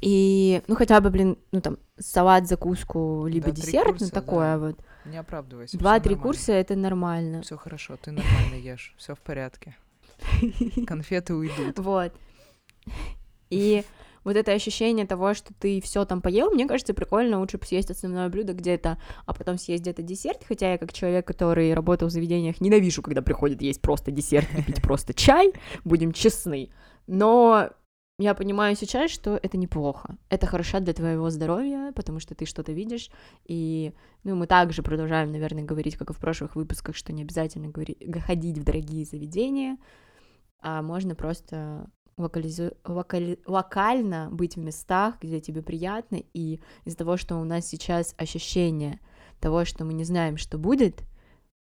И, 0.00 0.62
ну, 0.68 0.74
хотя 0.76 1.00
бы, 1.00 1.10
блин, 1.10 1.36
ну, 1.52 1.60
там, 1.60 1.78
салат, 1.98 2.46
закуску, 2.46 3.26
либо 3.26 3.46
да, 3.46 3.52
десерт, 3.52 3.88
курса, 3.88 4.04
ну, 4.04 4.10
такое 4.10 4.52
да. 4.52 4.58
вот. 4.58 4.80
Не 5.04 5.18
оправдывайся. 5.18 5.78
Два-три 5.78 6.14
курса— 6.14 6.52
это 6.54 6.76
нормально. 6.76 7.42
Все 7.42 7.56
хорошо, 7.56 7.96
ты 7.96 8.12
нормально 8.12 8.54
ешь, 8.54 8.94
все 8.96 9.14
в 9.14 9.20
порядке. 9.20 9.76
Конфеты 10.86 11.34
уйдут. 11.34 11.78
Вот. 11.78 12.12
И 13.50 13.84
вот 14.26 14.34
это 14.34 14.50
ощущение 14.52 15.06
того, 15.06 15.34
что 15.34 15.54
ты 15.54 15.80
все 15.80 16.04
там 16.04 16.20
поел, 16.20 16.50
мне 16.50 16.66
кажется, 16.66 16.92
прикольно 16.94 17.38
лучше 17.38 17.60
съесть 17.62 17.92
основное 17.92 18.28
блюдо 18.28 18.54
где-то, 18.54 19.00
а 19.24 19.32
потом 19.32 19.56
съесть 19.56 19.84
где-то 19.84 20.02
десерт, 20.02 20.42
хотя 20.46 20.72
я 20.72 20.78
как 20.78 20.92
человек, 20.92 21.24
который 21.24 21.72
работал 21.72 22.08
в 22.08 22.10
заведениях, 22.10 22.60
ненавижу, 22.60 23.02
когда 23.02 23.22
приходит 23.22 23.62
есть 23.62 23.80
просто 23.80 24.10
десерт 24.10 24.48
и 24.58 24.62
пить 24.62 24.82
просто 24.82 25.14
чай, 25.14 25.52
будем 25.84 26.12
честны, 26.12 26.70
но 27.06 27.70
я 28.18 28.34
понимаю 28.34 28.74
сейчас, 28.74 29.12
что 29.12 29.38
это 29.40 29.56
неплохо. 29.56 30.16
Это 30.28 30.46
хорошо 30.46 30.80
для 30.80 30.92
твоего 30.92 31.30
здоровья, 31.30 31.92
потому 31.94 32.18
что 32.18 32.34
ты 32.34 32.46
что-то 32.46 32.72
видишь. 32.72 33.10
И 33.44 33.92
ну, 34.24 34.34
мы 34.34 34.48
также 34.48 34.82
продолжаем, 34.82 35.30
наверное, 35.30 35.62
говорить, 35.62 35.96
как 35.96 36.10
и 36.10 36.14
в 36.14 36.18
прошлых 36.18 36.56
выпусках, 36.56 36.96
что 36.96 37.12
не 37.12 37.22
обязательно 37.22 37.68
говорить, 37.68 37.98
ходить 38.24 38.58
в 38.58 38.64
дорогие 38.64 39.04
заведения, 39.04 39.76
а 40.60 40.82
можно 40.82 41.14
просто 41.14 41.88
локализу... 42.16 42.72
локали... 42.84 43.38
локально 43.46 44.28
быть 44.30 44.56
в 44.56 44.60
местах, 44.60 45.16
где 45.20 45.40
тебе 45.40 45.62
приятно, 45.62 46.22
и 46.32 46.60
из-за 46.84 46.98
того, 46.98 47.16
что 47.16 47.36
у 47.36 47.44
нас 47.44 47.66
сейчас 47.66 48.14
ощущение 48.16 49.00
того, 49.40 49.64
что 49.64 49.84
мы 49.84 49.92
не 49.94 50.04
знаем, 50.04 50.36
что 50.36 50.58
будет, 50.58 51.04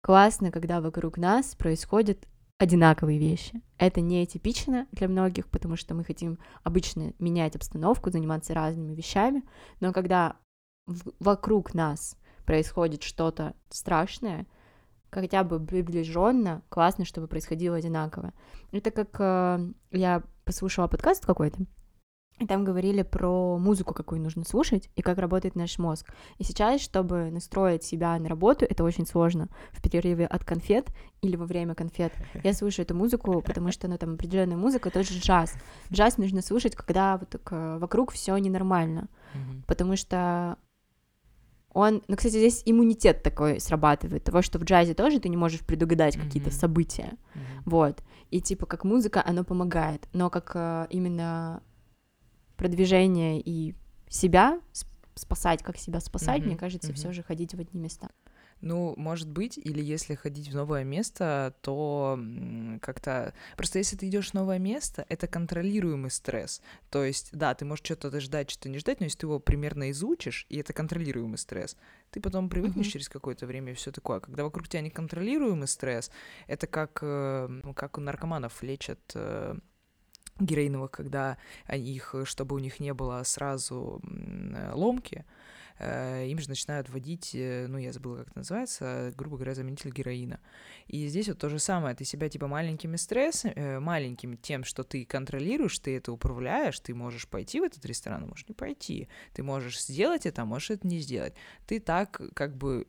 классно, 0.02 0.52
когда 0.52 0.82
вокруг 0.82 1.18
нас 1.18 1.56
происходит 1.56 2.28
одинаковые 2.58 3.20
вещи. 3.20 3.62
Это 3.78 4.02
не 4.02 4.26
типично 4.26 4.88
для 4.92 5.08
многих, 5.08 5.48
потому 5.50 5.76
что 5.76 5.94
мы 5.94 6.04
хотим 6.04 6.40
обычно 6.64 7.14
менять 7.20 7.56
обстановку, 7.56 8.12
заниматься 8.12 8.54
разными 8.54 8.94
вещами, 8.94 9.44
но 9.82 9.92
когда 9.92 10.38
в- 10.86 11.12
вокруг 11.20 11.74
нас 11.74 12.18
происходит 12.46 13.04
что-то 13.04 13.56
страшное, 13.70 14.46
хотя 15.12 15.44
бы 15.44 15.60
приближенно, 15.60 16.62
классно, 16.70 17.04
чтобы 17.04 17.28
происходило 17.28 17.78
одинаково. 17.78 18.34
Это 18.72 18.92
как 18.92 19.16
э, 19.20 19.72
я 19.92 20.24
послушала 20.46 20.88
подкаст 20.88 21.26
какой-то, 21.26 21.66
и 22.40 22.46
там 22.46 22.66
говорили 22.66 23.02
про 23.02 23.58
музыку, 23.58 23.94
какую 23.94 24.22
нужно 24.22 24.44
слушать, 24.44 24.90
и 24.98 25.02
как 25.02 25.20
работает 25.20 25.56
наш 25.56 25.78
мозг. 25.78 26.14
И 26.38 26.44
сейчас, 26.44 26.82
чтобы 26.82 27.32
настроить 27.32 27.84
себя 27.84 28.20
на 28.20 28.28
работу, 28.28 28.66
это 28.66 28.84
очень 28.84 29.08
сложно. 29.08 29.48
В 29.72 29.82
перерыве 29.82 30.26
от 30.26 30.44
конфет 30.44 30.90
или 31.22 31.38
во 31.38 31.46
время 31.46 31.76
конфет 31.76 32.12
я 32.44 32.54
слушаю 32.54 32.86
эту 32.86 32.94
музыку, 32.94 33.42
потому 33.42 33.72
что 33.72 33.88
она 33.88 33.98
там 33.98 34.16
определенная 34.16 34.58
музыка, 34.58 34.92
тоже 34.92 35.18
джаз. 35.18 35.54
Джаз 35.94 36.18
нужно 36.18 36.42
слушать, 36.42 36.76
когда 36.76 37.18
вот 37.18 37.30
так, 37.30 37.48
э, 37.52 37.78
вокруг 37.80 38.12
все 38.12 38.36
ненормально, 38.36 39.08
mm-hmm. 39.34 39.64
потому 39.66 39.96
что 39.96 40.58
он, 41.76 42.02
ну, 42.08 42.16
кстати, 42.16 42.38
здесь 42.38 42.64
иммунитет 42.66 43.22
такой 43.22 43.60
срабатывает, 43.60 44.24
того, 44.24 44.42
что 44.42 44.58
в 44.58 44.64
джазе 44.64 44.94
тоже 44.94 45.20
ты 45.20 45.28
не 45.28 45.36
можешь 45.36 45.60
предугадать 45.60 46.16
mm-hmm. 46.16 46.24
какие-то 46.24 46.50
события, 46.50 47.18
mm-hmm. 47.34 47.62
вот, 47.66 48.02
и 48.32 48.40
типа 48.40 48.66
как 48.66 48.86
музыка, 48.86 49.22
оно 49.24 49.44
помогает, 49.44 50.08
но 50.14 50.30
как 50.30 50.54
э, 50.56 50.88
именно 50.90 51.62
продвижение 52.56 53.42
и 53.42 53.76
себя 54.08 54.62
спасать, 55.16 55.64
как 55.64 55.76
себя 55.76 56.00
спасать, 56.00 56.42
mm-hmm. 56.42 56.46
мне 56.46 56.56
кажется, 56.56 56.94
mm-hmm. 56.94 56.96
все 56.96 57.12
же 57.12 57.24
ходить 57.24 57.54
в 57.54 57.60
одни 57.60 57.82
места. 57.82 58.08
Ну, 58.62 58.96
может 58.98 59.30
быть, 59.30 59.58
или 59.58 59.84
если 59.84 60.16
ходить 60.16 60.50
в 60.50 60.56
новое 60.56 60.84
место, 60.84 61.54
то 61.62 62.20
как-то... 62.82 63.34
Просто 63.58 63.80
если 63.80 63.96
ты 63.98 64.08
идешь 64.08 64.32
в 64.32 64.34
новое 64.34 64.60
место, 64.60 65.06
это 65.10 65.28
контролируемый 65.28 66.10
стресс. 66.10 66.62
То 66.90 67.04
есть, 67.04 67.30
да, 67.32 67.54
ты 67.54 67.66
можешь 67.66 67.86
что-то 67.86 68.20
ждать, 68.20 68.50
что-то 68.50 68.70
не 68.70 68.80
ждать, 68.80 69.00
но 69.00 69.06
если 69.06 69.20
ты 69.20 69.26
его 69.28 69.40
примерно 69.40 69.92
изучишь, 69.92 70.46
и 70.50 70.58
это 70.58 70.74
контролируемый 70.74 71.38
стресс, 71.38 71.78
ты 72.12 72.22
потом 72.22 72.50
привыкнешь 72.50 72.88
mm-hmm. 72.88 72.92
через 72.92 73.10
какое-то 73.10 73.46
время 73.46 73.74
и 73.74 73.76
все 73.76 73.92
такое. 73.92 74.20
Когда 74.20 74.44
вокруг 74.44 74.68
тебя 74.68 74.82
неконтролируемый 74.82 75.68
стресс, 75.68 76.10
это 76.48 76.66
как, 76.66 77.00
э, 77.02 77.62
как 77.76 77.98
у 77.98 78.02
наркоманов 78.02 78.64
лечат 78.64 79.00
э, 79.16 79.56
героиновых, 80.40 80.92
когда 80.92 81.38
их, 81.72 82.16
чтобы 82.24 82.56
у 82.56 82.60
них 82.60 82.80
не 82.80 82.94
было 82.94 83.22
сразу 83.24 84.02
ломки, 84.74 85.26
э, 85.28 85.35
им 85.80 86.40
же 86.40 86.50
начинают 86.50 86.90
вводить, 86.90 87.32
э, 87.34 87.68
ну, 87.68 87.78
я 87.78 87.92
забыла, 87.92 88.18
как 88.18 88.28
это 88.30 88.38
называется, 88.40 89.14
грубо 89.18 89.36
говоря, 89.38 89.56
заменитель 89.56 89.92
героина. 89.92 90.40
И 90.88 91.08
здесь 91.08 91.28
вот 91.28 91.40
то 91.40 91.50
же 91.50 91.60
самое, 91.60 91.96
ты 91.96 92.06
себя 92.06 92.30
типа 92.30 92.48
маленькими 92.48 92.96
стрессами, 92.96 93.54
э, 93.56 93.80
маленьким 93.80 94.38
тем, 94.38 94.64
что 94.64 94.84
ты 94.84 95.06
контролируешь, 95.06 95.78
ты 95.80 95.98
это 95.98 96.12
управляешь, 96.12 96.80
ты 96.80 96.94
можешь 96.94 97.28
пойти 97.28 97.60
в 97.60 97.64
этот 97.64 97.86
ресторан, 97.86 98.24
а 98.24 98.28
можешь 98.28 98.48
не 98.48 98.56
пойти, 98.56 99.10
ты 99.34 99.44
можешь 99.44 99.82
сделать 99.82 100.26
это, 100.26 100.44
а 100.44 100.46
можешь 100.46 100.72
это 100.72 100.88
не 100.88 101.00
сделать. 101.00 101.34
Ты 101.68 101.80
так 101.80 102.22
как 102.34 102.56
бы 102.56 102.88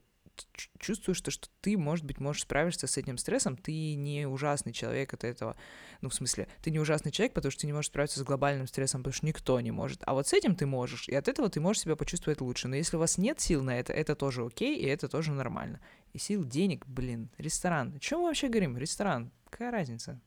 чувствуешь, 0.78 1.18
что, 1.18 1.30
что 1.30 1.48
ты, 1.60 1.76
может 1.76 2.04
быть, 2.04 2.20
можешь 2.20 2.42
справиться 2.42 2.86
с 2.86 2.96
этим 2.96 3.18
стрессом, 3.18 3.56
ты 3.56 3.94
не 3.94 4.26
ужасный 4.26 4.72
человек 4.72 5.14
от 5.14 5.24
этого, 5.24 5.56
ну, 6.00 6.08
в 6.08 6.14
смысле, 6.14 6.48
ты 6.62 6.70
не 6.70 6.78
ужасный 6.78 7.12
человек, 7.12 7.34
потому 7.34 7.50
что 7.50 7.62
ты 7.62 7.66
не 7.66 7.72
можешь 7.72 7.88
справиться 7.88 8.20
с 8.20 8.22
глобальным 8.22 8.66
стрессом, 8.66 9.02
потому 9.02 9.14
что 9.14 9.26
никто 9.26 9.60
не 9.60 9.70
может, 9.70 10.02
а 10.06 10.14
вот 10.14 10.26
с 10.28 10.32
этим 10.32 10.54
ты 10.54 10.66
можешь, 10.66 11.08
и 11.08 11.14
от 11.14 11.28
этого 11.28 11.48
ты 11.48 11.60
можешь 11.60 11.82
себя 11.82 11.96
почувствовать 11.96 12.40
лучше, 12.40 12.68
но 12.68 12.76
если 12.76 12.96
у 12.96 13.00
вас 13.00 13.18
нет 13.18 13.40
сил 13.40 13.62
на 13.62 13.78
это, 13.78 13.92
это 13.92 14.14
тоже 14.14 14.44
окей, 14.44 14.78
и 14.78 14.86
это 14.86 15.08
тоже 15.08 15.32
нормально. 15.32 15.80
И 16.12 16.18
сил, 16.18 16.44
денег, 16.44 16.86
блин, 16.86 17.30
ресторан. 17.38 17.94
О 17.94 17.98
чем 17.98 18.20
мы 18.20 18.26
вообще 18.26 18.48
говорим? 18.48 18.76
Ресторан. 18.78 19.30
Какая 19.50 19.70
разница? 19.70 20.20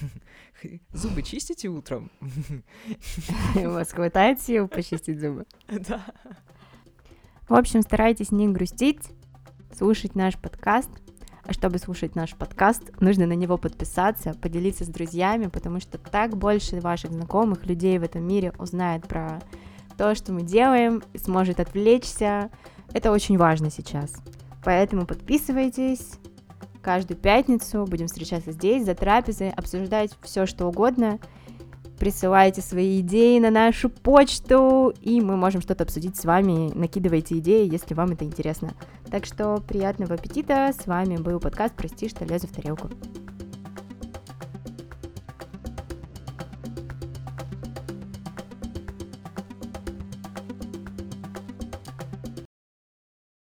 Зубы 0.92 1.22
чистите 1.22 1.68
утром? 1.68 2.10
У 3.54 3.70
вас 3.70 3.92
хватает 3.92 4.40
сил 4.40 4.68
почистить 4.68 5.20
зубы? 5.20 5.46
Да. 5.68 6.04
В 7.48 7.54
общем, 7.54 7.82
старайтесь 7.82 8.30
не 8.30 8.48
грустить, 8.48 9.10
слушать 9.76 10.14
наш 10.14 10.38
подкаст. 10.38 10.90
А 11.44 11.52
чтобы 11.52 11.78
слушать 11.78 12.14
наш 12.14 12.34
подкаст, 12.34 12.82
нужно 13.00 13.26
на 13.26 13.32
него 13.32 13.58
подписаться, 13.58 14.34
поделиться 14.34 14.84
с 14.84 14.88
друзьями, 14.88 15.46
потому 15.46 15.80
что 15.80 15.98
так 15.98 16.36
больше 16.36 16.80
ваших 16.80 17.10
знакомых, 17.10 17.66
людей 17.66 17.98
в 17.98 18.04
этом 18.04 18.22
мире 18.26 18.52
узнает 18.58 19.08
про 19.08 19.40
то, 19.98 20.14
что 20.14 20.32
мы 20.32 20.42
делаем, 20.42 21.02
сможет 21.16 21.58
отвлечься. 21.58 22.50
Это 22.92 23.10
очень 23.10 23.38
важно 23.38 23.70
сейчас. 23.70 24.14
Поэтому 24.64 25.04
подписывайтесь. 25.04 26.12
Каждую 26.80 27.18
пятницу 27.18 27.86
будем 27.86 28.06
встречаться 28.06 28.52
здесь, 28.52 28.84
за 28.84 28.94
трапезой, 28.94 29.50
обсуждать 29.50 30.12
все, 30.22 30.46
что 30.46 30.66
угодно. 30.66 31.18
Присылайте 32.02 32.62
свои 32.62 32.98
идеи 32.98 33.38
на 33.38 33.50
нашу 33.50 33.88
почту, 33.88 34.92
и 35.02 35.20
мы 35.20 35.36
можем 35.36 35.60
что-то 35.60 35.84
обсудить 35.84 36.16
с 36.16 36.24
вами. 36.24 36.76
Накидывайте 36.76 37.38
идеи, 37.38 37.72
если 37.72 37.94
вам 37.94 38.10
это 38.10 38.24
интересно. 38.24 38.74
Так 39.08 39.24
что 39.24 39.62
приятного 39.68 40.14
аппетита. 40.14 40.72
С 40.76 40.88
вами 40.88 41.16
был 41.16 41.38
подкаст 41.38 41.76
«Прости, 41.76 42.08
что 42.08 42.24
лезу 42.24 42.48
в 42.48 42.50
тарелку». 42.50 42.88